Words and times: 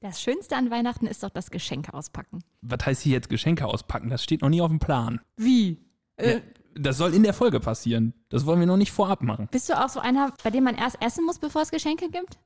Das 0.00 0.22
Schönste 0.22 0.54
an 0.56 0.70
Weihnachten 0.70 1.06
ist 1.06 1.22
doch 1.24 1.30
das 1.30 1.50
Geschenke 1.50 1.92
auspacken. 1.92 2.38
Was 2.62 2.86
heißt 2.86 3.02
hier 3.02 3.12
jetzt 3.14 3.28
Geschenke 3.28 3.66
auspacken? 3.66 4.10
Das 4.10 4.22
steht 4.22 4.42
noch 4.42 4.48
nie 4.48 4.60
auf 4.60 4.68
dem 4.70 4.78
Plan. 4.78 5.20
Wie? 5.36 5.78
Äh, 6.16 6.34
Ja, 6.34 6.40
das 6.76 6.96
soll 6.98 7.14
in 7.14 7.24
der 7.24 7.34
Folge 7.34 7.58
passieren. 7.58 8.14
Das 8.28 8.46
wollen 8.46 8.60
wir 8.60 8.66
noch 8.68 8.76
nicht 8.76 8.92
vorab 8.92 9.22
machen. 9.22 9.48
Bist 9.50 9.68
du 9.68 9.74
auch 9.74 9.88
so 9.88 9.98
einer, 9.98 10.32
bei 10.44 10.50
dem 10.50 10.62
man 10.64 10.76
erst 10.76 11.02
essen 11.02 11.24
muss, 11.26 11.40
bevor 11.40 11.62
es 11.62 11.72
Geschenke 11.72 12.08
gibt? 12.10 12.38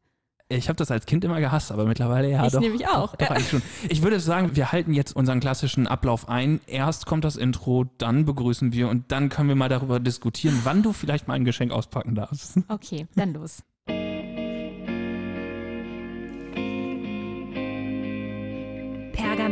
Ich 0.48 0.68
habe 0.68 0.76
das 0.76 0.90
als 0.90 1.04
Kind 1.06 1.24
immer 1.24 1.40
gehasst, 1.40 1.72
aber 1.72 1.84
mittlerweile 1.86 2.30
ja 2.30 2.46
Ich 2.46 2.52
doch. 2.52 2.60
nämlich 2.60 2.86
auch. 2.88 3.16
Doch, 3.16 3.28
doch 3.28 3.40
schon. 3.40 3.62
Ich 3.88 4.02
würde 4.02 4.18
sagen, 4.20 4.54
wir 4.56 4.72
halten 4.72 4.92
jetzt 4.94 5.14
unseren 5.14 5.40
klassischen 5.40 5.86
Ablauf 5.86 6.28
ein. 6.28 6.60
Erst 6.66 7.04
kommt 7.06 7.24
das 7.24 7.36
Intro, 7.36 7.84
dann 7.98 8.24
begrüßen 8.24 8.72
wir 8.72 8.88
und 8.88 9.12
dann 9.12 9.28
können 9.28 9.48
wir 9.48 9.56
mal 9.56 9.68
darüber 9.70 10.00
diskutieren, 10.00 10.58
wann 10.64 10.82
du 10.82 10.92
vielleicht 10.94 11.28
mal 11.28 11.34
ein 11.34 11.44
Geschenk 11.44 11.70
auspacken 11.72 12.14
darfst. 12.14 12.58
Okay, 12.68 13.06
dann 13.14 13.32
los. 13.34 13.62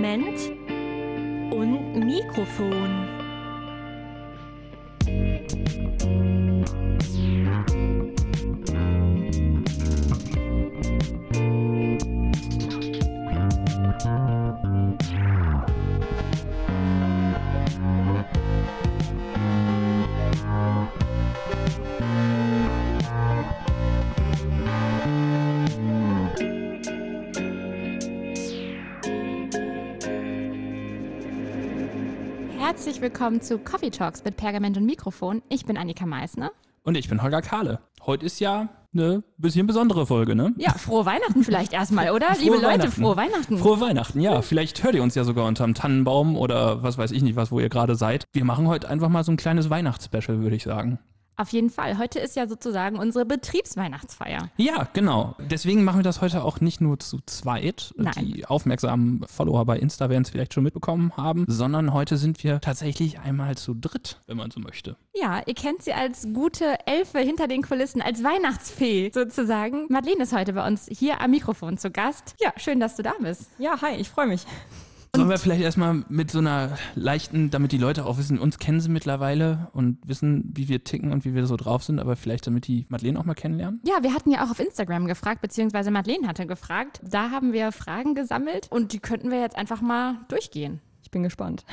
Pergament 0.00 0.56
und 1.52 1.94
Mikrofon. 2.06 3.20
Herzlich 32.70 33.00
willkommen 33.00 33.40
zu 33.40 33.58
Coffee 33.58 33.90
Talks 33.90 34.22
mit 34.22 34.36
Pergament 34.36 34.76
und 34.76 34.86
Mikrofon. 34.86 35.42
Ich 35.48 35.66
bin 35.66 35.76
Annika 35.76 36.06
Meissner. 36.06 36.52
Und 36.84 36.96
ich 36.96 37.08
bin 37.08 37.20
Holger 37.20 37.42
Kahle. 37.42 37.80
Heute 38.06 38.24
ist 38.24 38.38
ja 38.38 38.68
eine 38.94 39.24
bisschen 39.38 39.66
besondere 39.66 40.06
Folge, 40.06 40.36
ne? 40.36 40.54
Ja, 40.56 40.74
frohe 40.74 41.04
Weihnachten 41.04 41.42
vielleicht 41.42 41.72
erstmal, 41.72 42.12
oder? 42.12 42.26
Frohe 42.36 42.44
Liebe 42.44 42.58
Leute, 42.58 42.92
frohe 42.92 43.16
Weihnachten. 43.16 43.58
Frohe 43.58 43.80
Weihnachten, 43.80 44.20
ja. 44.20 44.40
Vielleicht 44.40 44.84
hört 44.84 44.94
ihr 44.94 45.02
uns 45.02 45.16
ja 45.16 45.24
sogar 45.24 45.46
unterm 45.46 45.74
Tannenbaum 45.74 46.36
oder 46.36 46.80
was 46.80 46.96
weiß 46.96 47.10
ich 47.10 47.24
nicht, 47.24 47.34
was, 47.34 47.50
wo 47.50 47.58
ihr 47.58 47.70
gerade 47.70 47.96
seid. 47.96 48.22
Wir 48.32 48.44
machen 48.44 48.68
heute 48.68 48.88
einfach 48.88 49.08
mal 49.08 49.24
so 49.24 49.32
ein 49.32 49.36
kleines 49.36 49.68
Weihnachtsspecial, 49.68 50.40
würde 50.40 50.54
ich 50.54 50.62
sagen. 50.62 51.00
Auf 51.36 51.52
jeden 51.52 51.70
Fall. 51.70 51.96
Heute 51.98 52.18
ist 52.18 52.36
ja 52.36 52.46
sozusagen 52.46 52.98
unsere 52.98 53.24
Betriebsweihnachtsfeier. 53.24 54.50
Ja, 54.58 54.88
genau. 54.92 55.36
Deswegen 55.38 55.84
machen 55.84 56.00
wir 56.00 56.02
das 56.02 56.20
heute 56.20 56.44
auch 56.44 56.60
nicht 56.60 56.80
nur 56.80 56.98
zu 56.98 57.20
zweit. 57.24 57.94
Nein. 57.96 58.12
Die 58.18 58.44
aufmerksamen 58.44 59.24
Follower 59.26 59.64
bei 59.64 59.78
Insta 59.78 60.10
werden 60.10 60.22
es 60.22 60.30
vielleicht 60.30 60.52
schon 60.52 60.64
mitbekommen 60.64 61.16
haben, 61.16 61.46
sondern 61.48 61.94
heute 61.94 62.18
sind 62.18 62.44
wir 62.44 62.60
tatsächlich 62.60 63.20
einmal 63.20 63.56
zu 63.56 63.74
dritt, 63.74 64.20
wenn 64.26 64.36
man 64.36 64.50
so 64.50 64.60
möchte. 64.60 64.96
Ja, 65.14 65.40
ihr 65.46 65.54
kennt 65.54 65.82
sie 65.82 65.92
als 65.92 66.28
gute 66.32 66.86
Elfe 66.86 67.20
hinter 67.20 67.48
den 67.48 67.62
Kulissen, 67.62 68.02
als 68.02 68.22
Weihnachtsfee 68.22 69.10
sozusagen. 69.12 69.86
Madeleine 69.88 70.24
ist 70.24 70.34
heute 70.34 70.52
bei 70.52 70.66
uns 70.66 70.88
hier 70.90 71.20
am 71.20 71.30
Mikrofon 71.30 71.78
zu 71.78 71.90
Gast. 71.90 72.34
Ja, 72.38 72.52
schön, 72.56 72.80
dass 72.80 72.96
du 72.96 73.02
da 73.02 73.14
bist. 73.18 73.50
Ja, 73.58 73.80
hi, 73.80 73.94
ich 73.96 74.08
freue 74.10 74.26
mich. 74.26 74.44
Sollen 75.14 75.28
wir 75.28 75.38
vielleicht 75.38 75.62
erstmal 75.62 76.04
mit 76.08 76.30
so 76.30 76.38
einer 76.38 76.76
leichten, 76.94 77.50
damit 77.50 77.72
die 77.72 77.78
Leute 77.78 78.06
auch 78.06 78.16
wissen, 78.16 78.38
uns 78.38 78.58
kennen 78.58 78.80
sie 78.80 78.88
mittlerweile 78.88 79.68
und 79.72 79.98
wissen, 80.06 80.50
wie 80.54 80.68
wir 80.68 80.84
ticken 80.84 81.12
und 81.12 81.24
wie 81.24 81.34
wir 81.34 81.46
so 81.46 81.56
drauf 81.56 81.82
sind, 81.82 81.98
aber 81.98 82.14
vielleicht 82.16 82.46
damit 82.46 82.66
die 82.68 82.86
Madeleine 82.88 83.18
auch 83.18 83.24
mal 83.24 83.34
kennenlernen? 83.34 83.80
Ja, 83.84 84.02
wir 84.02 84.14
hatten 84.14 84.30
ja 84.30 84.44
auch 84.44 84.50
auf 84.50 84.60
Instagram 84.60 85.06
gefragt, 85.06 85.40
beziehungsweise 85.40 85.90
Madeleine 85.90 86.28
hatte 86.28 86.46
gefragt. 86.46 87.00
Da 87.02 87.30
haben 87.30 87.52
wir 87.52 87.72
Fragen 87.72 88.14
gesammelt 88.14 88.68
und 88.70 88.92
die 88.92 89.00
könnten 89.00 89.30
wir 89.30 89.40
jetzt 89.40 89.56
einfach 89.56 89.80
mal 89.80 90.20
durchgehen. 90.28 90.80
Ich 91.10 91.12
bin 91.12 91.24
gespannt. 91.24 91.64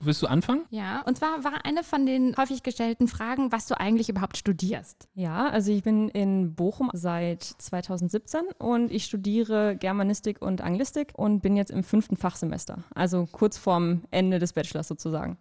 Willst 0.00 0.20
du 0.20 0.26
anfangen? 0.26 0.62
Ja, 0.70 1.02
und 1.02 1.16
zwar 1.16 1.44
war 1.44 1.64
eine 1.64 1.84
von 1.84 2.06
den 2.06 2.34
häufig 2.36 2.64
gestellten 2.64 3.06
Fragen, 3.06 3.52
was 3.52 3.68
du 3.68 3.78
eigentlich 3.78 4.08
überhaupt 4.08 4.36
studierst. 4.36 5.08
Ja, 5.14 5.48
also 5.48 5.70
ich 5.70 5.84
bin 5.84 6.08
in 6.08 6.56
Bochum 6.56 6.90
seit 6.92 7.44
2017 7.44 8.40
und 8.58 8.90
ich 8.90 9.04
studiere 9.04 9.76
Germanistik 9.76 10.42
und 10.42 10.60
Anglistik 10.60 11.12
und 11.14 11.38
bin 11.40 11.56
jetzt 11.56 11.70
im 11.70 11.84
fünften 11.84 12.16
Fachsemester, 12.16 12.82
also 12.92 13.28
kurz 13.30 13.58
vorm 13.58 14.02
Ende 14.10 14.40
des 14.40 14.54
Bachelors 14.54 14.88
sozusagen. 14.88 15.38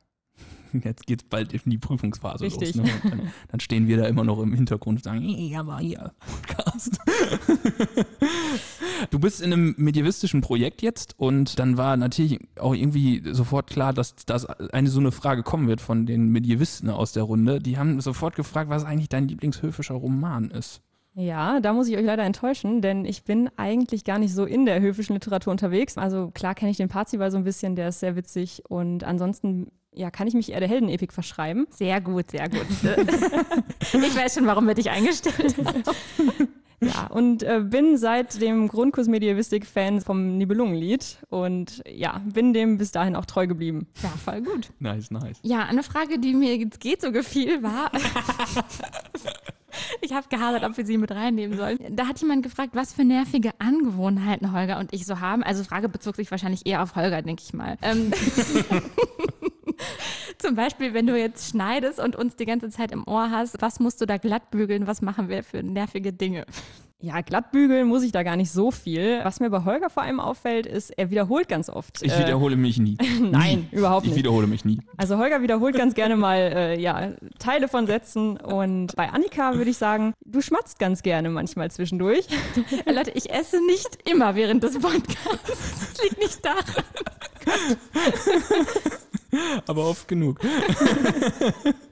Jetzt 0.83 1.07
geht's 1.07 1.23
bald 1.23 1.51
in 1.51 1.61
die 1.65 1.77
Prüfungsphase 1.77 2.43
Richtig. 2.45 2.75
los. 2.75 2.85
Ne? 2.85 2.91
Dann, 3.09 3.33
dann 3.49 3.59
stehen 3.59 3.87
wir 3.87 3.97
da 3.97 4.05
immer 4.05 4.23
noch 4.23 4.39
im 4.39 4.53
Hintergrund 4.53 4.99
und 4.99 5.03
sagen, 5.03 5.21
"Hey, 5.21 5.55
aber 5.55 5.79
hier, 5.79 6.13
Podcast. 6.19 6.99
du 9.09 9.19
bist 9.19 9.41
in 9.41 9.53
einem 9.53 9.75
medievistischen 9.77 10.41
Projekt 10.41 10.81
jetzt 10.81 11.15
und 11.17 11.59
dann 11.59 11.77
war 11.77 11.97
natürlich 11.97 12.39
auch 12.59 12.73
irgendwie 12.73 13.21
sofort 13.33 13.69
klar, 13.69 13.93
dass 13.93 14.15
das 14.25 14.45
eine 14.45 14.89
so 14.89 14.99
eine 14.99 15.11
Frage 15.11 15.43
kommen 15.43 15.67
wird 15.67 15.81
von 15.81 16.05
den 16.05 16.29
Medievisten 16.29 16.89
aus 16.89 17.11
der 17.11 17.23
Runde. 17.23 17.59
Die 17.59 17.77
haben 17.77 18.01
sofort 18.01 18.35
gefragt, 18.35 18.69
was 18.69 18.85
eigentlich 18.85 19.09
dein 19.09 19.27
Lieblingshöfischer 19.27 19.95
Roman 19.95 20.51
ist. 20.51 20.81
Ja, 21.15 21.59
da 21.59 21.73
muss 21.73 21.87
ich 21.87 21.97
euch 21.97 22.05
leider 22.05 22.23
enttäuschen, 22.23 22.81
denn 22.81 23.03
ich 23.03 23.23
bin 23.23 23.49
eigentlich 23.57 24.05
gar 24.05 24.19
nicht 24.19 24.33
so 24.33 24.45
in 24.45 24.65
der 24.65 24.79
höfischen 24.79 25.15
Literatur 25.15 25.51
unterwegs. 25.51 25.97
Also 25.97 26.31
klar 26.31 26.55
kenne 26.55 26.71
ich 26.71 26.77
den 26.77 26.87
Parzival 26.87 27.31
so 27.31 27.37
ein 27.37 27.43
bisschen, 27.43 27.75
der 27.75 27.89
ist 27.89 27.99
sehr 27.99 28.15
witzig 28.15 28.63
und 28.69 29.03
ansonsten 29.03 29.67
ja, 29.91 30.11
kann 30.11 30.27
ich 30.27 30.33
mich 30.33 30.51
eher 30.51 30.59
der 30.59 30.69
Heldenepik 30.69 31.11
verschreiben. 31.11 31.67
Sehr 31.71 31.99
gut, 31.99 32.31
sehr 32.31 32.47
gut. 32.47 32.65
ich 33.81 34.15
weiß 34.15 34.35
schon, 34.35 34.45
warum 34.45 34.67
wir 34.67 34.75
dich 34.75 34.89
eingestellt 34.89 35.57
haben. 35.57 35.83
Ja, 36.81 37.07
und 37.07 37.43
äh, 37.43 37.61
bin 37.61 37.97
seit 37.97 38.41
dem 38.41 38.67
Grundkurs 38.67 39.07
Medievistik 39.07 39.65
Fan 39.65 39.99
vom 39.99 40.37
Nibelungenlied 40.37 41.17
und 41.29 41.81
ja, 41.87 42.21
bin 42.25 42.53
dem 42.53 42.77
bis 42.77 42.91
dahin 42.91 43.15
auch 43.15 43.25
treu 43.25 43.47
geblieben. 43.47 43.87
Ja, 44.01 44.09
voll 44.09 44.41
gut. 44.41 44.69
Nice, 44.79 45.11
nice. 45.11 45.39
Ja, 45.43 45.65
eine 45.65 45.83
Frage, 45.83 46.19
die 46.19 46.33
mir 46.33 46.55
jetzt 46.55 46.79
geht 46.79 47.01
so 47.01 47.11
gefiel, 47.11 47.61
war. 47.63 47.91
ich 50.01 50.13
habe 50.13 50.27
gehadert, 50.29 50.63
ob 50.63 50.77
wir 50.77 50.85
sie 50.85 50.97
mit 50.97 51.11
reinnehmen 51.11 51.57
sollen. 51.57 51.79
Da 51.91 52.07
hat 52.07 52.21
jemand 52.21 52.43
gefragt, 52.43 52.71
was 52.73 52.93
für 52.93 53.03
nervige 53.03 53.51
Angewohnheiten 53.59 54.53
Holger 54.53 54.79
und 54.79 54.93
ich 54.93 55.05
so 55.05 55.19
haben. 55.19 55.43
Also 55.43 55.65
Frage 55.65 55.89
bezog 55.89 56.15
sich 56.15 56.31
wahrscheinlich 56.31 56.65
eher 56.65 56.81
auf 56.81 56.95
Holger, 56.95 57.21
denke 57.21 57.43
ich 57.45 57.53
mal. 57.53 57.77
Ähm, 57.81 58.13
Zum 60.39 60.55
Beispiel, 60.55 60.93
wenn 60.93 61.05
du 61.05 61.17
jetzt 61.19 61.49
schneidest 61.51 61.99
und 61.99 62.15
uns 62.15 62.35
die 62.35 62.45
ganze 62.45 62.69
Zeit 62.69 62.91
im 62.91 63.05
Ohr 63.07 63.29
hast, 63.29 63.61
was 63.61 63.79
musst 63.79 63.99
du 64.01 64.05
da 64.05 64.17
glatt 64.17 64.49
bügeln? 64.51 64.87
Was 64.87 65.01
machen 65.01 65.27
wir 65.29 65.43
für 65.43 65.61
nervige 65.61 66.13
Dinge? 66.13 66.45
Ja, 67.01 67.21
glattbügeln 67.21 67.87
muss 67.87 68.03
ich 68.03 68.11
da 68.11 68.23
gar 68.23 68.35
nicht 68.35 68.51
so 68.51 68.71
viel. 68.71 69.21
Was 69.23 69.39
mir 69.39 69.49
bei 69.49 69.63
Holger 69.63 69.89
vor 69.89 70.03
allem 70.03 70.19
auffällt, 70.19 70.65
ist, 70.65 70.89
er 70.97 71.09
wiederholt 71.09 71.47
ganz 71.47 71.69
oft. 71.69 72.01
Ich 72.01 72.11
äh, 72.11 72.19
wiederhole 72.19 72.57
mich 72.57 72.77
nie. 72.77 72.97
Nein, 73.21 73.69
überhaupt 73.71 74.05
Ich 74.05 74.11
nicht. 74.11 74.19
wiederhole 74.19 74.47
mich 74.47 74.65
nie. 74.65 74.81
Also 74.97 75.17
Holger 75.17 75.41
wiederholt 75.41 75.77
ganz 75.77 75.93
gerne 75.93 76.17
mal 76.17 76.35
äh, 76.37 76.79
ja, 76.79 77.13
Teile 77.37 77.69
von 77.69 77.87
Sätzen 77.87 78.35
und 78.35 78.97
bei 78.97 79.09
Annika 79.09 79.55
würde 79.55 79.71
ich 79.71 79.77
sagen, 79.77 80.13
du 80.25 80.41
schmatzt 80.41 80.77
ganz 80.77 81.01
gerne 81.01 81.29
manchmal 81.29 81.71
zwischendurch. 81.71 82.27
Äh, 82.85 82.91
Leute, 82.93 83.11
ich 83.11 83.29
esse 83.31 83.65
nicht 83.65 84.09
immer 84.09 84.35
während 84.35 84.63
des 84.63 84.77
Podcasts. 84.79 85.93
Das 85.93 86.03
liegt 86.03 86.17
nicht 86.17 86.45
daran. 86.45 86.83
aber 89.67 89.85
oft 89.85 90.07
genug. 90.07 90.39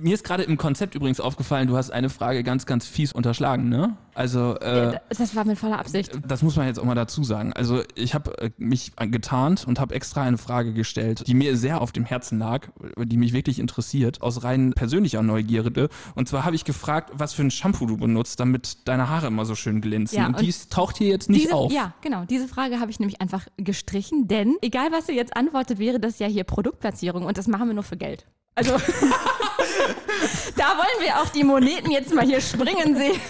Mir 0.00 0.14
ist 0.14 0.24
gerade 0.24 0.44
im 0.44 0.56
Konzept 0.56 0.94
übrigens 0.94 1.20
aufgefallen, 1.20 1.68
du 1.68 1.76
hast 1.76 1.90
eine 1.90 2.08
Frage 2.08 2.42
ganz, 2.42 2.66
ganz 2.66 2.86
fies 2.86 3.12
unterschlagen, 3.12 3.68
ne? 3.68 3.96
Also, 4.14 4.56
äh, 4.56 4.98
Das 5.10 5.36
war 5.36 5.44
mit 5.44 5.58
voller 5.58 5.78
Absicht. 5.78 6.18
das 6.26 6.42
muss 6.42 6.56
man 6.56 6.66
jetzt 6.66 6.78
auch 6.80 6.84
mal 6.84 6.94
dazu 6.94 7.22
sagen. 7.22 7.52
Also, 7.52 7.82
ich 7.94 8.14
habe 8.14 8.36
äh, 8.38 8.50
mich 8.56 8.92
getarnt 8.96 9.66
und 9.66 9.78
habe 9.78 9.94
extra 9.94 10.22
eine 10.22 10.38
Frage 10.38 10.72
gestellt, 10.72 11.24
die 11.26 11.34
mir 11.34 11.56
sehr 11.56 11.80
auf 11.80 11.92
dem 11.92 12.04
Herzen 12.04 12.38
lag, 12.38 12.68
die 12.96 13.16
mich 13.16 13.32
wirklich 13.32 13.58
interessiert, 13.58 14.22
aus 14.22 14.42
rein 14.44 14.72
persönlicher 14.72 15.22
Neugierde. 15.22 15.88
Und 16.14 16.28
zwar 16.28 16.44
habe 16.44 16.56
ich 16.56 16.64
gefragt, 16.64 17.10
was 17.14 17.32
für 17.32 17.42
ein 17.42 17.50
Shampoo 17.50 17.86
du 17.86 17.96
benutzt, 17.96 18.40
damit 18.40 18.88
deine 18.88 19.08
Haare 19.08 19.26
immer 19.28 19.44
so 19.44 19.54
schön 19.54 19.80
glänzen. 19.80 20.18
Ja, 20.18 20.26
und 20.26 20.38
und 20.38 20.46
dies 20.46 20.68
taucht 20.68 20.98
hier 20.98 21.08
jetzt 21.08 21.28
nicht 21.28 21.44
diese, 21.44 21.54
auf. 21.54 21.72
Ja, 21.72 21.94
genau. 22.00 22.24
Diese 22.24 22.48
Frage 22.48 22.80
habe 22.80 22.90
ich 22.90 23.00
nämlich 23.00 23.20
einfach 23.20 23.46
gestrichen, 23.56 24.28
denn 24.28 24.56
egal 24.62 24.90
was 24.92 25.08
ihr 25.08 25.14
jetzt 25.14 25.36
antwortet, 25.36 25.78
wäre 25.78 26.00
das 26.00 26.18
ja 26.18 26.26
hier 26.26 26.44
Produktplatzierung 26.44 27.24
und 27.24 27.38
das 27.38 27.46
machen 27.46 27.68
wir 27.68 27.74
nur 27.74 27.84
für 27.84 27.96
Geld. 27.96 28.26
Also 28.58 28.72
da 30.56 30.64
wollen 30.76 31.00
wir 31.00 31.20
auch 31.20 31.28
die 31.28 31.44
Moneten 31.44 31.92
jetzt 31.92 32.12
mal 32.12 32.26
hier 32.26 32.40
springen 32.40 32.96
sehen. 32.96 33.20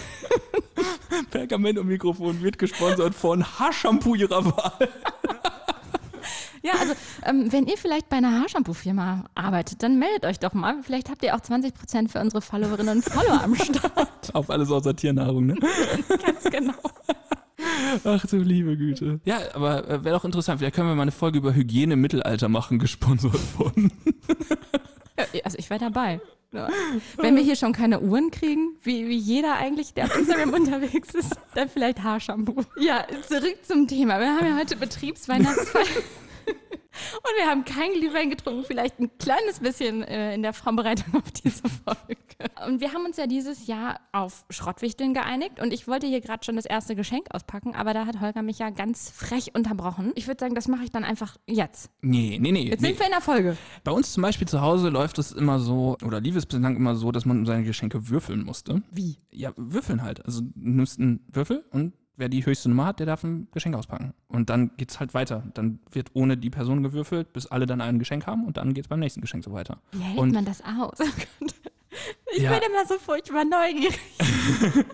Pergament 1.29 1.77
und 1.77 1.85
Mikrofon 1.85 2.41
wird 2.41 2.57
gesponsert 2.57 3.13
von 3.13 3.45
Haarshampoo 3.45 4.15
ihrer 4.15 4.43
Wahl. 4.43 4.89
Ja, 6.63 6.71
also 6.79 6.93
ähm, 7.25 7.51
wenn 7.51 7.67
ihr 7.67 7.77
vielleicht 7.77 8.09
bei 8.09 8.17
einer 8.17 8.39
Haarshampoo-Firma 8.39 9.25
arbeitet, 9.35 9.83
dann 9.83 9.99
meldet 9.99 10.25
euch 10.25 10.39
doch 10.39 10.53
mal. 10.53 10.81
Vielleicht 10.81 11.11
habt 11.11 11.23
ihr 11.23 11.35
auch 11.35 11.41
20% 11.41 12.09
für 12.09 12.19
unsere 12.19 12.41
Followerinnen 12.41 12.97
und 12.97 13.05
Follower 13.05 13.43
am 13.43 13.53
Start. 13.53 14.09
Auf 14.33 14.49
alles 14.49 14.71
außer 14.71 14.95
Tiernahrung, 14.95 15.45
ne? 15.45 15.55
Ganz 16.25 16.43
genau. 16.45 16.73
Ach 18.03 18.25
du 18.25 18.37
liebe 18.37 18.75
Güte. 18.75 19.19
Ja, 19.25 19.37
aber 19.53 19.87
äh, 19.87 20.03
wäre 20.03 20.15
doch 20.17 20.25
interessant. 20.25 20.59
Vielleicht 20.59 20.75
können 20.75 20.89
wir 20.89 20.95
mal 20.95 21.03
eine 21.03 21.11
Folge 21.11 21.37
über 21.37 21.53
Hygiene 21.53 21.93
im 21.93 22.01
Mittelalter 22.01 22.49
machen, 22.49 22.79
gesponsert 22.79 23.37
von. 23.37 23.91
Also 25.43 25.57
ich 25.57 25.69
wäre 25.69 25.79
dabei. 25.79 26.19
Wenn 27.17 27.35
wir 27.35 27.43
hier 27.43 27.55
schon 27.55 27.73
keine 27.73 27.99
Uhren 27.99 28.31
kriegen, 28.31 28.75
wie, 28.81 29.07
wie 29.07 29.17
jeder 29.17 29.55
eigentlich, 29.55 29.93
der 29.93 30.05
auf 30.05 30.17
Instagram 30.17 30.53
unterwegs 30.53 31.13
ist, 31.13 31.35
dann 31.53 31.69
vielleicht 31.69 32.01
Haarshampoo. 32.01 32.63
Ja, 32.79 33.05
zurück 33.27 33.57
zum 33.63 33.87
Thema. 33.87 34.19
Wir 34.19 34.35
haben 34.35 34.47
ja 34.47 34.55
heute 34.57 34.75
Betriebsweihnachtsfeier. 34.75 36.03
Und 37.15 37.37
wir 37.37 37.47
haben 37.47 37.65
kein 37.65 37.93
Glühwein 37.93 38.29
getrunken, 38.29 38.65
vielleicht 38.65 38.99
ein 38.99 39.09
kleines 39.19 39.59
bisschen 39.59 40.03
äh, 40.03 40.33
in 40.33 40.41
der 40.41 40.53
Vorbereitung 40.53 41.15
auf 41.15 41.31
diese 41.31 41.63
Folge. 41.69 42.19
Und 42.67 42.81
wir 42.81 42.93
haben 42.93 43.05
uns 43.05 43.17
ja 43.17 43.27
dieses 43.27 43.67
Jahr 43.67 43.99
auf 44.11 44.43
Schrottwichteln 44.49 45.13
geeinigt 45.13 45.59
und 45.61 45.71
ich 45.71 45.87
wollte 45.87 46.07
hier 46.07 46.21
gerade 46.21 46.43
schon 46.43 46.55
das 46.55 46.65
erste 46.65 46.95
Geschenk 46.95 47.27
auspacken, 47.31 47.75
aber 47.75 47.93
da 47.93 48.05
hat 48.05 48.19
Holger 48.21 48.41
mich 48.41 48.59
ja 48.59 48.69
ganz 48.69 49.11
frech 49.11 49.55
unterbrochen. 49.55 50.11
Ich 50.15 50.27
würde 50.27 50.39
sagen, 50.39 50.55
das 50.55 50.67
mache 50.67 50.83
ich 50.83 50.91
dann 50.91 51.03
einfach 51.03 51.37
jetzt. 51.47 51.89
Nee, 52.01 52.37
nee, 52.41 52.51
nee. 52.51 52.69
Jetzt 52.69 52.81
nee. 52.81 52.89
sind 52.89 52.99
wir 52.99 53.05
in 53.05 53.11
der 53.11 53.21
Folge. 53.21 53.57
Bei 53.83 53.91
uns 53.91 54.13
zum 54.13 54.23
Beispiel 54.23 54.47
zu 54.47 54.61
Hause 54.61 54.89
läuft 54.89 55.19
es 55.19 55.31
immer 55.31 55.59
so, 55.59 55.97
oder 56.03 56.19
lief 56.19 56.35
es 56.35 56.45
bislang 56.45 56.75
immer 56.75 56.95
so, 56.95 57.11
dass 57.11 57.25
man 57.25 57.45
seine 57.45 57.63
Geschenke 57.63 58.09
würfeln 58.09 58.43
musste. 58.43 58.81
Wie? 58.91 59.19
Ja, 59.31 59.51
würfeln 59.55 60.01
halt. 60.01 60.25
Also 60.25 60.41
du 60.41 60.51
nimmst 60.55 60.99
einen 60.99 61.25
Würfel 61.31 61.65
und 61.71 61.93
wer 62.19 62.29
die 62.29 62.45
höchste 62.45 62.69
Nummer 62.69 62.85
hat, 62.85 62.99
der 62.99 63.05
darf 63.07 63.23
ein 63.23 63.47
Geschenk 63.51 63.75
auspacken. 63.75 64.13
Und 64.27 64.49
dann 64.49 64.71
geht's 64.77 64.99
halt 64.99 65.13
weiter. 65.13 65.43
Dann 65.55 65.79
wird 65.91 66.11
ohne 66.13 66.37
die 66.37 66.49
Person 66.51 66.83
gewürfelt, 66.83 67.33
bis 67.33 67.47
alle 67.47 67.65
dann 67.65 67.81
ein 67.81 67.97
Geschenk 67.97 68.27
haben 68.27 68.45
und 68.45 68.57
dann 68.57 68.73
geht's 68.73 68.87
beim 68.89 68.99
nächsten 68.99 69.21
Geschenk 69.21 69.43
so 69.43 69.51
weiter. 69.53 69.79
Wie 69.93 69.99
hält 69.99 70.17
Und- 70.19 70.33
man 70.33 70.45
das 70.45 70.61
aus? 70.63 70.97
Ich 72.35 72.43
Ja. 72.43 72.51
bin 72.51 72.59
immer 72.69 72.85
so 72.87 72.99
furchtbar 72.99 73.43
neugierig. 73.43 73.99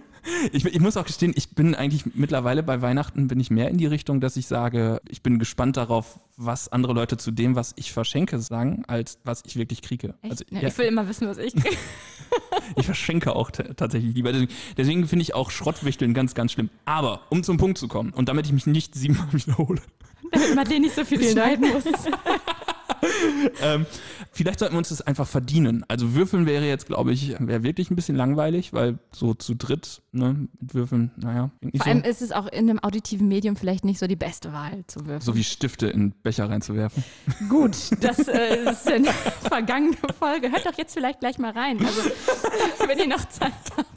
Ich, 0.52 0.66
ich 0.66 0.80
muss 0.80 0.98
auch 0.98 1.06
gestehen, 1.06 1.34
ich 1.36 1.50
bin 1.52 1.76
eigentlich 1.76 2.16
mittlerweile 2.16 2.64
bei 2.64 2.82
Weihnachten 2.82 3.28
bin 3.28 3.40
ich 3.40 3.52
mehr 3.52 3.70
in 3.70 3.78
die 3.78 3.86
Richtung, 3.86 4.22
dass 4.22 4.38
ich 4.38 4.48
sage, 4.48 5.02
ich 5.08 5.22
bin 5.22 5.40
gespannt 5.40 5.78
darauf, 5.78 6.20
was 6.38 6.72
andere 6.72 6.94
Leute 6.94 7.18
zu 7.18 7.32
dem, 7.32 7.56
was 7.56 7.74
ich 7.76 7.92
verschenke, 7.94 8.40
sagen, 8.40 8.84
als 8.88 9.20
was 9.24 9.44
ich 9.46 9.56
wirklich 9.56 9.82
kriege. 9.82 10.16
Also, 10.22 10.44
ja, 10.50 10.62
ja, 10.62 10.68
Ich 10.68 10.78
will 10.78 10.88
immer 10.88 11.08
wissen, 11.08 11.28
was 11.28 11.38
ich 11.38 11.54
kriege. 11.54 11.78
ich 12.76 12.86
verschenke 12.86 13.36
auch 13.36 13.52
tatsächlich 13.52 14.16
lieber. 14.16 14.32
Deswegen, 14.32 14.52
deswegen 14.78 15.08
finde 15.08 15.24
ich 15.24 15.36
auch 15.36 15.52
Schrottwichteln 15.52 16.14
ganz, 16.14 16.34
ganz 16.34 16.52
schlimm. 16.52 16.70
Aber 16.86 17.22
um 17.30 17.44
zum 17.44 17.58
Punkt 17.58 17.78
zu 17.78 17.88
kommen 17.88 18.12
und 18.12 18.28
damit 18.30 18.48
ich 18.48 18.52
mich 18.52 18.66
nicht 18.66 18.96
siebenmal 18.96 19.32
wiederhole, 19.32 19.82
Damit 20.32 20.56
man 20.56 20.68
den 20.68 20.82
nicht 20.82 20.96
so 20.96 21.06
viel 21.06 21.24
schneiden 21.24 21.72
muss. 21.72 21.84
ähm, 23.62 23.86
vielleicht 24.32 24.60
sollten 24.60 24.76
wir 24.76 24.80
uns 24.80 24.90
das 24.90 25.02
einfach 25.02 25.28
verdienen. 25.28 25.84
Also 25.88 26.14
würfeln 26.14 26.46
wäre 26.46 26.66
jetzt, 26.66 26.88
glaube 26.88 27.12
ich, 27.12 27.36
wäre 27.40 27.64
wirklich 27.64 27.92
ein 27.92 27.96
bisschen 27.96 28.16
langweilig, 28.16 28.74
weil 28.74 29.00
so 29.12 29.34
zu 29.34 29.56
dritt 29.56 30.02
ne, 30.12 30.48
mit 30.60 30.74
Würfeln, 30.74 31.12
naja, 31.18 31.52
Vor 31.62 31.72
so, 31.74 31.84
allem 31.84 32.04
ist 32.04 32.22
es 32.22 32.32
auch 32.32 32.48
in 32.48 32.70
einem 32.70 32.80
auditiven 32.80 33.28
Medium 33.28 33.56
vielleicht 33.56 33.86
nicht 33.86 34.00
so 34.00 34.08
die 34.08 34.16
beste 34.16 34.54
Wahl 34.54 34.84
zu 34.88 35.02
würfeln. 35.02 35.22
so 35.22 35.36
wie 35.36 35.44
Stifte 35.44 35.88
in 35.88 36.12
Becher 36.12 36.50
reinzuwerfen. 36.50 37.04
Gut, 37.50 37.76
das 38.02 38.28
äh, 38.28 38.64
ist 38.72 38.88
eine 38.88 39.08
vergangene 39.42 39.98
Folge. 40.20 40.52
Hört 40.52 40.66
doch 40.66 40.78
jetzt 40.78 40.94
vielleicht 40.94 41.20
gleich 41.20 41.38
mal 41.38 41.52
rein. 41.52 41.80
Also, 41.86 42.02
wenn 42.88 43.00
ihr 43.00 43.08
noch 43.08 43.26
Zeit 43.26 43.54
habt. 43.78 43.96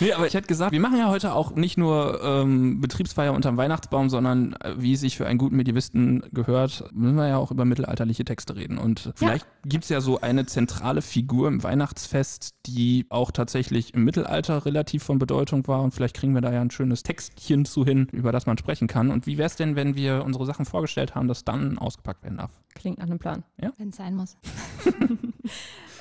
Nee, 0.00 0.12
aber 0.12 0.26
ich 0.26 0.34
hätte 0.34 0.46
gesagt, 0.46 0.72
wir 0.72 0.80
machen 0.80 0.98
ja 0.98 1.08
heute 1.08 1.34
auch 1.34 1.54
nicht 1.54 1.76
nur 1.76 2.20
ähm, 2.22 2.80
Betriebsfeier 2.80 3.34
unterm 3.34 3.56
Weihnachtsbaum, 3.56 4.08
sondern 4.08 4.54
äh, 4.54 4.74
wie 4.78 4.94
es 4.94 5.00
sich 5.00 5.16
für 5.16 5.26
einen 5.26 5.38
guten 5.38 5.56
Medievisten 5.56 6.22
gehört, 6.32 6.84
müssen 6.92 7.16
wir 7.16 7.28
ja 7.28 7.36
auch 7.36 7.50
über 7.50 7.64
mittelalterliche 8.06 8.24
Texte 8.24 8.56
reden. 8.56 8.78
Und 8.78 9.12
vielleicht 9.16 9.46
gibt's 9.64 9.88
ja 9.88 10.00
so 10.00 10.20
eine 10.20 10.46
zentrale 10.46 11.02
Figur 11.02 11.48
im 11.48 11.62
Weihnachtsfest, 11.62 12.54
die 12.66 13.06
auch 13.08 13.30
tatsächlich 13.30 13.94
im 13.94 14.04
Mittelalter 14.04 14.64
relativ 14.64 15.02
von 15.02 15.18
Bedeutung 15.18 15.66
war. 15.66 15.82
Und 15.82 15.92
vielleicht 15.92 16.16
kriegen 16.16 16.34
wir 16.34 16.40
da 16.40 16.52
ja 16.52 16.60
ein 16.60 16.70
schönes 16.70 17.02
Textchen 17.02 17.64
zu 17.64 17.84
hin, 17.84 18.08
über 18.12 18.32
das 18.32 18.46
man 18.46 18.58
sprechen 18.58 18.88
kann. 18.88 19.10
Und 19.10 19.26
wie 19.26 19.38
wäre 19.38 19.46
es 19.46 19.56
denn, 19.56 19.76
wenn 19.76 19.94
wir 19.94 20.24
unsere 20.24 20.46
Sachen 20.46 20.64
vorgestellt 20.64 21.14
haben, 21.14 21.28
das 21.28 21.44
dann 21.44 21.78
ausgepackt 21.78 22.22
werden 22.22 22.38
darf? 22.38 22.50
Klingt 22.74 22.98
nach 22.98 23.06
einem 23.06 23.18
Plan. 23.18 23.42
Wenn 23.76 23.88
es 23.90 23.96
sein 23.96 24.14
muss. 24.14 24.36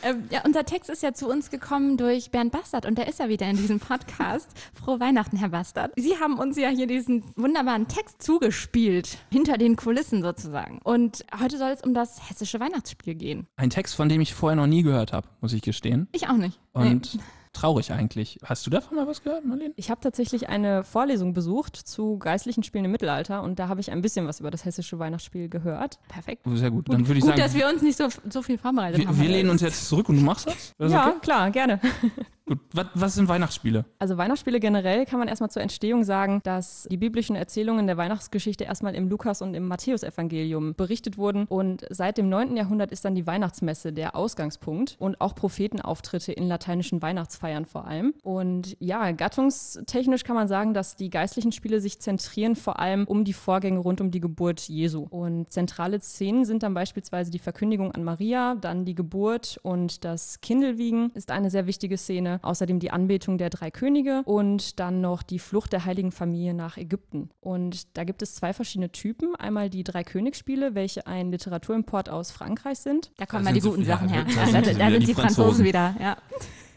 ähm, 0.05 0.23
ja, 0.29 0.41
unser 0.45 0.63
Text 0.65 0.89
ist 0.89 1.01
ja 1.03 1.13
zu 1.13 1.27
uns 1.27 1.49
gekommen 1.49 1.97
durch 1.97 2.29
Bernd 2.29 2.51
Bastard 2.51 2.85
und 2.85 2.97
der 2.97 3.07
ist 3.07 3.19
ja 3.19 3.27
wieder 3.27 3.49
in 3.49 3.57
diesem 3.57 3.79
Podcast. 3.79 4.49
Frohe 4.73 4.99
Weihnachten, 4.99 5.35
Herr 5.35 5.49
Bastard. 5.49 5.91
Sie 5.95 6.17
haben 6.19 6.37
uns 6.37 6.57
ja 6.57 6.69
hier 6.69 6.85
diesen 6.85 7.23
wunderbaren 7.35 7.87
Text 7.87 8.21
zugespielt, 8.21 9.17
hinter 9.31 9.57
den 9.57 9.75
Kulissen 9.75 10.21
sozusagen. 10.21 10.79
Und 10.83 11.25
heute 11.41 11.57
soll 11.57 11.71
es 11.71 11.81
um 11.81 11.93
das 11.93 12.29
hessische 12.29 12.59
Weihnachtsspiel 12.59 13.15
gehen. 13.15 13.47
Ein 13.57 13.71
Text, 13.71 13.95
von 13.95 14.07
dem 14.07 14.21
ich 14.21 14.33
vorher 14.33 14.55
noch 14.55 14.67
nie 14.67 14.83
gehört 14.83 15.11
habe, 15.11 15.27
muss 15.41 15.53
ich 15.53 15.63
gestehen. 15.63 16.07
Ich 16.11 16.29
auch 16.29 16.37
nicht. 16.37 16.59
Und 16.73 17.17
traurig 17.55 17.91
eigentlich. 17.91 18.37
Hast 18.43 18.65
du 18.65 18.69
davon 18.69 18.97
mal 18.97 19.07
was 19.07 19.23
gehört, 19.23 19.45
Marlene? 19.45 19.73
Ich 19.75 19.89
habe 19.89 20.01
tatsächlich 20.01 20.49
eine 20.49 20.83
Vorlesung 20.83 21.33
besucht 21.33 21.75
zu 21.75 22.17
geistlichen 22.19 22.63
Spielen 22.63 22.85
im 22.85 22.91
Mittelalter 22.91 23.41
und 23.41 23.59
da 23.59 23.67
habe 23.67 23.81
ich 23.81 23.91
ein 23.91 24.01
bisschen 24.01 24.27
was 24.27 24.39
über 24.39 24.51
das 24.51 24.65
hessische 24.65 24.99
Weihnachtsspiel 24.99 25.49
gehört. 25.49 25.99
Perfekt. 26.07 26.43
Sehr 26.53 26.71
gut. 26.71 26.89
Dann 26.89 27.07
würde 27.07 27.19
ich 27.19 27.23
Gut, 27.23 27.31
sagen, 27.31 27.41
dass 27.41 27.53
wir 27.53 27.67
uns 27.67 27.81
nicht 27.81 27.97
so, 27.97 28.07
so 28.29 28.41
viel 28.41 28.57
vorbereitet 28.57 28.99
Wir, 28.99 29.07
haben. 29.07 29.19
wir 29.19 29.29
lehnen 29.29 29.49
uns 29.49 29.61
jetzt 29.61 29.87
zurück 29.87 30.09
und 30.09 30.17
du 30.17 30.21
machst 30.21 30.47
das? 30.47 30.73
das 30.77 30.91
ja, 30.91 31.07
okay? 31.09 31.19
klar, 31.21 31.51
gerne. 31.51 31.79
Gut. 32.47 32.59
Was, 32.73 32.85
was 32.93 33.15
sind 33.15 33.27
Weihnachtsspiele? 33.27 33.85
Also 33.97 34.17
Weihnachtsspiele 34.17 34.59
generell 34.59 35.05
kann 35.05 35.17
man 35.17 35.27
erstmal 35.27 35.49
zur 35.49 35.63
Entstehung 35.63 36.03
sagen, 36.03 36.41
dass 36.43 36.87
die 36.91 36.97
biblischen 36.97 37.35
Erzählungen 37.35 37.87
der 37.87 37.97
Weihnachtsgeschichte 37.97 38.65
erstmal 38.65 38.93
im 38.93 39.09
Lukas- 39.09 39.41
und 39.41 39.55
im 39.55 39.67
Matthäusevangelium 39.67 40.75
berichtet 40.75 41.17
wurden 41.17 41.45
und 41.45 41.87
seit 41.89 42.19
dem 42.19 42.29
9. 42.29 42.55
Jahrhundert 42.55 42.91
ist 42.91 43.03
dann 43.03 43.15
die 43.15 43.25
Weihnachtsmesse 43.25 43.93
der 43.93 44.15
Ausgangspunkt 44.15 44.95
und 44.99 45.19
auch 45.21 45.33
Prophetenauftritte 45.33 46.33
in 46.33 46.47
lateinischen 46.47 47.01
Weihnachtsfeiern 47.01 47.65
vor 47.65 47.87
allem. 47.87 48.13
Und 48.21 48.77
ja, 48.79 49.11
gattungstechnisch 49.11 50.23
kann 50.23 50.35
man 50.35 50.47
sagen, 50.47 50.75
dass 50.75 50.95
die 50.95 51.09
geistlichen 51.09 51.51
Spiele 51.51 51.81
sich 51.81 51.99
zentrieren 51.99 52.55
vor 52.55 52.77
allem 52.77 53.05
um 53.05 53.23
die 53.23 53.33
Vorgänge 53.33 53.79
rund 53.79 54.01
um 54.01 54.11
die 54.11 54.19
Geburt 54.21 54.61
Jesu. 54.61 55.07
Und 55.09 55.51
zentrale 55.51 55.99
Szenen 55.99 56.45
sind 56.45 56.61
dann 56.61 56.75
beispielsweise 56.75 57.31
die 57.31 57.39
Verkündigung 57.39 57.91
an 57.91 58.03
Maria, 58.03 58.53
dann 58.53 58.85
die 58.85 58.93
Geburt 58.93 59.59
und 59.63 60.05
das 60.05 60.41
Kindelwiegen 60.41 61.09
ist 61.15 61.31
eine 61.31 61.49
sehr 61.49 61.65
wichtige 61.65 61.97
Szene. 61.97 62.34
Außerdem 62.41 62.79
die 62.79 62.91
Anbetung 62.91 63.37
der 63.37 63.49
drei 63.49 63.71
Könige 63.71 64.21
und 64.25 64.79
dann 64.79 65.01
noch 65.01 65.23
die 65.23 65.39
Flucht 65.39 65.73
der 65.73 65.85
heiligen 65.85 66.11
Familie 66.11 66.53
nach 66.53 66.77
Ägypten. 66.77 67.29
Und 67.41 67.97
da 67.97 68.03
gibt 68.03 68.21
es 68.21 68.35
zwei 68.35 68.53
verschiedene 68.53 68.91
Typen. 68.91 69.35
Einmal 69.35 69.69
die 69.69 69.83
drei 69.83 70.03
Königsspiele, 70.03 70.75
welche 70.75 71.07
ein 71.07 71.31
Literaturimport 71.31 72.09
aus 72.09 72.31
Frankreich 72.31 72.79
sind. 72.79 73.11
Da 73.17 73.25
kommen 73.25 73.45
Da 73.45 73.51
mal 73.51 73.53
die 73.53 73.61
guten 73.61 73.81
ja, 73.81 73.95
Sachen 73.95 74.09
her. 74.09 74.25
da 74.35 74.45
sind 74.63 74.79
da, 74.79 74.89
die 74.89 75.13
Franzosen 75.13 75.35
Franzosen. 75.35 75.65
wieder. 75.65 75.95
Ja. 75.99 76.17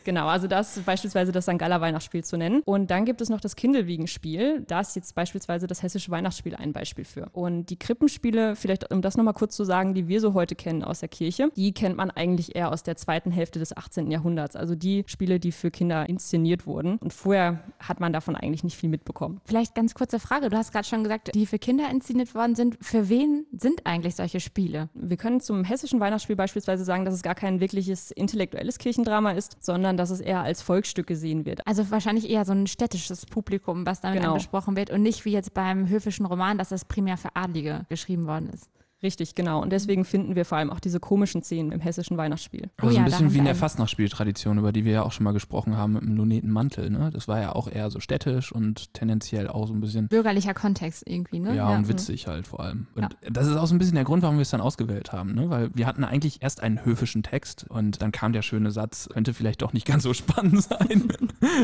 Genau, 0.08 0.28
also 0.28 0.46
das 0.46 0.75
ist 0.78 0.87
beispielsweise 0.87 1.32
das 1.32 1.44
St. 1.44 1.58
Galler 1.58 1.82
Weihnachtsspiel 1.82 2.25
zu 2.25 2.38
nennen. 2.38 2.62
Und 2.64 2.90
dann 2.90 3.05
gibt 3.05 3.20
es 3.20 3.28
noch 3.28 3.43
das 3.43 3.56
Kindelwiegenspiel. 3.56 4.64
Da 4.66 4.81
ist 4.81 4.96
jetzt 4.96 5.14
beispielsweise 5.14 5.66
das 5.66 5.82
hessische 5.82 6.10
Weihnachtsspiel 6.10 6.55
ein 6.55 6.72
Beispiel 6.72 7.05
für. 7.05 7.28
Und 7.34 7.66
die 7.66 7.78
Krippenspiele, 7.78 8.56
vielleicht 8.56 8.90
um 8.90 9.02
das 9.02 9.19
nochmal 9.19 9.34
kurz 9.34 9.55
zu 9.55 9.64
sagen, 9.64 9.93
die 9.93 10.08
wir 10.08 10.22
so 10.22 10.32
heute 10.32 10.55
kennen 10.55 10.82
aus 10.82 11.00
der 11.00 11.10
Kirche, 11.10 11.50
die 11.56 11.75
kennt 11.75 11.99
man 11.99 12.10
eigentlich 12.10 12.56
eher 12.56 12.72
aus 12.72 12.82
der 12.82 12.96
zweiten 12.96 13.31
Hälfte 13.31 13.58
des 13.58 13.76
18. 13.76 14.10
Jahrhunderts. 14.10 14.56
Also 14.56 14.75
die 14.75 15.05
Spiele, 15.06 15.38
die 15.40 15.52
für 15.52 15.70
Kinder 15.70 16.08
inszeniert 16.08 16.66
wurden. 16.66 16.96
Und 16.96 17.12
vorher 17.12 17.64
hat 17.78 18.00
man 18.00 18.14
davon 18.14 18.35
eigentlich 18.35 18.64
nicht 18.64 18.78
viel 18.78 18.88
mitbekommen. 18.88 19.42
Vielleicht 19.44 19.75
ganz 19.75 19.92
kurze 19.92 20.18
Frage. 20.18 20.49
Du 20.49 20.56
hast 20.56 20.73
gerade 20.73 20.87
schon 20.87 21.02
gesagt, 21.02 21.35
die 21.35 21.44
für 21.44 21.59
Kinder 21.59 21.90
inszeniert 21.90 22.35
worden 22.35 22.54
sind. 22.54 22.78
Für 22.80 23.11
wen 23.11 23.44
sind 23.52 23.85
eigentlich 23.85 24.14
solche 24.14 24.40
Spiele? 24.40 24.88
Wir 24.94 25.18
können 25.18 25.42
zum 25.42 25.64
hessischen 25.64 26.00
Weihnachtsspiel 26.00 26.37
beispielsweise 26.37 26.85
sagen, 26.85 27.04
dass 27.04 27.12
es 27.12 27.23
gar 27.23 27.35
kein 27.35 27.61
wirkliches 27.61 28.11
intellektuelles 28.11 28.78
Kirchendrama 28.78 29.33
ist, 29.33 29.59
sondern 29.61 29.98
dass 29.99 30.11
es 30.11 30.21
eher 30.21 30.40
als 30.43 30.62
Volksstück 30.62 31.07
gesehen 31.07 31.45
wird. 31.45 31.67
Also 31.67 31.90
wahrscheinlich 31.90 32.31
eher 32.31 32.45
so 32.45 32.52
ein 32.52 32.67
städtisches 32.67 33.26
Publikum, 33.26 33.85
was 33.87 34.00
damit 34.00 34.21
Genau. 34.21 34.33
angesprochen 34.33 34.76
wird 34.76 34.90
und 34.90 35.02
nicht 35.02 35.25
wie 35.25 35.33
jetzt 35.33 35.52
beim 35.55 35.88
höfischen 35.88 36.25
Roman, 36.26 36.57
dass 36.59 36.71
das 36.71 36.85
primär 36.85 37.17
für 37.17 37.35
Adlige 37.35 37.85
geschrieben 37.88 38.26
worden 38.26 38.49
ist. 38.52 38.71
Richtig, 39.02 39.35
genau. 39.35 39.62
Und 39.62 39.71
deswegen 39.71 40.05
finden 40.05 40.35
wir 40.35 40.45
vor 40.45 40.59
allem 40.59 40.71
auch 40.71 40.81
diese 40.81 40.99
komischen 40.99 41.43
Szenen 41.43 41.71
im 41.73 41.81
hessischen 41.81 42.17
Weihnachtsspiel. 42.17 42.69
Also 42.78 42.95
ja, 42.95 43.02
ein 43.02 43.05
bisschen 43.05 43.33
wie 43.33 43.38
in 43.38 43.45
der. 43.45 43.55
Fastnachtsspieltradition, 43.55 44.59
über 44.59 44.73
die 44.73 44.85
wir 44.85 44.93
ja 44.93 45.02
auch 45.02 45.12
schon 45.12 45.25
mal 45.25 45.33
gesprochen 45.33 45.76
haben 45.76 45.95
mit 45.95 46.02
dem 46.02 46.17
Lunetenmantel. 46.17 46.90
Ne? 46.90 47.11
Das 47.12 47.28
war 47.28 47.40
ja 47.40 47.55
auch 47.55 47.71
eher 47.71 47.90
so 47.90 48.00
städtisch 48.00 48.52
und 48.52 48.93
tendenziell 48.95 49.49
auch 49.49 49.67
so 49.67 49.75
ein 49.75 49.81
bisschen 49.81 50.09
Bürgerlicher 50.09 50.55
Kontext 50.55 51.02
irgendwie, 51.07 51.40
ne? 51.40 51.55
Ja, 51.57 51.75
und 51.76 51.88
witzig 51.88 52.26
halt 52.26 52.47
vor 52.47 52.61
allem. 52.61 52.87
Und 52.95 53.17
das 53.28 53.47
ist 53.47 53.57
auch 53.57 53.67
so 53.67 53.75
ein 53.75 53.78
bisschen 53.78 53.95
der 53.95 54.05
Grund, 54.05 54.23
warum 54.23 54.37
wir 54.37 54.43
es 54.43 54.50
dann 54.50 54.61
ausgewählt 54.61 55.12
haben, 55.12 55.35
ne? 55.35 55.50
Weil 55.50 55.71
wir 55.75 55.87
hatten 55.87 56.05
eigentlich 56.05 56.43
erst 56.43 56.62
einen 56.62 56.85
höfischen 56.85 57.23
Text 57.23 57.67
und 57.69 58.00
dann 58.02 58.12
kam 58.12 58.33
der 58.33 58.43
schöne 58.43 58.71
Satz, 58.71 59.09
könnte 59.12 59.35
vielleicht 59.35 59.62
doch 59.62 59.73
nicht 59.73 59.87
ganz 59.87 60.02
so 60.05 60.12
spannend 60.14 60.62
sein. 60.62 61.09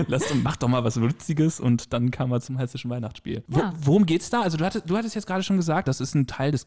Lasst 0.07 0.31
uns, 0.33 0.43
macht 0.43 0.63
doch 0.63 0.69
mal 0.69 0.85
was 0.85 1.01
Witziges 1.01 1.61
und 1.61 1.93
dann 1.93 2.11
kam 2.11 2.33
er 2.33 2.41
zum 2.41 2.59
hessischen 2.59 2.91
Weihnachtsspiel. 2.91 3.45
Wo, 3.49 3.61
Ja. 3.61 3.73
Worum 3.81 4.07
geht's 4.07 4.31
da? 4.31 4.43
Also 4.43 4.57
du 4.57 4.65
hattest, 4.65 4.89
du 4.89 4.97
hattest 4.97 5.15
jetzt 5.15 5.27
gerade 5.27 5.43
schon 5.43 5.57
gesagt, 5.57 5.89
das 5.89 6.01
ist 6.01 6.15
ein 6.15 6.27
Teil 6.27 6.51
des 6.53 6.67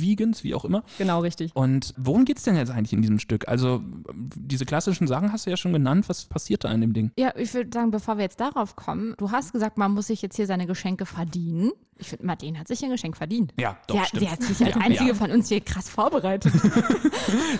Kindelwiegens, 0.00 0.44
wie 0.44 0.54
auch 0.54 0.64
immer. 0.64 0.82
Genau, 0.98 1.20
richtig. 1.20 1.54
Und 1.54 1.94
worum 1.96 2.24
geht's 2.24 2.42
denn 2.42 2.56
jetzt 2.56 2.70
eigentlich 2.70 2.92
in 2.92 3.02
diesem 3.02 3.18
Stück? 3.18 3.48
Also 3.48 3.82
diese 4.14 4.64
klassischen 4.64 5.06
Sachen 5.06 5.32
hast 5.32 5.46
du 5.46 5.50
ja 5.50 5.56
schon 5.56 5.72
genannt. 5.72 6.08
Was 6.08 6.24
passiert 6.24 6.64
da 6.64 6.72
in 6.72 6.80
dem 6.80 6.92
Ding? 6.92 7.10
Ja, 7.16 7.32
ich 7.36 7.52
würde 7.54 7.70
sagen, 7.72 7.90
bevor 7.90 8.16
wir 8.16 8.24
jetzt 8.24 8.40
darauf 8.40 8.76
kommen, 8.76 9.14
du 9.18 9.30
hast 9.30 9.52
gesagt, 9.52 9.78
man 9.78 9.92
muss 9.92 10.08
sich 10.08 10.22
jetzt 10.22 10.36
hier 10.36 10.46
seine 10.46 10.66
Geschenke 10.66 11.06
verdienen. 11.06 11.72
Ich 12.00 12.08
finde, 12.08 12.26
Marlene 12.26 12.58
hat 12.58 12.68
sich 12.68 12.82
ein 12.82 12.90
Geschenk 12.90 13.16
verdient. 13.16 13.52
Ja, 13.58 13.76
doch, 13.86 13.94
sie, 13.94 14.00
hat- 14.00 14.08
stimmt. 14.08 14.22
sie 14.22 14.28
hat 14.30 14.42
sich 14.42 14.66
als 14.66 14.74
Ja, 14.76 14.80
einzige 14.80 15.08
ja. 15.10 15.14
von 15.14 15.30
uns 15.30 15.48
hier 15.48 15.60
krass 15.60 15.88
vorbereitet. 15.88 16.52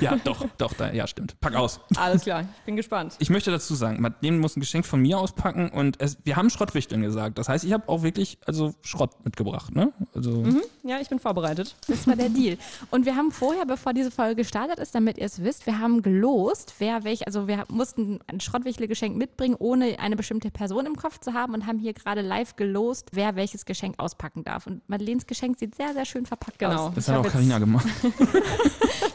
Ja, 0.01 0.17
doch, 0.25 0.45
doch, 0.59 0.73
da, 0.75 0.93
ja, 0.93 1.07
stimmt. 1.07 1.39
Pack 1.41 1.55
aus. 1.55 1.81
Alles 1.97 2.23
klar, 2.23 2.41
ich 2.43 2.65
bin 2.65 2.77
gespannt. 2.77 3.15
Ich 3.19 3.31
möchte 3.31 3.51
dazu 3.51 3.75
sagen, 3.75 4.01
Madeleine 4.01 4.39
muss 4.39 4.57
ein 4.57 4.61
Geschenk 4.61 4.85
von 4.87 5.01
mir 5.01 5.19
auspacken 5.19 5.69
und 5.69 6.01
es, 6.01 6.17
wir 6.25 6.37
haben 6.37 6.51
Schrottwichteln 6.51 7.03
gesagt. 7.03 7.39
Das 7.39 7.49
heißt, 7.49 7.65
ich 7.65 7.73
habe 7.73 7.89
auch 7.89 8.03
wirklich 8.03 8.39
also 8.47 8.75
Schrott 8.83 9.25
mitgebracht, 9.25 9.75
ne? 9.75 9.93
Also 10.15 10.45
Ja, 10.83 10.99
ich 11.01 11.09
bin 11.09 11.19
vorbereitet. 11.19 11.77
Das 11.87 12.07
war 12.07 12.17
der 12.17 12.31
Deal. 12.31 12.57
Und 12.91 13.05
wir 13.07 13.15
haben 13.17 13.31
vorher, 13.31 13.65
bevor 13.67 13.93
diese 13.93 14.11
Folge 14.11 14.37
gestartet 14.37 14.79
ist, 14.79 14.95
damit 14.95 15.19
ihr 15.19 15.27
es 15.27 15.43
wisst, 15.43 15.67
wir 15.67 15.79
haben 15.79 16.03
gelost, 16.03 16.75
wer 16.79 17.05
welch, 17.05 17.27
also 17.27 17.47
wir 17.47 17.65
mussten 17.69 18.21
ein 18.27 18.41
Schrottwichtelgeschenk 18.41 19.17
mitbringen, 19.17 19.55
ohne 19.59 19.99
eine 20.01 20.17
bestimmte 20.17 20.51
Person 20.51 20.87
im 20.87 20.97
Kopf 20.97 21.21
zu 21.21 21.35
haben 21.35 21.55
und 21.55 21.67
haben 21.67 21.79
hier 21.79 21.93
gerade 21.93 22.23
live 22.23 22.57
gelost, 22.57 23.11
wer 23.13 23.37
welches 23.37 23.65
Geschenk 23.67 23.97
auspacken 24.31 24.45
darf. 24.45 24.67
Und 24.67 24.89
Madeleines 24.89 25.27
Geschenk 25.27 25.59
sieht 25.59 25.75
sehr, 25.75 25.93
sehr 25.93 26.05
schön 26.05 26.27
verpackt 26.27 26.59
Genau. 26.59 26.87
aus. 26.89 26.95
das 26.95 27.09
Ich 27.09 27.15
hat 27.15 27.27
auch 27.27 27.31
Karina 27.31 27.59
gemacht. 27.59 27.87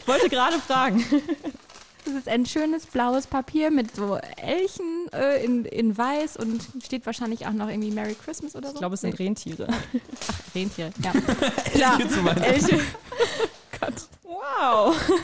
Ich 0.02 0.08
wollte 0.08 0.30
gerade 0.30 0.60
fragen. 0.60 1.04
Das 2.06 2.14
ist 2.14 2.30
ein 2.30 2.46
schönes 2.46 2.86
blaues 2.86 3.26
Papier 3.26 3.72
mit 3.72 3.96
so 3.96 4.18
Elchen 4.38 5.08
äh, 5.12 5.44
in, 5.44 5.66
in 5.66 5.98
weiß 5.98 6.38
und 6.38 6.62
steht 6.86 7.08
wahrscheinlich 7.08 7.48
auch 7.48 7.54
noch 7.54 7.68
irgendwie 7.70 7.90
Merry 7.90 8.14
Christmas 8.14 8.56
oder 8.56 8.68
so. 8.68 8.76
Ich 8.76 8.80
glaube, 8.82 8.94
es 8.94 9.02
sind 9.02 9.18
Rentiere. 9.18 9.68
Rentiere. 10.54 10.92
Ja. 11.76 11.98
Meinen- 12.24 12.44
Elche. 12.44 12.80
Wow! 14.36 14.96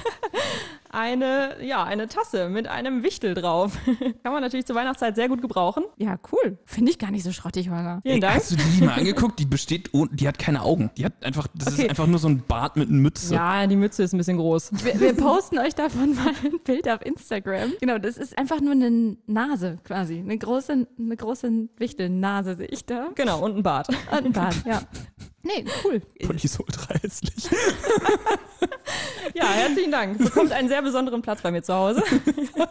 Eine, 0.94 1.56
ja, 1.63 1.86
eine 1.86 2.10
Tasse 2.10 2.50
mit 2.50 2.68
einem 2.68 3.01
Wichtel 3.01 3.34
drauf. 3.34 3.77
Kann 4.24 4.34
man 4.34 4.41
natürlich 4.41 4.65
zur 4.65 4.75
Weihnachtszeit 4.75 5.15
sehr 5.15 5.30
gut 5.30 5.41
gebrauchen. 5.41 5.86
ja, 5.96 6.18
cool. 6.34 6.58
Finde 6.65 6.91
ich 6.91 7.00
gar 7.00 7.12
nicht 7.12 7.24
so 7.24 7.32
schrottig, 7.32 7.70
Holger. 7.70 8.01
Vielen 8.03 8.15
Ey, 8.15 8.20
Dank. 8.20 8.36
Hast 8.36 8.51
du 8.51 8.56
die 8.58 8.84
mal 8.84 8.96
angeguckt? 9.00 9.39
Die 9.39 9.46
besteht, 9.46 9.94
ohne, 9.94 10.10
die 10.12 10.27
hat 10.27 10.38
keine 10.38 10.62
Augen. 10.63 10.91
Die 10.98 11.06
hat 11.06 11.13
einfach, 11.24 11.48
das 11.56 11.75
Okay. 11.75 11.84
ist 11.84 11.89
einfach 11.91 12.08
nur 12.08 12.20
so 12.20 12.27
ein 12.27 12.44
Bart 12.46 12.75
mit 12.75 12.89
Mütze. 12.89 13.34
Ja, 13.36 13.65
die 13.68 13.77
Mütze 13.77 14.03
ist 14.03 14.12
ein 14.13 14.18
bisschen 14.18 14.36
groß. 14.36 14.72
Wir, 14.84 15.00
wir 15.00 15.13
posten 15.15 15.60
euch 15.60 15.75
davon 15.75 16.13
mal 16.13 16.34
ein 16.44 16.60
Bild 16.65 16.89
auf 16.89 17.01
Instagram. 17.06 17.72
Genau, 17.80 17.98
das 17.98 18.18
ist 18.18 18.38
einfach 18.38 18.60
nur 18.60 18.74
eine 18.74 19.15
Nase 19.27 19.77
quasi. 19.86 20.20
Eine 20.20 20.38
große, 20.38 20.88
eine 21.00 21.15
große 21.15 21.70
Wichtelnase 21.77 22.56
sehe 22.56 22.68
ich 22.68 22.86
da. 22.86 23.08
Genau, 23.15 23.39
und 23.46 23.56
ein 23.56 23.63
Bart. 23.63 23.88
Und 23.88 24.25
ein 24.25 24.34
Bart, 24.34 24.56
ja. 24.65 24.82
Nee, 25.44 25.65
cool. 25.86 26.01
Und 26.27 26.39
die 26.41 26.46
ist 26.46 26.60
ultra 26.60 26.94
hässlich. 27.01 27.50
Ja, 29.34 29.46
herzlichen 29.46 29.91
Dank. 29.91 30.17
Bekommt 30.17 30.51
einen 30.51 30.67
sehr 30.67 30.81
besonderen 30.81 31.22
Platz 31.22 31.41
bei 31.41 31.51
mir 31.51 31.62
zu 31.62 31.74
Hause. 31.74 32.03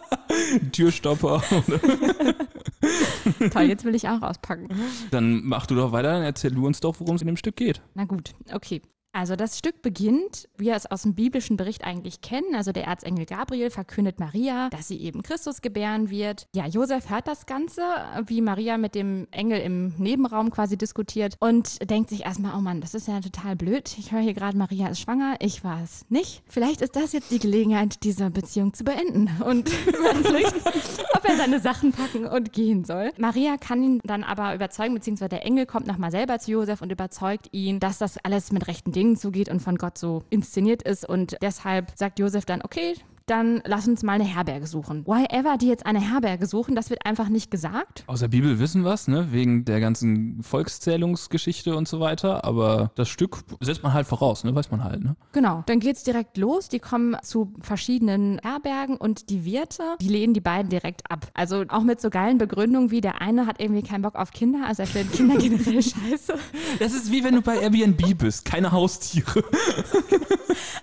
Türstopper. 0.73 1.43
Toll, 3.53 3.63
jetzt 3.63 3.85
will 3.85 3.95
ich 3.95 4.09
auch 4.09 4.23
auspacken. 4.23 4.69
Dann 5.11 5.43
mach 5.45 5.67
du 5.67 5.75
doch 5.75 5.93
weiter, 5.93 6.13
dann 6.13 6.23
erzähl 6.23 6.51
du 6.51 6.67
uns 6.67 6.81
doch, 6.81 7.01
worum 7.01 7.17
es 7.17 7.23
in 7.23 7.29
dem 7.29 7.37
Stück 7.37 7.57
geht. 7.57 7.81
Na 7.95 8.05
gut, 8.05 8.33
okay. 8.53 8.83
Also 9.13 9.37
das 9.37 9.59
Stück 9.59 9.83
beginnt, 9.83 10.49
wie 10.57 10.71
wir 10.71 10.77
es 10.77 10.87
aus 10.89 11.03
dem 11.03 11.15
biblischen 11.15 11.57
Bericht 11.57 11.83
eigentlich 11.83 12.21
kennen. 12.21 12.55
Also 12.55 12.71
der 12.71 12.85
Erzengel 12.85 13.27
Gabriel 13.27 13.71
verkündet 13.71 14.21
Maria, 14.21 14.71
dass 14.71 14.87
sie 14.87 15.01
eben 15.01 15.25
Christus 15.25 15.63
gebären 15.63 16.11
wird. 16.11 16.47
Ja, 16.55 16.67
Josef 16.67 17.11
hört 17.11 17.27
das 17.27 17.45
Ganze, 17.45 17.83
wie 18.27 18.41
Maria 18.41 18.79
mit 18.79 18.95
dem 18.95 19.27
Engel 19.33 19.61
im 19.61 19.95
Nebenraum 19.99 20.51
quasi 20.51 20.79
diskutiert 20.79 21.35
und 21.41 21.91
denkt 21.91 22.11
sich 22.11 22.25
erstmal, 22.25 22.57
oh 22.57 22.61
Mann, 22.61 22.81
das 22.81 22.95
ist 22.95 23.09
ja 23.09 23.19
total 23.19 23.57
blöd. 23.57 23.97
Ich 23.99 24.13
höre 24.13 24.21
hier 24.21 24.33
gerade, 24.33 24.57
Maria 24.57 24.87
ist 24.89 25.01
schwanger. 25.01 25.35
Ich 25.41 25.65
war 25.65 25.83
es 25.83 26.07
nicht. 26.09 26.45
Vielleicht 26.47 26.81
ist 26.81 26.95
das 26.95 27.13
jetzt 27.13 27.33
die 27.33 27.41
Gelegenheit, 27.41 28.05
diese 28.05 28.31
Beziehung 28.31 28.75
zu 28.75 28.85
beenden 28.85 29.29
und 29.45 29.69
überlegt, 29.89 30.55
ob 31.15 31.29
er 31.29 31.37
seine 31.37 31.59
Sachen 31.59 31.91
packen 31.91 32.27
und 32.27 32.53
gehen 32.53 32.85
soll. 32.85 33.11
Maria 33.19 33.57
kann 33.57 33.83
ihn 33.83 34.01
dann 34.05 34.23
aber 34.23 34.55
überzeugen, 34.55 34.95
beziehungsweise 34.95 35.31
der 35.31 35.45
Engel 35.45 35.67
kommt 35.67 35.89
nochmal 35.89 36.13
selber 36.13 36.39
zu 36.39 36.53
Josef 36.53 36.81
und 36.81 36.93
überzeugt 36.93 37.49
ihn, 37.51 37.81
dass 37.81 37.99
das 37.99 38.17
alles 38.19 38.53
mit 38.53 38.69
rechten 38.69 38.93
Dingen 38.93 39.00
zugeht 39.17 39.49
und 39.49 39.61
von 39.61 39.77
Gott 39.77 39.99
so 39.99 40.23
inszeniert 40.31 40.83
ist. 40.83 41.09
Und 41.09 41.37
deshalb 41.43 41.93
sagt 41.97 42.19
Josef 42.19 42.45
dann, 42.45 42.63
okay, 42.63 42.95
dann 43.31 43.63
lass 43.65 43.87
uns 43.87 44.03
mal 44.03 44.15
eine 44.15 44.25
Herberge 44.25 44.67
suchen. 44.67 45.07
Why 45.07 45.27
ever 45.31 45.57
die 45.57 45.69
jetzt 45.69 45.87
eine 45.87 46.01
Herberge 46.01 46.47
suchen, 46.47 46.75
das 46.75 46.91
wird 46.91 47.07
einfach 47.07 47.29
nicht 47.29 47.51
gesagt. 47.51 48.05
Aus 48.07 48.21
der 48.21 48.29
Bibel 48.29 48.59
wissen 48.59 48.85
wir 48.85 48.91
ne? 49.07 49.29
Wegen 49.31 49.65
der 49.65 49.81
ganzen 49.81 50.43
Volkszählungsgeschichte 50.43 51.77
und 51.77 51.87
so 51.87 52.01
weiter. 52.01 52.45
Aber 52.45 52.91
das 52.97 53.09
Stück 53.09 53.39
setzt 53.61 53.83
man 53.83 53.95
halt 53.95 54.07
voraus, 54.07 54.43
ne? 54.43 54.55
Weiß 54.55 54.71
man 54.71 54.83
halt, 54.83 55.03
ne? 55.05 55.15
Genau, 55.33 55.63
dann 55.67 55.79
geht's 55.79 56.03
direkt 56.03 56.37
los. 56.37 56.69
Die 56.69 56.81
kommen 56.81 57.17
zu 57.23 57.55
verschiedenen 57.61 58.41
Herbergen 58.43 58.97
und 58.97 59.31
die 59.31 59.45
Wirte, 59.45 59.83
die 60.01 60.09
lehnen 60.09 60.35
die 60.35 60.41
beiden 60.41 60.69
direkt 60.69 61.09
ab. 61.11 61.29
Also 61.35 61.65
auch 61.69 61.83
mit 61.83 62.01
so 62.01 62.11
geilen 62.11 62.39
Begründungen 62.39 62.91
wie 62.91 63.01
der 63.01 63.21
eine 63.21 63.47
hat 63.47 63.61
irgendwie 63.61 63.83
keinen 63.83 64.03
Bock 64.03 64.17
auf 64.17 64.33
Kinder, 64.33 64.67
also 64.67 64.83
er 64.83 64.89
findet 64.89 65.13
Kinder 65.17 65.37
generell 65.37 65.83
scheiße. 65.83 66.35
Das 66.79 66.93
ist 66.93 67.13
wie 67.13 67.23
wenn 67.23 67.37
du 67.37 67.43
bei 67.43 67.59
Airbnb 67.59 68.19
bist. 68.19 68.45
Keine 68.45 68.73
Haustiere. 68.73 69.45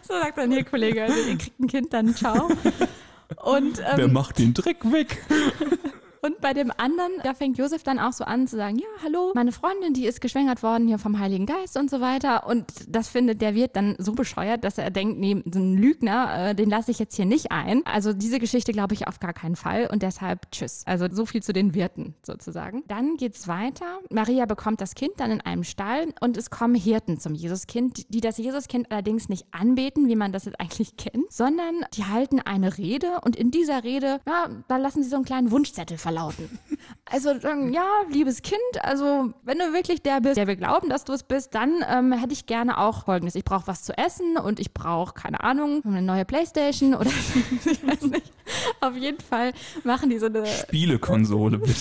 So 0.08 0.14
sagt 0.14 0.38
dann 0.38 0.52
hier 0.52 0.64
Kollege, 0.64 1.04
also 1.04 1.20
ihr 1.20 1.38
kriegt 1.38 1.60
ein 1.60 1.68
Kind, 1.68 1.92
dann 1.92 2.16
ciao. 2.16 2.37
Und, 3.44 3.80
Wer 3.80 4.06
ähm, 4.06 4.14
macht 4.14 4.40
den 4.40 4.54
Dreck 4.54 4.92
weg? 4.92 5.26
und 6.22 6.42
bei 6.42 6.54
dem 6.54 6.72
anderen, 6.76 7.12
da 7.24 7.34
fängt 7.34 7.58
Josef 7.58 7.84
dann 7.84 8.00
auch 8.00 8.14
so 8.14 8.24
an 8.24 8.48
zu 8.48 8.58
sagen, 8.58 8.78
ja, 8.78 8.88
hallo, 9.04 9.32
meine 9.36 9.52
Freundin, 9.52 9.94
die 9.94 10.06
ist 10.06 10.22
geschwängert 10.22 10.64
worden 10.64 10.88
hier 10.88 11.00
vom 11.00 11.20
Heiligen 11.20 11.46
Geist 11.46 11.78
und 11.78 11.90
so 11.90 12.02
weiter. 12.02 12.48
Und 12.48 12.66
das 12.88 13.08
findet 13.08 13.42
der 13.42 13.56
Wirt 13.56 13.76
dann 13.76 13.96
so 13.98 14.14
bescheuert, 14.14 14.64
dass 14.64 14.78
er 14.78 14.92
denkt, 14.92 15.20
nee, 15.20 15.42
so 15.52 15.60
ein 15.60 15.76
Lügner, 15.78 16.50
äh, 16.50 16.56
den 16.56 16.70
lasse 16.70 16.92
ich 16.92 17.00
jetzt 17.00 17.16
hier 17.16 17.26
nicht 17.26 17.52
ein. 17.52 17.86
Also 17.86 18.14
diese 18.14 18.40
Geschichte 18.40 18.72
glaube 18.72 18.94
ich 18.94 19.08
auf 19.08 19.20
gar 19.20 19.34
keinen 19.34 19.56
Fall 19.56 19.90
und 19.92 20.04
deshalb 20.04 20.52
tschüss. 20.52 20.84
Also 20.86 21.08
so 21.12 21.26
viel 21.26 21.44
zu 21.44 21.54
den 21.54 21.74
Wirten 21.74 22.16
sozusagen. 22.24 22.84
Dann 22.88 23.18
geht's 23.18 23.48
weiter. 23.48 24.00
Maria 24.10 24.46
bekommt 24.46 24.82
das 24.82 24.96
Kind 24.96 25.14
dann 25.18 25.32
in 25.32 25.42
einem 25.42 25.64
Stall 25.64 26.14
und 26.22 26.38
es 26.38 26.50
kommen 26.50 26.76
Hirten 26.76 27.20
zum 27.20 27.34
Jesuskind, 27.34 28.14
die 28.14 28.22
das 28.22 28.38
Jesuskind 28.38 28.92
allerdings 28.92 29.30
nicht 29.30 29.46
anbeten, 29.52 30.08
wie 30.08 30.16
man 30.16 30.32
das 30.32 30.46
jetzt 30.46 30.60
eigentlich 30.60 30.98
kennt, 30.98 31.32
sondern 31.32 31.86
die 31.94 32.06
halten 32.06 32.40
eine 32.40 32.78
Rede 32.78 33.20
und 33.24 33.36
in 33.36 33.52
dieser 33.52 33.84
Rede, 33.84 34.20
ja, 34.28 34.50
da 34.68 34.78
lassen 34.78 35.04
sie 35.04 35.10
so 35.10 35.16
einen 35.18 35.26
kleinen 35.26 35.52
Wunschzettel 35.52 35.98
verlauten. 36.08 36.50
Also 37.10 37.40
sagen, 37.40 37.72
ja, 37.72 37.86
liebes 38.12 38.42
Kind, 38.42 38.60
also 38.82 39.34
wenn 39.44 39.58
du 39.60 39.72
wirklich 39.72 40.02
der 40.02 40.20
bist, 40.20 40.36
der 40.36 40.46
wir 40.46 40.58
glauben, 40.58 40.90
dass 40.90 41.06
du 41.06 41.14
es 41.14 41.24
bist, 41.24 41.56
dann 41.56 41.82
ähm, 41.90 42.12
hätte 42.12 42.34
ich 42.34 42.48
gerne 42.48 42.78
auch 42.78 43.06
Folgendes. 43.06 43.36
Ich 43.36 43.46
brauche 43.46 43.68
was 43.68 43.84
zu 43.84 43.98
essen 43.98 44.36
und 44.36 44.60
ich 44.60 44.74
brauche, 44.74 45.14
keine 45.14 45.42
Ahnung, 45.42 45.82
eine 45.86 46.02
neue 46.02 46.26
Playstation 46.26 46.94
oder 46.94 47.10
ich 47.66 47.88
weiß 47.88 48.02
nicht. 48.02 48.34
Auf 48.82 48.96
jeden 48.98 49.22
Fall 49.22 49.54
machen 49.86 50.10
die 50.10 50.20
so 50.20 50.26
eine 50.26 50.46
Spielekonsole, 50.46 51.60
bitte. 51.60 51.74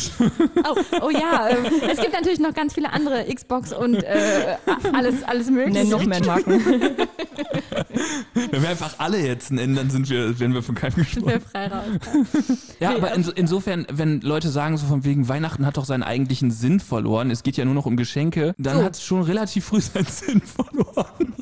Oh, 0.65 0.77
oh 1.07 1.11
ja, 1.11 1.49
ähm, 1.49 1.67
es 1.89 2.01
gibt 2.01 2.13
natürlich 2.13 2.39
noch 2.39 2.55
ganz 2.55 2.75
viele 2.75 2.93
andere 2.93 3.25
Xbox 3.33 3.73
und 3.73 3.97
äh, 4.05 4.57
alles, 4.93 5.25
alles 5.25 5.51
mögliche. 5.51 5.81
Nenn 5.81 5.89
noch 5.89 6.05
mehr 6.05 6.25
Marken. 6.25 6.65
Wenn 8.35 8.63
wir 8.63 8.69
einfach 8.69 8.95
alle 8.99 9.19
jetzt 9.19 9.51
nennen, 9.51 9.75
dann 9.75 9.91
sind 9.91 10.09
wir, 10.09 10.39
werden 10.39 10.55
wir 10.55 10.63
von 10.63 10.75
keinem 10.75 11.05
Sind 11.05 11.27
wir 11.27 11.39
gesprochen. 11.39 11.51
frei 11.51 11.67
raus. 11.67 11.85
Ja, 12.81 12.95
aber 12.95 13.13
in, 13.15 13.25
insofern, 13.35 13.87
wenn 13.91 14.16
Leute 14.21 14.51
sagen, 14.51 14.77
so 14.77 14.87
von 14.87 15.05
wegen 15.05 15.29
Weihnachten 15.29 15.67
hat 15.67 15.77
doch 15.77 15.85
seinen 15.85 16.03
eigentlichen 16.03 16.51
Sinn 16.51 16.81
verloren, 16.81 17.31
es 17.31 17.43
geht 17.43 17.57
ja 17.57 17.65
nur 17.65 17.75
noch 17.75 17.87
um 17.87 17.97
Geschenke, 17.97 18.55
dann 18.59 18.79
So. 18.79 18.85
hat 18.85 18.95
es 18.95 19.03
schon 19.05 19.23
relativ 19.23 19.67
früh 19.67 19.81
seinen 19.81 20.07
Sinn 20.11 20.41
verloren. 20.43 21.35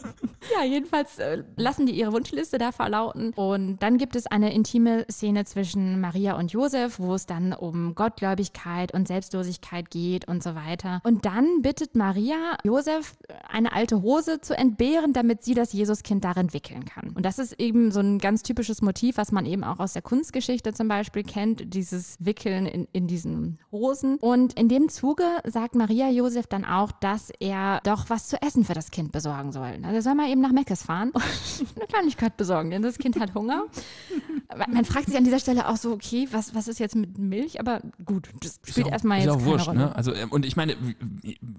Ja, 0.52 0.64
jedenfalls 0.64 1.18
äh, 1.18 1.42
lassen 1.56 1.86
die 1.86 1.92
ihre 1.92 2.12
Wunschliste 2.12 2.58
da 2.58 2.72
verlauten. 2.72 3.32
Und 3.34 3.78
dann 3.82 3.98
gibt 3.98 4.16
es 4.16 4.26
eine 4.26 4.52
intime 4.52 5.06
Szene 5.10 5.44
zwischen 5.44 6.00
Maria 6.00 6.36
und 6.36 6.52
Josef, 6.52 6.98
wo 6.98 7.14
es 7.14 7.26
dann 7.26 7.52
um 7.52 7.94
Gottgläubigkeit 7.94 8.92
und 8.92 9.08
Selbstlosigkeit 9.08 9.90
geht 9.90 10.28
und 10.28 10.42
so 10.42 10.54
weiter. 10.54 11.00
Und 11.04 11.24
dann 11.24 11.62
bittet 11.62 11.94
Maria 11.94 12.58
Josef, 12.64 13.16
eine 13.48 13.72
alte 13.72 14.02
Hose 14.02 14.40
zu 14.40 14.56
entbehren, 14.56 15.12
damit 15.12 15.44
sie 15.44 15.54
das 15.54 15.72
Jesuskind 15.72 16.24
darin 16.24 16.52
wickeln 16.52 16.84
kann. 16.84 17.10
Und 17.10 17.24
das 17.24 17.38
ist 17.38 17.58
eben 17.60 17.90
so 17.90 18.00
ein 18.00 18.18
ganz 18.18 18.42
typisches 18.42 18.82
Motiv, 18.82 19.16
was 19.16 19.32
man 19.32 19.46
eben 19.46 19.64
auch 19.64 19.78
aus 19.78 19.92
der 19.92 20.02
Kunstgeschichte 20.02 20.72
zum 20.72 20.88
Beispiel 20.88 21.22
kennt, 21.22 21.74
dieses 21.74 22.16
Wickeln 22.20 22.66
in, 22.66 22.88
in 22.92 23.06
diesen 23.06 23.58
Hosen. 23.72 24.16
Und 24.16 24.54
in 24.54 24.68
dem 24.68 24.88
Zuge 24.88 25.24
sagt 25.44 25.74
Maria 25.74 26.10
Josef 26.10 26.46
dann 26.46 26.64
auch, 26.64 26.92
dass 26.92 27.30
er 27.40 27.80
doch 27.84 28.10
was 28.10 28.28
zu 28.28 28.40
essen 28.42 28.64
für 28.64 28.74
das 28.74 28.90
Kind 28.90 29.12
besorgen 29.12 29.52
soll. 29.52 29.78
Also 29.82 30.00
soll 30.00 30.14
man 30.14 30.33
eben 30.34 30.42
nach 30.42 30.52
Meckes 30.52 30.82
fahren 30.82 31.10
und 31.10 31.22
eine 31.76 31.86
Kleinigkeit 31.86 32.36
besorgen, 32.36 32.70
denn 32.70 32.82
das 32.82 32.98
Kind 32.98 33.18
hat 33.18 33.34
Hunger. 33.34 33.64
Man 34.68 34.84
fragt 34.84 35.06
sich 35.06 35.16
an 35.16 35.24
dieser 35.24 35.38
Stelle 35.38 35.68
auch 35.68 35.76
so, 35.76 35.92
okay, 35.92 36.28
was, 36.30 36.54
was 36.54 36.68
ist 36.68 36.78
jetzt 36.78 36.94
mit 36.96 37.16
Milch? 37.18 37.58
Aber 37.60 37.80
gut, 38.04 38.28
das 38.42 38.56
spielt 38.62 38.76
Ist 38.78 38.84
auch- 38.86 38.92
erstmal 38.92 39.18
ist 39.18 39.24
jetzt 39.24 39.32
auch 39.34 39.38
keine 39.38 39.50
wurscht, 39.50 39.68
Rolle. 39.68 39.78
ne? 39.78 39.96
Also, 39.96 40.12
ähm, 40.14 40.30
und 40.30 40.44
ich 40.44 40.56
meine, 40.56 40.76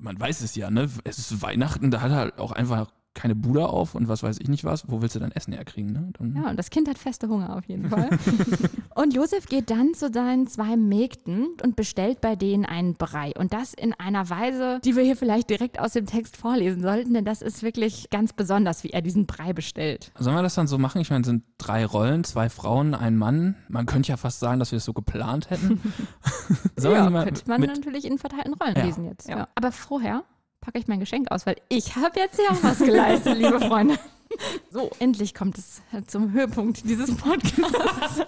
man 0.01 0.19
weiß 0.19 0.41
es 0.41 0.55
ja, 0.55 0.69
ne? 0.69 0.89
Es 1.03 1.17
ist 1.17 1.41
Weihnachten, 1.41 1.89
da 1.91 2.01
hat 2.01 2.11
er 2.11 2.17
halt 2.17 2.37
auch 2.39 2.51
einfach 2.51 2.91
keine 3.15 3.33
Bude 3.33 3.67
auf 3.67 3.95
und 3.95 4.07
was 4.07 4.21
weiß 4.21 4.39
ich 4.39 4.47
nicht 4.49 4.63
was. 4.65 4.89
Wo 4.89 5.01
willst 5.01 5.15
du 5.15 5.19
dann 5.19 5.31
Essen 5.31 5.53
herkriegen, 5.53 5.91
ne? 5.93 6.09
Dann, 6.19 6.35
Ja, 6.35 6.49
und 6.49 6.57
das 6.59 6.69
Kind 6.69 6.87
hat 6.87 6.97
feste 6.97 7.27
Hunger 7.27 7.55
auf 7.55 7.65
jeden 7.65 7.89
Fall. 7.89 8.09
und 8.95 9.13
Josef 9.15 9.47
geht 9.47 9.71
dann 9.71 9.93
zu 9.93 10.11
seinen 10.11 10.47
zwei 10.47 10.75
Mägden 10.77 11.47
und 11.63 11.75
bestellt 11.75 12.21
bei 12.21 12.35
denen 12.35 12.65
einen 12.65 12.93
Brei. 12.95 13.31
Und 13.37 13.53
das 13.53 13.73
in 13.73 13.93
einer 13.93 14.29
Weise, 14.29 14.79
die 14.83 14.95
wir 14.95 15.03
hier 15.03 15.15
vielleicht 15.15 15.49
direkt 15.49 15.79
aus 15.79 15.93
dem 15.93 16.05
Text 16.05 16.37
vorlesen 16.37 16.81
sollten, 16.81 17.13
denn 17.13 17.25
das 17.25 17.41
ist 17.41 17.63
wirklich 17.63 18.09
ganz 18.09 18.33
besonders, 18.33 18.83
wie 18.83 18.89
er 18.89 19.01
diesen 19.01 19.25
Brei 19.25 19.53
bestellt. 19.53 20.11
Sollen 20.19 20.35
wir 20.35 20.43
das 20.43 20.55
dann 20.55 20.67
so 20.67 20.77
machen? 20.77 21.01
Ich 21.01 21.09
meine, 21.09 21.21
es 21.21 21.27
sind 21.27 21.43
drei 21.57 21.85
Rollen, 21.85 22.23
zwei 22.25 22.49
Frauen, 22.49 22.93
ein 22.93 23.15
Mann. 23.17 23.55
Man 23.69 23.85
könnte 23.85 24.09
ja 24.09 24.17
fast 24.17 24.39
sagen, 24.39 24.59
dass 24.59 24.71
wir 24.71 24.77
es 24.77 24.85
so 24.85 24.93
geplant 24.93 25.49
hätten. 25.49 25.81
Ja, 26.79 27.09
könnte 27.23 27.43
man 27.47 27.61
mit, 27.61 27.75
natürlich 27.75 28.05
in 28.05 28.17
verteilten 28.17 28.53
Rollen 28.53 28.75
Ja. 28.75 28.83
lesen 28.85 29.05
jetzt. 29.05 29.27
Ja. 29.29 29.37
Ja. 29.39 29.47
Aber 29.55 29.71
vorher 29.71 30.23
packe 30.65 30.79
ich 30.79 30.87
mein 30.87 30.99
Geschenk 30.99 31.31
aus, 31.31 31.45
weil 31.45 31.57
ich 31.69 31.95
habe 31.95 32.19
jetzt 32.19 32.39
ja 32.39 32.49
auch 32.49 32.63
was 32.63 32.79
geleistet, 32.79 33.37
liebe 33.37 33.59
Freunde. 33.59 33.97
So, 34.69 34.89
endlich 34.99 35.33
kommt 35.33 35.57
es 35.57 35.81
zum 36.07 36.33
Höhepunkt 36.33 36.83
dieses 36.89 37.15
Podcasts. 37.15 38.19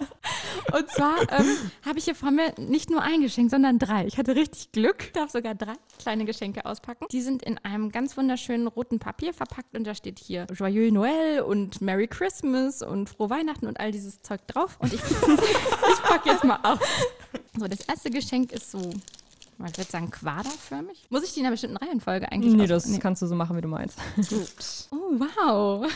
Und 0.72 0.90
zwar 0.90 1.20
ähm, 1.38 1.58
habe 1.86 1.98
ich 1.98 2.06
hier 2.06 2.16
vor 2.16 2.32
mir 2.32 2.54
nicht 2.58 2.90
nur 2.90 3.02
ein 3.02 3.22
Geschenk, 3.22 3.50
sondern 3.50 3.78
drei. 3.78 4.06
Ich 4.06 4.18
hatte 4.18 4.36
richtig 4.36 4.72
Glück, 4.72 5.04
Ich 5.06 5.12
darf 5.12 5.32
sogar 5.32 5.56
drei 5.56 5.74
kleine 6.00 6.24
Geschenke 6.24 6.66
auspacken. 6.66 7.08
Die 7.12 7.22
sind 7.22 7.44
in 7.44 7.58
einem 7.58 7.92
ganz 7.92 8.16
wunderschönen 8.16 8.68
roten 8.68 9.00
Papier 9.00 9.34
verpackt 9.34 9.76
und 9.76 9.86
da 9.86 9.96
steht 9.96 10.20
hier 10.20 10.46
Joyeux 10.54 10.94
Noël 10.94 11.42
und 11.42 11.82
Merry 11.82 12.08
Christmas 12.08 12.82
und 12.82 13.10
Frohe 13.10 13.30
Weihnachten 13.30 13.68
und 13.68 13.80
all 13.80 13.92
dieses 13.92 14.22
Zeug 14.22 14.48
drauf. 14.48 14.78
Und 14.80 14.94
ich, 14.94 15.02
ich 15.04 16.04
packe 16.04 16.30
jetzt 16.30 16.46
mal 16.46 16.60
aus. 16.64 16.80
So, 17.58 17.68
das 17.68 17.82
erste 17.82 18.12
Geschenk 18.12 18.54
ist 18.54 18.72
so 18.72 18.94
ich 19.66 19.78
würde 19.78 19.92
sagen 19.92 20.12
quaderförmig. 20.12 21.08
Muss 21.10 21.24
ich 21.24 21.34
die 21.34 21.40
in 21.40 21.46
einer 21.46 21.54
bestimmten 21.54 21.78
Reihenfolge 21.78 22.32
eigentlich 22.32 22.54
Nee, 22.54 22.68
das 22.68 23.00
kannst 23.00 23.22
du 23.22 23.28
so 23.28 23.36
machen, 23.36 23.58
wie 23.58 23.62
du 23.62 23.68
meinst. 23.68 23.98
Oh, 24.92 25.20
wow. 25.20 25.92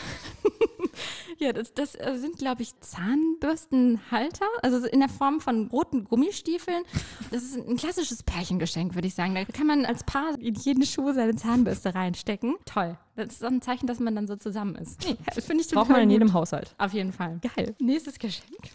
ja, 1.38 1.52
das, 1.52 1.72
das 1.72 1.94
äh, 1.94 2.16
sind, 2.16 2.38
glaube 2.38 2.62
ich, 2.62 2.78
Zahnbürstenhalter. 2.80 4.46
Also 4.62 4.80
so 4.80 4.86
in 4.86 5.00
der 5.00 5.08
Form 5.08 5.40
von 5.40 5.68
roten 5.68 6.04
Gummistiefeln. 6.04 6.82
Das 7.30 7.42
ist 7.42 7.56
ein 7.56 7.76
klassisches 7.76 8.22
Pärchengeschenk, 8.22 8.94
würde 8.94 9.06
ich 9.06 9.14
sagen. 9.14 9.34
Da 9.34 9.44
kann 9.44 9.66
man 9.66 9.84
als 9.84 10.02
Paar 10.04 10.38
in 10.40 10.54
jeden 10.54 10.84
Schuh 10.84 11.12
seine 11.12 11.36
Zahnbürste 11.36 11.94
reinstecken. 11.94 12.56
Toll. 12.64 12.98
Das 13.14 13.28
ist 13.28 13.44
auch 13.44 13.50
ein 13.50 13.62
Zeichen, 13.62 13.86
dass 13.86 14.00
man 14.00 14.14
dann 14.14 14.26
so 14.26 14.36
zusammen 14.36 14.74
ist. 14.76 15.04
Nee, 15.04 15.16
finde 15.40 15.62
ich 15.62 15.68
total 15.68 15.84
Braucht 15.84 15.90
man 15.90 16.00
in 16.02 16.08
gut. 16.08 16.12
jedem 16.14 16.32
Haushalt. 16.32 16.74
Auf 16.78 16.92
jeden 16.92 17.12
Fall. 17.12 17.40
Geil. 17.56 17.74
Nächstes 17.78 18.18
Geschenk. 18.18 18.70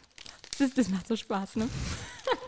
Das, 0.59 0.73
das 0.73 0.89
macht 0.89 1.07
so 1.07 1.15
Spaß, 1.15 1.57
ne? 1.57 1.67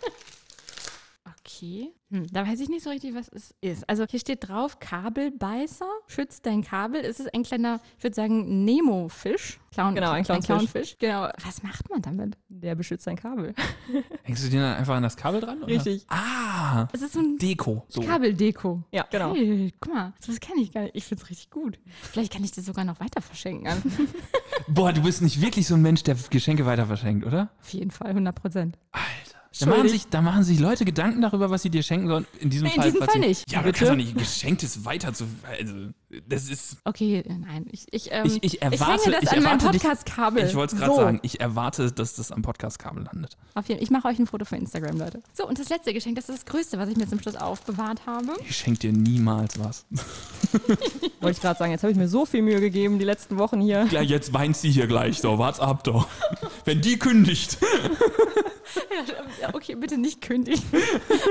Okay. 1.49 1.91
Hm, 2.11 2.27
da 2.31 2.47
weiß 2.47 2.59
ich 2.59 2.69
nicht 2.69 2.83
so 2.83 2.89
richtig, 2.89 3.13
was 3.15 3.27
es 3.29 3.53
ist. 3.61 3.87
Also 3.89 4.05
hier 4.09 4.19
steht 4.19 4.47
drauf, 4.47 4.79
Kabelbeißer, 4.79 5.85
schützt 6.07 6.45
dein 6.45 6.63
Kabel. 6.63 7.01
Es 7.01 7.19
ist 7.19 7.33
ein 7.33 7.43
kleiner, 7.43 7.79
ich 7.97 8.03
würde 8.03 8.15
sagen, 8.15 8.65
Nemo-Fisch. 8.65 9.59
Clown, 9.71 9.95
Genau, 9.95 10.11
ein 10.11 10.23
Clownfisch. 10.23 10.45
Clownfisch. 10.47 10.97
Genau. 10.99 11.29
Was 11.43 11.61
macht 11.63 11.89
man 11.89 12.01
damit? 12.01 12.37
Der 12.49 12.75
beschützt 12.75 13.03
sein 13.05 13.15
Kabel. 13.15 13.53
Hängst 14.23 14.43
du 14.45 14.49
den 14.49 14.59
dann 14.61 14.75
einfach 14.77 14.95
an 14.95 15.03
das 15.03 15.17
Kabel 15.17 15.41
dran? 15.41 15.59
Oder? 15.59 15.67
Richtig. 15.67 16.05
Ah, 16.09 16.87
Es 16.93 17.01
ist 17.01 17.13
so 17.13 17.19
ein 17.19 17.37
Deko. 17.37 17.83
So. 17.89 18.01
Kabeldeko. 18.01 18.83
Ja, 18.91 19.05
genau. 19.09 19.33
Hey, 19.35 19.71
guck 19.79 19.93
mal, 19.93 20.13
das 20.25 20.39
kenne 20.39 20.61
ich 20.61 20.71
gar 20.71 20.81
nicht. 20.81 20.95
Ich 20.95 21.05
finde 21.05 21.23
es 21.23 21.29
richtig 21.29 21.49
gut. 21.51 21.79
Vielleicht 22.01 22.33
kann 22.33 22.43
ich 22.43 22.51
das 22.51 22.65
sogar 22.65 22.85
noch 22.85 22.99
weiter 22.99 23.21
verschenken. 23.21 23.67
Boah, 24.67 24.93
du 24.93 25.01
bist 25.01 25.21
nicht 25.21 25.41
wirklich 25.41 25.67
so 25.67 25.75
ein 25.75 25.81
Mensch, 25.81 26.03
der 26.03 26.15
Geschenke 26.29 26.65
weiter 26.65 26.85
verschenkt, 26.85 27.25
oder? 27.25 27.49
Auf 27.59 27.69
jeden 27.73 27.91
Fall, 27.91 28.09
100 28.09 28.35
Prozent. 28.35 28.77
Alter. 28.91 29.28
Da 29.59 29.65
machen, 29.65 29.89
sich, 29.89 30.07
da 30.07 30.21
machen 30.21 30.43
sich 30.43 30.59
Leute 30.59 30.85
Gedanken 30.85 31.21
darüber, 31.21 31.49
was 31.49 31.61
sie 31.63 31.69
dir 31.69 31.83
schenken 31.83 32.07
sollen. 32.07 32.25
In 32.39 32.49
diesem 32.49 32.67
Nee, 32.67 32.73
in 32.75 32.81
Fall, 32.81 32.91
diesem 32.91 33.07
Fall 33.07 33.19
nicht. 33.19 33.51
Ja, 33.51 33.59
aber 33.59 33.71
du 33.71 33.77
kannst 33.77 33.91
doch 33.91 33.95
nicht 33.97 34.17
Geschenktes 34.17 34.85
weiter 34.85 35.13
zu. 35.13 35.25
Also, 35.43 35.73
das 36.27 36.49
ist. 36.49 36.77
Okay, 36.85 37.23
nein. 37.27 37.67
Ich, 37.71 37.85
ich, 37.91 38.11
ähm, 38.11 38.25
Ich, 38.25 38.43
ich 38.43 38.61
erwarte, 38.61 39.03
hänge 39.05 39.15
das 39.21 39.31
ich 39.31 39.37
an 39.37 39.43
meinem 39.43 39.59
Podcast-Kabel. 39.59 40.43
Ich 40.45 40.55
wollte 40.55 40.75
es 40.75 40.81
gerade 40.81 40.93
So. 40.95 40.99
sagen. 41.01 41.19
Ich 41.23 41.39
erwarte, 41.39 41.91
dass 41.91 42.15
das 42.15 42.31
am 42.31 42.41
Podcast-Kabel 42.41 43.03
landet. 43.03 43.37
Auf 43.53 43.67
jeden, 43.69 43.81
ich 43.81 43.91
mache 43.91 44.07
euch 44.07 44.17
ein 44.17 44.25
Foto 44.25 44.43
für 44.45 44.55
Instagram, 44.55 44.97
Leute. 44.97 45.21
So, 45.33 45.47
und 45.47 45.59
das 45.59 45.69
letzte 45.69 45.93
Geschenk, 45.93 46.15
das 46.15 46.29
ist 46.29 46.39
das 46.39 46.45
Größte, 46.45 46.79
was 46.79 46.89
ich 46.89 46.97
mir 46.97 47.07
zum 47.07 47.19
Schluss 47.19 47.35
aufbewahrt 47.35 48.05
habe. 48.07 48.33
Ich 48.47 48.55
schenke 48.57 48.79
dir 48.79 48.93
niemals 48.93 49.59
was. 49.59 49.85
Wollte 51.21 51.37
ich 51.37 51.41
gerade 51.41 51.59
sagen, 51.59 51.71
jetzt 51.71 51.83
habe 51.83 51.91
ich 51.91 51.97
mir 51.97 52.07
so 52.07 52.25
viel 52.25 52.41
Mühe 52.41 52.59
gegeben 52.59 52.97
die 52.97 53.05
letzten 53.05 53.37
Wochen 53.37 53.61
hier. 53.61 53.87
Ja, 53.91 54.01
jetzt 54.01 54.33
weint 54.33 54.57
sie 54.57 54.71
hier 54.71 54.87
gleich. 54.87 55.19
So, 55.21 55.37
wart's 55.37 55.59
ab 55.59 55.83
doch. 55.83 56.07
Wenn 56.65 56.81
die 56.81 56.97
kündigt. 56.97 57.57
Ja, 59.41 59.53
okay, 59.53 59.75
bitte 59.75 59.97
nicht 59.97 60.21
kündigen. 60.21 60.61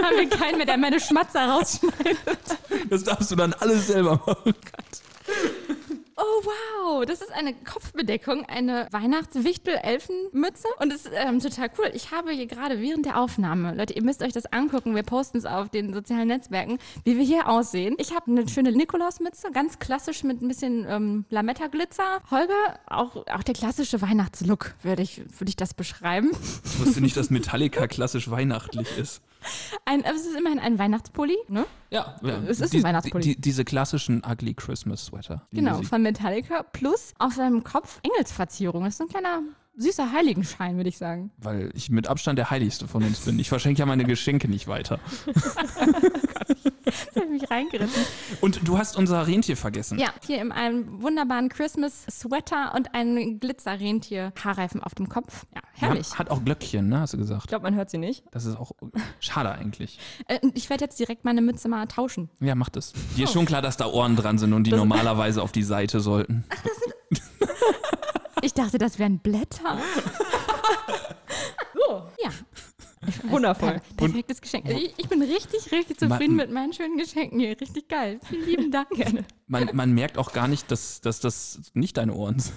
Haben 0.02 0.16
wir 0.18 0.28
keinen 0.28 0.56
mehr, 0.56 0.66
der 0.66 0.76
meine 0.78 0.98
Schmatzer 1.00 1.46
rausschneidet. 1.48 2.18
Das 2.90 3.04
darfst 3.04 3.30
du 3.30 3.36
dann 3.36 3.52
alles 3.54 3.88
selber 3.88 4.20
machen. 4.26 4.54
Oh, 6.20 6.42
wow. 6.42 7.04
Das 7.06 7.20
ist 7.20 7.32
eine 7.32 7.54
Kopfbedeckung, 7.54 8.44
eine 8.46 8.88
Weihnachtswichtel-Elfenmütze. 8.90 10.66
Und 10.80 10.92
es 10.92 11.06
ist 11.06 11.12
ähm, 11.14 11.38
total 11.38 11.70
cool. 11.78 11.92
Ich 11.94 12.10
habe 12.10 12.32
hier 12.32 12.46
gerade 12.46 12.80
während 12.80 13.06
der 13.06 13.20
Aufnahme, 13.20 13.74
Leute, 13.74 13.92
ihr 13.94 14.02
müsst 14.02 14.22
euch 14.22 14.32
das 14.32 14.46
angucken. 14.46 14.96
Wir 14.96 15.04
posten 15.04 15.38
es 15.38 15.46
auf 15.46 15.68
den 15.68 15.94
sozialen 15.94 16.26
Netzwerken, 16.26 16.78
wie 17.04 17.16
wir 17.16 17.24
hier 17.24 17.48
aussehen. 17.48 17.94
Ich 17.98 18.14
habe 18.14 18.32
eine 18.32 18.48
schöne 18.48 18.72
Nikolausmütze, 18.72 19.52
ganz 19.52 19.78
klassisch 19.78 20.24
mit 20.24 20.42
ein 20.42 20.48
bisschen 20.48 20.86
ähm, 20.88 21.24
Lametta-Glitzer. 21.30 22.20
Holger, 22.32 22.80
auch, 22.88 23.24
auch 23.28 23.42
der 23.44 23.54
klassische 23.54 24.02
Weihnachtslook, 24.02 24.74
würde 24.82 25.02
ich, 25.02 25.18
würde 25.38 25.50
ich 25.50 25.56
das 25.56 25.72
beschreiben. 25.72 26.32
Ich 26.64 26.80
wusste 26.80 27.00
nicht, 27.00 27.16
dass 27.16 27.30
Metallica 27.30 27.86
klassisch 27.86 28.28
weihnachtlich 28.28 28.98
ist. 28.98 29.22
Ein, 29.84 30.04
es 30.04 30.26
ist 30.26 30.36
immerhin 30.36 30.58
ein 30.58 30.78
Weihnachtspulli, 30.78 31.36
ne? 31.48 31.66
Ja, 31.90 32.16
Es 32.46 32.60
ist 32.60 32.74
ein 32.74 32.82
Weihnachtspulli. 32.82 33.24
Die, 33.24 33.40
diese 33.40 33.64
klassischen 33.64 34.22
Ugly 34.28 34.54
Christmas 34.54 35.06
Sweater. 35.06 35.46
Genau, 35.52 35.82
von 35.82 36.02
Metallica. 36.02 36.62
Plus 36.62 37.14
auf 37.18 37.34
seinem 37.34 37.64
Kopf 37.64 38.00
Engelsverzierung. 38.02 38.84
Das 38.84 38.94
ist 38.94 38.98
so 38.98 39.04
ein 39.04 39.08
kleiner 39.08 39.40
süßer 39.76 40.12
Heiligenschein, 40.12 40.76
würde 40.76 40.88
ich 40.88 40.98
sagen. 40.98 41.30
Weil 41.38 41.70
ich 41.74 41.88
mit 41.88 42.08
Abstand 42.08 42.38
der 42.38 42.50
Heiligste 42.50 42.88
von 42.88 43.02
uns 43.04 43.20
bin. 43.20 43.38
Ich 43.38 43.48
verschenke 43.48 43.78
ja 43.78 43.86
meine 43.86 44.04
Geschenke 44.04 44.48
nicht 44.48 44.66
weiter. 44.66 44.98
Das 46.88 47.16
habe 47.16 47.26
ich 47.34 47.42
mich 47.42 47.50
reingerissen. 47.50 48.04
Und 48.40 48.66
du 48.66 48.78
hast 48.78 48.96
unser 48.96 49.26
Rentier 49.26 49.56
vergessen. 49.56 49.98
Ja, 49.98 50.08
hier 50.26 50.40
in 50.40 50.52
einem 50.52 51.02
wunderbaren 51.02 51.48
Christmas-Sweater 51.48 52.74
und 52.74 52.94
einen 52.94 53.40
Glitzer-Rentier-Haarreifen 53.40 54.82
auf 54.82 54.94
dem 54.94 55.08
Kopf. 55.08 55.46
Ja, 55.54 55.60
herrlich. 55.74 56.10
Ja, 56.10 56.18
hat 56.18 56.30
auch 56.30 56.44
Glöckchen, 56.44 56.88
ne? 56.88 57.00
Hast 57.00 57.12
du 57.12 57.18
gesagt. 57.18 57.42
Ich 57.44 57.48
glaube, 57.48 57.64
man 57.64 57.74
hört 57.74 57.90
sie 57.90 57.98
nicht. 57.98 58.24
Das 58.30 58.44
ist 58.44 58.56
auch 58.56 58.72
schade 59.20 59.50
eigentlich. 59.52 59.98
Äh, 60.26 60.38
ich 60.54 60.70
werde 60.70 60.84
jetzt 60.84 60.98
direkt 60.98 61.24
meine 61.24 61.42
Mütze 61.42 61.68
mal 61.68 61.86
tauschen. 61.86 62.30
Ja, 62.40 62.54
mach 62.54 62.68
das. 62.68 62.92
Dir 63.16 63.24
ist 63.24 63.32
schon 63.32 63.46
klar, 63.46 63.62
dass 63.62 63.76
da 63.76 63.86
Ohren 63.86 64.16
dran 64.16 64.38
sind 64.38 64.52
und 64.52 64.64
die 64.64 64.72
normalerweise 64.72 65.42
auf 65.42 65.52
die 65.52 65.62
Seite 65.62 66.00
sollten. 66.00 66.44
Ich 68.40 68.54
dachte, 68.54 68.78
das 68.78 68.98
wären 68.98 69.18
Blätter. 69.18 69.78
Wundervoll. 73.24 73.80
Per 73.96 74.06
perfektes 74.06 74.40
Geschenk. 74.40 74.68
Ich, 74.68 74.94
ich 74.96 75.08
bin 75.08 75.22
richtig, 75.22 75.70
richtig 75.72 75.98
zufrieden 75.98 76.36
mit 76.36 76.50
meinen 76.50 76.72
schönen 76.72 76.96
Geschenken 76.96 77.38
hier. 77.40 77.60
Richtig 77.60 77.88
geil. 77.88 78.20
Vielen 78.28 78.46
lieben 78.46 78.70
Dank. 78.70 78.90
Gerne. 78.90 79.24
Man, 79.46 79.70
man 79.72 79.92
merkt 79.92 80.18
auch 80.18 80.32
gar 80.32 80.48
nicht, 80.48 80.70
dass, 80.70 81.00
dass 81.00 81.20
das 81.20 81.60
nicht 81.74 81.96
deine 81.96 82.14
Ohren 82.14 82.38
sind. 82.38 82.54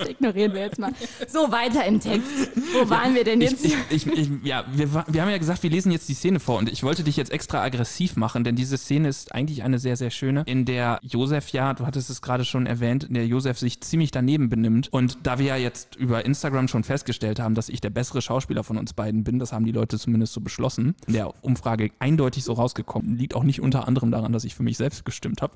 Das 0.00 0.08
ignorieren 0.08 0.54
wir 0.54 0.62
jetzt 0.62 0.78
mal. 0.78 0.92
So, 1.28 1.52
weiter 1.52 1.84
im 1.84 2.00
Text. 2.00 2.50
Wo 2.72 2.88
waren 2.88 3.14
wir 3.14 3.24
denn 3.24 3.40
jetzt? 3.40 3.64
Ich, 3.64 3.76
ich, 3.90 4.06
ich, 4.06 4.30
ja, 4.42 4.64
wir, 4.72 4.92
wir 5.06 5.22
haben 5.22 5.30
ja 5.30 5.38
gesagt, 5.38 5.62
wir 5.62 5.70
lesen 5.70 5.92
jetzt 5.92 6.08
die 6.08 6.14
Szene 6.14 6.40
vor 6.40 6.58
und 6.58 6.70
ich 6.70 6.82
wollte 6.82 7.04
dich 7.04 7.16
jetzt 7.16 7.30
extra 7.30 7.62
aggressiv 7.62 8.16
machen, 8.16 8.44
denn 8.44 8.56
diese 8.56 8.78
Szene 8.78 9.08
ist 9.08 9.34
eigentlich 9.34 9.62
eine 9.62 9.78
sehr, 9.78 9.96
sehr 9.96 10.10
schöne, 10.10 10.44
in 10.46 10.64
der 10.64 10.98
Josef 11.02 11.50
ja, 11.50 11.74
du 11.74 11.86
hattest 11.86 12.10
es 12.10 12.22
gerade 12.22 12.44
schon 12.44 12.66
erwähnt, 12.66 13.04
in 13.04 13.14
der 13.14 13.26
Josef 13.26 13.58
sich 13.58 13.80
ziemlich 13.80 14.10
daneben 14.10 14.48
benimmt. 14.48 14.88
Und 14.90 15.18
da 15.22 15.38
wir 15.38 15.46
ja 15.46 15.56
jetzt 15.56 15.96
über 15.96 16.24
Instagram 16.24 16.68
schon 16.68 16.84
festgestellt 16.84 17.40
haben, 17.40 17.54
dass 17.54 17.68
ich 17.68 17.80
der 17.80 17.90
bessere 17.90 18.22
Schauspieler 18.22 18.64
von 18.64 18.78
uns 18.78 18.94
beiden 18.94 19.24
bin, 19.24 19.38
das 19.38 19.52
haben 19.52 19.64
die 19.64 19.72
Leute 19.72 19.98
zumindest 19.98 20.32
so 20.32 20.40
beschlossen, 20.40 20.94
in 21.06 21.12
der 21.14 21.44
Umfrage 21.44 21.90
eindeutig 21.98 22.44
so 22.44 22.54
rausgekommen, 22.54 23.16
liegt 23.16 23.34
auch 23.34 23.44
nicht 23.44 23.60
unter 23.60 23.86
anderem 23.86 24.10
daran, 24.10 24.32
dass 24.32 24.44
ich 24.44 24.54
für 24.54 24.62
mich 24.62 24.76
selbst 24.76 25.04
gestimmt 25.04 25.42
habe. 25.42 25.52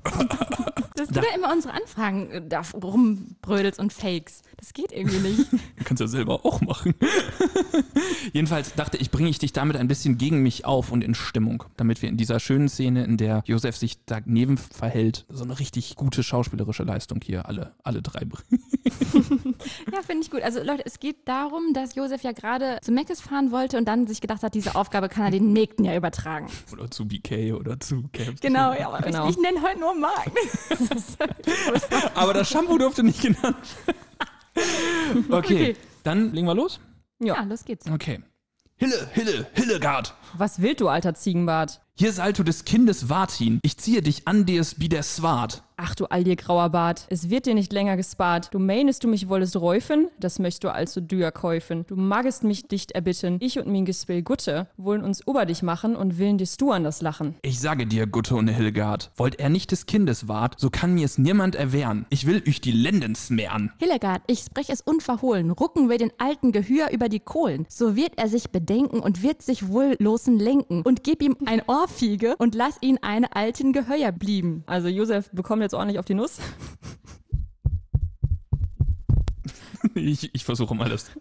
Dass 0.95 1.09
du 1.09 1.15
da 1.15 1.35
immer 1.35 1.51
unsere 1.51 1.73
Anfragen 1.73 2.47
da 2.47 2.61
rumbrödelst 2.73 3.79
und 3.79 3.91
fakes. 3.91 4.34
Das 4.57 4.73
geht 4.73 4.91
irgendwie 4.91 5.17
nicht. 5.17 5.51
Du 5.51 5.57
kannst 5.83 6.01
ja 6.01 6.07
selber 6.07 6.45
auch 6.45 6.61
machen. 6.61 6.93
Jedenfalls 8.33 8.73
dachte 8.73 8.97
ich, 8.97 9.11
bringe 9.11 9.29
ich 9.29 9.39
dich 9.39 9.53
damit 9.53 9.75
ein 9.77 9.87
bisschen 9.87 10.17
gegen 10.17 10.41
mich 10.41 10.65
auf 10.65 10.91
und 10.91 11.03
in 11.03 11.13
Stimmung, 11.15 11.63
damit 11.77 12.01
wir 12.01 12.09
in 12.09 12.17
dieser 12.17 12.39
schönen 12.39 12.69
Szene, 12.69 13.03
in 13.03 13.17
der 13.17 13.43
Josef 13.45 13.75
sich 13.77 13.97
daneben 14.05 14.57
verhält, 14.57 15.25
so 15.29 15.43
eine 15.43 15.59
richtig 15.59 15.95
gute 15.95 16.23
schauspielerische 16.23 16.83
Leistung 16.83 17.19
hier 17.23 17.47
alle, 17.47 17.73
alle 17.83 18.01
drei 18.01 18.25
bringen. 18.25 18.63
Ja, 19.91 20.01
finde 20.01 20.23
ich 20.23 20.31
gut. 20.31 20.41
Also 20.41 20.61
Leute, 20.63 20.83
es 20.85 20.99
geht 20.99 21.27
darum, 21.27 21.73
dass 21.73 21.95
Josef 21.95 22.21
ja 22.23 22.31
gerade 22.31 22.79
zu 22.81 22.91
Meckes 22.91 23.21
fahren 23.21 23.51
wollte 23.51 23.77
und 23.77 23.85
dann 23.87 24.07
sich 24.07 24.21
gedacht 24.21 24.43
hat, 24.43 24.53
diese 24.53 24.75
Aufgabe 24.75 25.09
kann 25.09 25.25
er 25.25 25.31
den 25.31 25.53
Mägden 25.53 25.85
ja 25.85 25.95
übertragen. 25.95 26.47
Oder 26.71 26.89
zu 26.91 27.07
BK 27.07 27.53
oder 27.53 27.79
zu 27.79 28.03
Camp. 28.13 28.41
Genau, 28.41 28.73
ja, 28.73 28.89
aber 28.89 28.99
Genau. 29.05 29.29
ich, 29.29 29.35
ich 29.37 29.41
nenne 29.41 29.61
heute 29.61 29.79
nur 29.79 29.95
Marken. 29.95 30.31
Aber 32.15 32.33
das 32.33 32.49
Shampoo 32.49 32.77
durfte 32.77 33.03
nicht 33.03 33.21
genannt 33.21 33.43
werden. 33.85 33.99
Okay, 35.29 35.71
Okay. 35.71 35.75
dann 36.03 36.33
legen 36.33 36.47
wir 36.47 36.55
los. 36.55 36.79
Ja, 37.19 37.41
los 37.43 37.63
geht's. 37.65 37.89
Okay. 37.89 38.21
Hille, 38.77 39.09
Hille, 39.13 39.47
Hillegard. 39.53 40.13
Was 40.37 40.61
willst 40.61 40.81
du, 40.81 40.89
alter 40.89 41.13
Ziegenbart? 41.13 41.79
Hier 41.97 42.09
ist 42.09 42.19
Alto 42.19 42.43
des 42.43 42.65
Kindes 42.65 43.07
Wartin. 43.07 43.59
Ich 43.63 43.77
ziehe 43.77 44.01
dich 44.01 44.27
an, 44.27 44.45
dir 44.45 44.59
es 44.59 44.79
wie 44.81 44.89
der 44.89 45.03
Swart. 45.03 45.63
Ach 45.77 45.93
du 45.93 46.05
all 46.05 46.23
dir 46.23 46.37
grauer 46.37 46.69
Bart, 46.69 47.05
es 47.09 47.29
wird 47.29 47.45
dir 47.45 47.53
nicht 47.53 47.73
länger 47.73 47.97
gespart. 47.97 48.53
Du 48.53 48.59
meinest 48.59 49.03
du 49.03 49.09
mich 49.09 49.27
wollest 49.27 49.59
räufen, 49.59 50.07
das 50.19 50.39
möchtest 50.39 50.63
du 50.63 50.69
also 50.69 51.01
dür 51.01 51.31
käufen. 51.31 51.83
Du 51.87 51.97
magest 51.97 52.45
mich 52.45 52.67
dicht 52.67 52.93
erbitten, 52.93 53.37
ich 53.41 53.59
und 53.59 53.67
min 53.67 53.83
Gespill 53.83 54.21
Gutte 54.21 54.67
wollen 54.77 55.03
uns 55.03 55.21
über 55.27 55.45
dich 55.45 55.63
machen 55.63 55.97
und 55.97 56.17
willen 56.17 56.37
dis 56.37 56.55
du 56.55 56.71
an 56.71 56.85
das 56.85 57.01
Lachen. 57.01 57.35
Ich 57.41 57.59
sage 57.59 57.87
dir, 57.87 58.07
Gutte 58.07 58.35
und 58.35 58.47
Hildegard, 58.47 59.11
wollt 59.17 59.37
er 59.37 59.49
nicht 59.49 59.71
des 59.71 59.85
Kindes 59.85 60.29
wart, 60.29 60.57
so 60.57 60.69
kann 60.69 60.93
mir 60.93 61.03
es 61.03 61.17
niemand 61.17 61.55
erwehren. 61.55 62.05
Ich 62.09 62.25
will 62.25 62.41
euch 62.47 62.61
die 62.61 62.71
Lenden 62.71 63.15
smären. 63.15 63.73
Hildegard, 63.79 64.21
ich 64.27 64.39
sprech 64.39 64.69
es 64.69 64.79
unverhohlen, 64.79 65.51
rucken 65.51 65.89
wir 65.89 65.97
den 65.97 66.13
alten 66.19 66.53
Gehör 66.53 66.91
über 66.91 67.09
die 67.09 67.19
Kohlen. 67.19 67.65
So 67.67 67.97
wird 67.97 68.13
er 68.17 68.29
sich 68.29 68.49
bedenken 68.49 69.01
und 69.01 69.23
wird 69.23 69.41
sich 69.41 69.67
wohl 69.67 69.97
losen 69.99 70.39
lenken 70.39 70.83
und 70.83 71.03
gib 71.03 71.21
ihm 71.21 71.35
ein 71.45 71.61
Ohrfiege 71.67 72.37
und 72.37 72.55
lass 72.55 72.77
ihn 72.79 72.97
eine 73.01 73.35
alten 73.35 73.73
Geheuer 73.73 74.13
blieben. 74.13 74.63
Also 74.67 74.87
Josef 74.87 75.29
bekommt 75.31 75.64
jetzt 75.65 75.73
ordentlich 75.73 75.99
auf 75.99 76.05
die 76.05 76.15
Nuss. 76.15 76.37
Ich, 79.93 80.33
ich 80.33 80.43
versuche 80.43 80.75
mal 80.75 80.89
das 80.89 81.11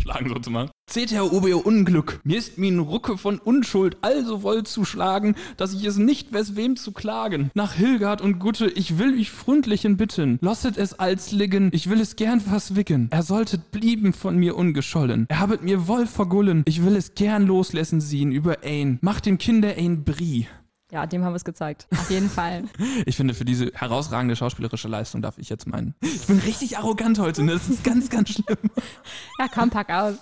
Schlagen 0.00 0.28
so 0.28 0.34
zu 0.36 0.50
machen. 0.50 0.70
Seht 0.90 1.12
Herr 1.12 1.32
Ober 1.32 1.48
ihr 1.48 1.64
Unglück, 1.64 2.20
mir 2.24 2.38
ist 2.38 2.58
min 2.58 2.78
Rucke 2.78 3.16
von 3.16 3.38
Unschuld 3.38 3.98
also 4.02 4.42
wohl 4.42 4.64
zu 4.64 4.84
schlagen, 4.84 5.36
dass 5.56 5.72
ich 5.72 5.84
es 5.84 5.98
nicht 5.98 6.32
wes 6.32 6.56
wem 6.56 6.76
zu 6.76 6.92
klagen. 6.92 7.50
Nach 7.54 7.74
Hilgard 7.74 8.20
und 8.20 8.38
Gutte, 8.38 8.66
ich 8.66 8.98
will 8.98 9.18
euch 9.18 9.30
freundlichen 9.30 9.96
bitten, 9.96 10.38
losset 10.40 10.76
es 10.76 10.98
als 10.98 11.30
liggen, 11.30 11.70
ich 11.72 11.88
will 11.88 12.00
es 12.00 12.16
gern 12.16 12.40
verswicken. 12.40 13.08
Er 13.10 13.22
solltet 13.22 13.70
blieben 13.70 14.12
von 14.12 14.36
mir 14.36 14.56
ungeschollen, 14.56 15.26
er 15.28 15.38
habet 15.38 15.62
mir 15.62 15.86
wohl 15.86 16.06
vergullen, 16.06 16.64
ich 16.66 16.84
will 16.84 16.96
es 16.96 17.14
gern 17.14 17.46
loslassen 17.46 18.00
sehen 18.00 18.32
über 18.32 18.58
ein, 18.64 18.98
macht 19.02 19.26
dem 19.26 19.38
Kinder 19.38 19.74
ein 19.76 20.02
Brie. 20.04 20.46
Ja, 20.90 21.06
dem 21.06 21.24
haben 21.24 21.32
wir 21.32 21.36
es 21.36 21.44
gezeigt. 21.44 21.86
Auf 21.92 22.10
jeden 22.10 22.28
Fall. 22.28 22.64
Ich 23.06 23.16
finde, 23.16 23.34
für 23.34 23.44
diese 23.44 23.70
herausragende 23.74 24.36
schauspielerische 24.36 24.88
Leistung 24.88 25.22
darf 25.22 25.38
ich 25.38 25.48
jetzt 25.48 25.66
meinen. 25.66 25.94
Ich 26.00 26.26
bin 26.26 26.38
richtig 26.40 26.76
arrogant 26.78 27.18
heute, 27.18 27.42
ne? 27.42 27.52
Das 27.52 27.68
ist 27.68 27.82
ganz, 27.84 28.08
ganz 28.10 28.30
schlimm. 28.30 28.44
Ja, 29.38 29.46
komm, 29.52 29.70
pack 29.70 29.88
aus. 29.90 30.16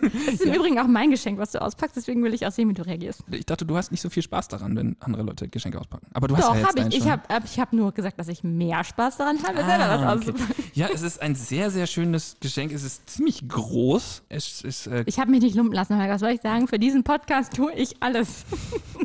Das 0.00 0.34
ist 0.34 0.40
im 0.42 0.54
Übrigen 0.54 0.78
auch 0.78 0.86
mein 0.86 1.10
Geschenk, 1.10 1.38
was 1.38 1.50
du 1.52 1.60
auspackst, 1.60 1.94
deswegen 1.94 2.22
will 2.24 2.32
ich 2.32 2.46
auch 2.46 2.50
sehen, 2.52 2.70
wie 2.70 2.74
du 2.74 2.86
reagierst. 2.86 3.22
Ich 3.30 3.44
dachte, 3.44 3.66
du 3.66 3.76
hast 3.76 3.90
nicht 3.92 4.00
so 4.00 4.08
viel 4.08 4.22
Spaß 4.22 4.48
daran, 4.48 4.74
wenn 4.76 4.96
andere 5.00 5.22
Leute 5.24 5.46
Geschenke 5.48 5.78
auspacken. 5.78 6.06
Aber 6.14 6.26
du 6.28 6.36
hast 6.36 6.44
Doch, 6.44 6.54
ja 6.54 6.60
jetzt 6.60 6.68
habe 6.68 6.78
deinen 6.78 6.92
ich. 6.92 6.98
Ich 6.98 7.10
habe 7.10 7.22
ich 7.44 7.60
hab 7.60 7.72
nur 7.74 7.92
gesagt, 7.92 8.18
dass 8.18 8.28
ich 8.28 8.42
mehr 8.42 8.82
Spaß 8.82 9.18
daran 9.18 9.36
habe, 9.42 9.58
selber 9.58 9.88
was 9.88 10.00
Ah, 10.00 10.14
okay. 10.14 10.30
auszupacken. 10.30 10.64
Ja, 10.74 10.88
es 10.92 11.02
ist 11.02 11.20
ein 11.20 11.34
sehr, 11.34 11.70
sehr 11.70 11.86
schönes 11.86 12.36
Geschenk. 12.40 12.72
Es 12.72 12.82
ist 12.82 13.08
ziemlich 13.10 13.46
groß. 13.46 14.22
Es 14.30 14.62
ist, 14.62 14.86
äh, 14.86 15.02
Ich 15.06 15.18
habe 15.18 15.30
mich 15.30 15.42
nicht 15.42 15.54
lumpen 15.54 15.74
lassen, 15.74 15.98
Holger. 15.98 16.14
Was 16.14 16.20
soll 16.20 16.30
ich 16.30 16.40
sagen? 16.40 16.66
Für 16.68 16.78
diesen 16.78 17.04
Podcast 17.04 17.52
tue 17.54 17.72
ich 17.74 18.02
alles. 18.02 18.44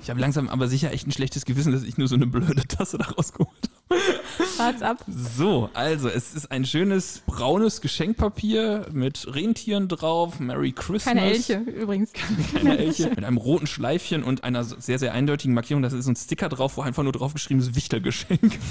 ich 0.01 0.09
habe 0.09 0.21
langsam 0.21 0.47
aber 0.47 0.67
sicher 0.69 0.93
echt 0.93 1.06
ein 1.07 1.11
schlechtes 1.11 1.45
Gewissen, 1.45 1.71
dass 1.71 1.83
ich 1.83 1.97
nur 1.97 2.07
so 2.07 2.15
eine 2.15 2.27
blöde 2.27 2.67
Tasse 2.67 2.97
da 2.97 3.05
rausgeholt 3.05 3.49
habe. 3.63 3.76
Wart's 4.57 4.81
ab. 4.81 5.03
So, 5.07 5.69
also 5.73 6.09
es 6.09 6.33
ist 6.35 6.51
ein 6.51 6.65
schönes 6.65 7.21
braunes 7.25 7.81
Geschenkpapier 7.81 8.87
mit 8.91 9.33
Rentieren 9.33 9.87
drauf. 9.87 10.39
Merry 10.39 10.71
Christmas. 10.71 11.03
Keine 11.05 11.21
Elche, 11.21 11.57
übrigens. 11.59 12.11
Keine 12.13 12.77
Elche. 12.77 13.09
Mit 13.17 13.23
einem 13.23 13.37
roten 13.37 13.67
Schleifchen 13.67 14.23
und 14.23 14.43
einer 14.43 14.63
sehr, 14.63 14.99
sehr 14.99 15.13
eindeutigen 15.13 15.53
Markierung. 15.53 15.81
Da 15.83 15.89
ist 15.89 16.03
so 16.03 16.11
ein 16.11 16.15
Sticker 16.15 16.49
drauf, 16.49 16.77
wo 16.77 16.81
einfach 16.81 17.03
nur 17.03 17.11
drauf 17.13 17.33
geschrieben 17.33 17.59
ist 17.59 17.75
Wichtelgeschenk. 17.75 18.57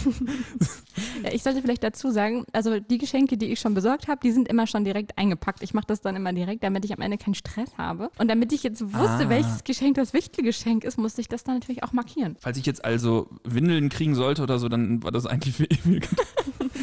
Ja, 1.23 1.33
ich 1.33 1.43
sollte 1.43 1.61
vielleicht 1.63 1.83
dazu 1.83 2.11
sagen, 2.11 2.45
also 2.53 2.79
die 2.79 2.99
Geschenke, 2.99 3.37
die 3.37 3.47
ich 3.47 3.59
schon 3.61 3.75
besorgt 3.75 4.07
habe, 4.09 4.21
die 4.23 4.33
sind 4.33 4.49
immer 4.49 4.67
schon 4.67 4.85
direkt 4.85 5.17
eingepackt. 5.19 5.63
Ich 5.63 5.73
mache 5.75 5.87
das 5.87 6.01
dann 6.01 6.15
immer 6.17 6.33
direkt, 6.33 6.63
damit 6.63 6.85
ich 6.85 6.93
am 6.93 7.01
Ende 7.01 7.17
keinen 7.19 7.35
Stress 7.35 7.77
habe. 7.79 8.11
Und 8.19 8.29
damit 8.29 8.53
ich 8.53 8.63
jetzt 8.63 8.83
wusste, 8.83 9.25
Ah. 9.25 9.29
welches 9.29 9.65
Geschenk 9.65 9.97
das 9.97 10.13
Wichtelgeschenk 10.13 10.85
ist, 10.85 10.99
musste 10.99 11.21
ich 11.23 11.29
das 11.29 11.43
dann 11.45 11.55
natürlich 11.57 11.83
auch 11.83 11.93
markieren. 11.93 12.37
Falls 12.41 12.59
ich 12.59 12.67
jetzt 12.67 12.85
also 12.85 13.29
Windeln 13.45 13.89
kriegen 13.89 14.15
sollte 14.15 14.43
oder 14.43 14.59
so, 14.59 14.69
dann 14.69 15.03
war 15.07 15.13
das 15.13 15.25
eigentlich 15.25 15.57
für 15.57 15.65
ewig. 15.65 16.07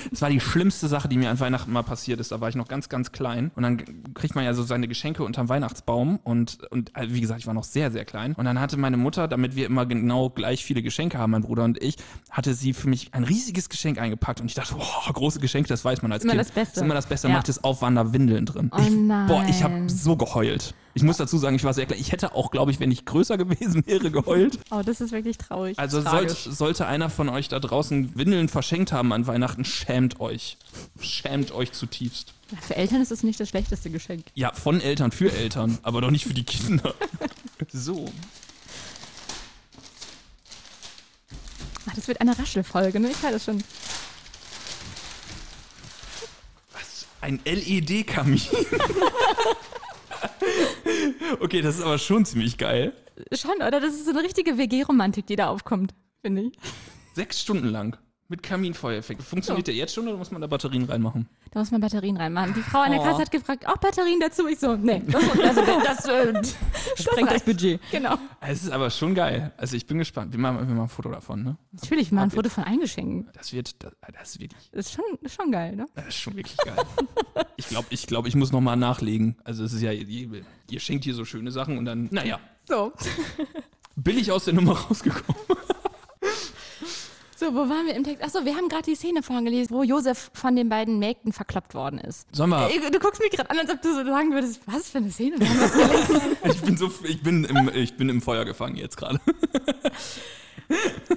Das 0.10 0.22
war 0.22 0.30
die 0.30 0.40
schlimmste 0.40 0.88
Sache, 0.88 1.08
die 1.08 1.18
mir 1.18 1.32
an 1.32 1.40
Weihnachten 1.40 1.72
mal 1.72 1.82
passiert 1.82 2.20
ist. 2.20 2.32
Da 2.32 2.40
war 2.40 2.48
ich 2.48 2.56
noch 2.56 2.68
ganz, 2.68 2.88
ganz 2.88 3.12
klein. 3.12 3.50
Und 3.56 3.64
dann 3.64 3.84
kriegt 4.14 4.36
man 4.36 4.46
ja 4.46 4.54
so 4.54 4.62
seine 4.62 4.88
Geschenke 4.88 5.24
unterm 5.24 5.50
Weihnachtsbaum. 5.50 6.20
Und, 6.24 6.60
und 6.70 6.96
äh, 6.96 7.08
wie 7.10 7.20
gesagt, 7.20 7.40
ich 7.40 7.48
war 7.48 7.56
noch 7.56 7.64
sehr, 7.64 7.90
sehr 7.90 8.06
klein. 8.06 8.34
Und 8.34 8.46
dann 8.46 8.60
hatte 8.60 8.78
meine 8.78 8.98
Mutter, 8.98 9.28
damit 9.28 9.56
wir 9.56 9.66
immer 9.66 9.88
genau 9.88 10.30
gleich 10.30 10.64
viele 10.64 10.84
Geschenke 10.84 11.18
haben, 11.18 11.32
mein 11.32 11.42
Bruder 11.42 11.64
und 11.64 11.82
ich, 11.82 11.96
hatte 12.30 12.54
sie 12.54 12.74
für 12.74 12.90
mich 12.90 13.12
ein 13.14 13.24
riesiges 13.24 13.70
Geschenk 13.70 14.00
eingepackt. 14.00 14.40
Und 14.40 14.48
ich 14.48 14.54
dachte, 14.54 14.76
boah, 14.76 15.12
große 15.12 15.40
Geschenke, 15.40 15.70
das 15.70 15.84
weiß 15.84 16.04
man 16.04 16.12
als 16.12 16.24
Immer 16.24 16.34
Kind. 16.34 16.42
das 16.42 16.52
Beste. 16.52 16.80
ist 16.80 16.86
immer 16.86 16.94
das 16.94 17.08
Beste. 17.08 17.28
Ja. 17.28 17.34
Macht 17.34 17.50
es 17.50 17.64
auf, 17.64 17.82
waren 17.82 17.96
da 17.96 18.14
Windeln 18.14 18.46
drin. 18.46 18.70
Oh 18.72 18.78
ich, 18.80 18.92
nein. 18.92 19.28
Boah, 19.28 19.44
ich 19.50 19.64
habe 19.64 19.90
so 19.90 20.16
geheult. 20.16 20.76
Ich 20.96 21.02
muss 21.02 21.18
dazu 21.18 21.38
sagen, 21.38 21.56
ich 21.56 21.64
war 21.64 21.74
sehr 21.74 21.86
klein. 21.88 22.00
Ich 22.00 22.12
hätte 22.12 22.36
auch, 22.36 22.52
glaube 22.52 22.72
ich, 22.72 22.80
wenn 22.80 22.92
ich 22.92 23.06
größer 23.06 23.38
gewesen 23.38 23.84
wäre, 23.88 24.12
geheult. 24.12 24.60
Oh, 24.70 24.82
das 24.86 25.02
ist 25.02 25.12
wirklich 25.12 25.38
traurig. 25.38 25.78
Also 25.80 26.02
sollt, 26.02 26.30
Tragisch. 26.30 26.44
sollte 26.44 26.86
einer 26.86 27.10
von 27.10 27.30
euch 27.30 27.48
da 27.48 27.60
draußen 27.60 28.16
Windeln 28.16 28.48
verschenkt 28.48 28.92
haben 28.92 29.12
an 29.12 29.26
Weihnachten, 29.26 29.66
schämt 29.66 30.20
euch. 30.20 30.58
Schämt 31.02 31.52
euch 31.52 31.72
zutiefst. 31.72 32.34
Für 32.62 32.76
Eltern 32.76 33.02
ist 33.02 33.12
es 33.12 33.24
nicht 33.24 33.40
das 33.40 33.50
schlechteste 33.50 33.90
Geschenk. 33.90 34.26
Ja, 34.36 34.54
von 34.54 34.80
Eltern 34.82 35.12
für 35.12 35.32
Eltern, 35.32 35.80
aber 35.82 36.02
doch 36.02 36.12
nicht 36.12 36.26
für 36.26 36.34
die 36.34 36.44
Kinder. 36.44 36.94
So. 37.72 38.12
Ach, 41.90 41.96
das 41.96 42.08
wird 42.10 42.20
eine 42.20 42.38
Raschelfolge, 42.38 43.00
ne? 43.00 43.10
Ich 43.10 43.24
weiß 43.24 43.32
das 43.32 43.46
schon. 43.46 43.64
Was? 46.74 47.06
Ein 47.22 47.40
LED-Kamin. 47.46 48.42
okay, 51.40 51.62
das 51.62 51.76
ist 51.78 51.84
aber 51.84 51.98
schon 51.98 52.26
ziemlich 52.26 52.58
geil. 52.58 52.94
Schon, 53.34 53.56
oder? 53.56 53.80
Das 53.80 53.94
ist 53.94 54.06
so 54.06 54.12
eine 54.12 54.24
richtige 54.24 54.58
WG-Romantik, 54.58 55.28
die 55.28 55.36
da 55.36 55.48
aufkommt, 55.48 55.94
finde 56.22 56.44
ich. 56.44 56.58
Sechs 57.14 57.42
Stunden 57.42 57.68
lang. 57.68 57.98
Mit 58.30 58.42
Kaminfeuereffekt. 58.42 59.22
Funktioniert 59.22 59.68
der 59.68 59.76
jetzt 59.76 59.94
schon 59.94 60.08
oder 60.08 60.18
muss 60.18 60.32
man 60.32 60.42
da 60.42 60.48
Batterien 60.48 60.86
reinmachen? 60.86 61.28
Da 61.52 61.60
muss 61.60 61.70
man 61.72 61.82
Batterien 61.82 62.18
reinmachen. 62.18 62.54
Die 62.56 62.62
Frau 62.62 62.80
an 62.80 62.92
der 62.92 63.02
Oh. 63.02 63.04
Kasse 63.04 63.20
hat 63.22 63.32
gefragt, 63.32 63.68
auch 63.68 63.78
Batterien 63.78 64.20
dazu? 64.20 64.48
Ich 64.48 64.60
so, 64.60 64.76
nee, 64.76 65.04
das, 65.06 65.24
also, 65.40 65.62
das, 65.84 66.06
äh, 66.06 66.34
Sprengt 66.96 67.28
das 67.28 67.32
reicht. 67.34 67.46
Budget. 67.46 67.82
Genau. 67.92 68.16
Es 68.42 68.64
ist 68.64 68.72
aber 68.72 68.90
schon 68.90 69.14
geil. 69.14 69.52
Also 69.58 69.76
ich 69.76 69.86
bin 69.86 69.98
gespannt. 70.00 70.32
Wir 70.32 70.40
machen, 70.40 70.58
wir 70.60 70.66
machen 70.74 70.84
ein 70.84 70.90
Foto 70.90 71.10
davon, 71.12 71.44
ne? 71.44 71.58
Natürlich, 71.74 72.12
mal 72.12 72.24
ein 72.24 72.30
Ab 72.30 72.36
Foto 72.36 72.50
von 72.50 72.64
Eingeschenken. 72.64 73.30
Das 73.34 73.52
wird, 73.54 73.76
das, 73.84 73.92
das 74.14 74.30
ist 74.30 74.40
wirklich, 74.40 74.70
Das 74.72 74.86
ist 74.88 74.94
schon, 74.94 75.06
das 75.22 75.34
schon 75.34 75.52
geil, 75.52 75.76
ne? 75.76 75.86
das 75.94 76.08
ist 76.08 76.16
schon 76.18 76.36
wirklich 76.36 76.58
geil. 76.58 76.76
ich 77.58 77.68
glaube, 77.68 77.88
ich, 77.92 78.08
glaub, 78.08 78.26
ich 78.26 78.36
muss 78.36 78.52
nochmal 78.52 78.78
nachlegen. 78.78 79.36
Also 79.44 79.64
es 79.66 79.74
ist 79.74 79.82
ja, 79.82 79.92
ihr, 79.92 80.44
ihr 80.70 80.80
schenkt 80.80 81.04
hier 81.04 81.14
so 81.14 81.26
schöne 81.26 81.52
Sachen 81.52 81.78
und 81.78 81.86
dann, 81.86 82.08
naja, 82.10 82.40
So. 82.68 82.94
billig 83.96 84.32
aus 84.32 84.46
der 84.46 84.54
Nummer 84.56 84.74
rausgekommen. 84.80 85.42
So, 87.44 87.54
wo 87.54 87.68
waren 87.70 87.86
wir 87.86 87.94
im 87.94 88.06
Text? 88.06 88.24
Achso, 88.24 88.46
wir 88.46 88.56
haben 88.56 88.70
gerade 88.70 88.84
die 88.84 88.96
Szene 88.96 89.22
vorgelesen, 89.22 89.76
wo 89.76 89.84
Josef 89.84 90.32
von 90.34 90.56
den 90.56 90.70
beiden 90.70 90.98
Mägden 90.98 91.34
verkloppt 91.34 91.76
worden 91.76 92.00
ist. 92.00 92.26
Sollen 92.34 92.52
wir, 92.52 92.70
Ey, 92.70 92.80
Du 92.90 93.00
guckst 93.00 93.22
mich 93.22 93.32
gerade 93.32 93.50
an, 93.50 93.60
als 93.60 93.70
ob 93.70 93.82
du 93.82 93.94
so 93.94 94.06
sagen 94.06 94.32
würdest, 94.32 94.62
was 94.66 94.90
für 94.90 95.00
eine 95.00 95.12
Szene? 95.12 95.38
Gelesen. 95.38 96.38
ich 96.46 96.62
bin 96.62 96.78
so, 96.78 96.90
ich 97.04 97.22
bin 97.22 97.44
im, 97.44 97.70
ich 97.74 97.98
bin 97.98 98.08
im 98.08 98.22
Feuer 98.22 98.46
gefangen 98.46 98.78
jetzt 98.78 98.96
gerade. 98.96 99.20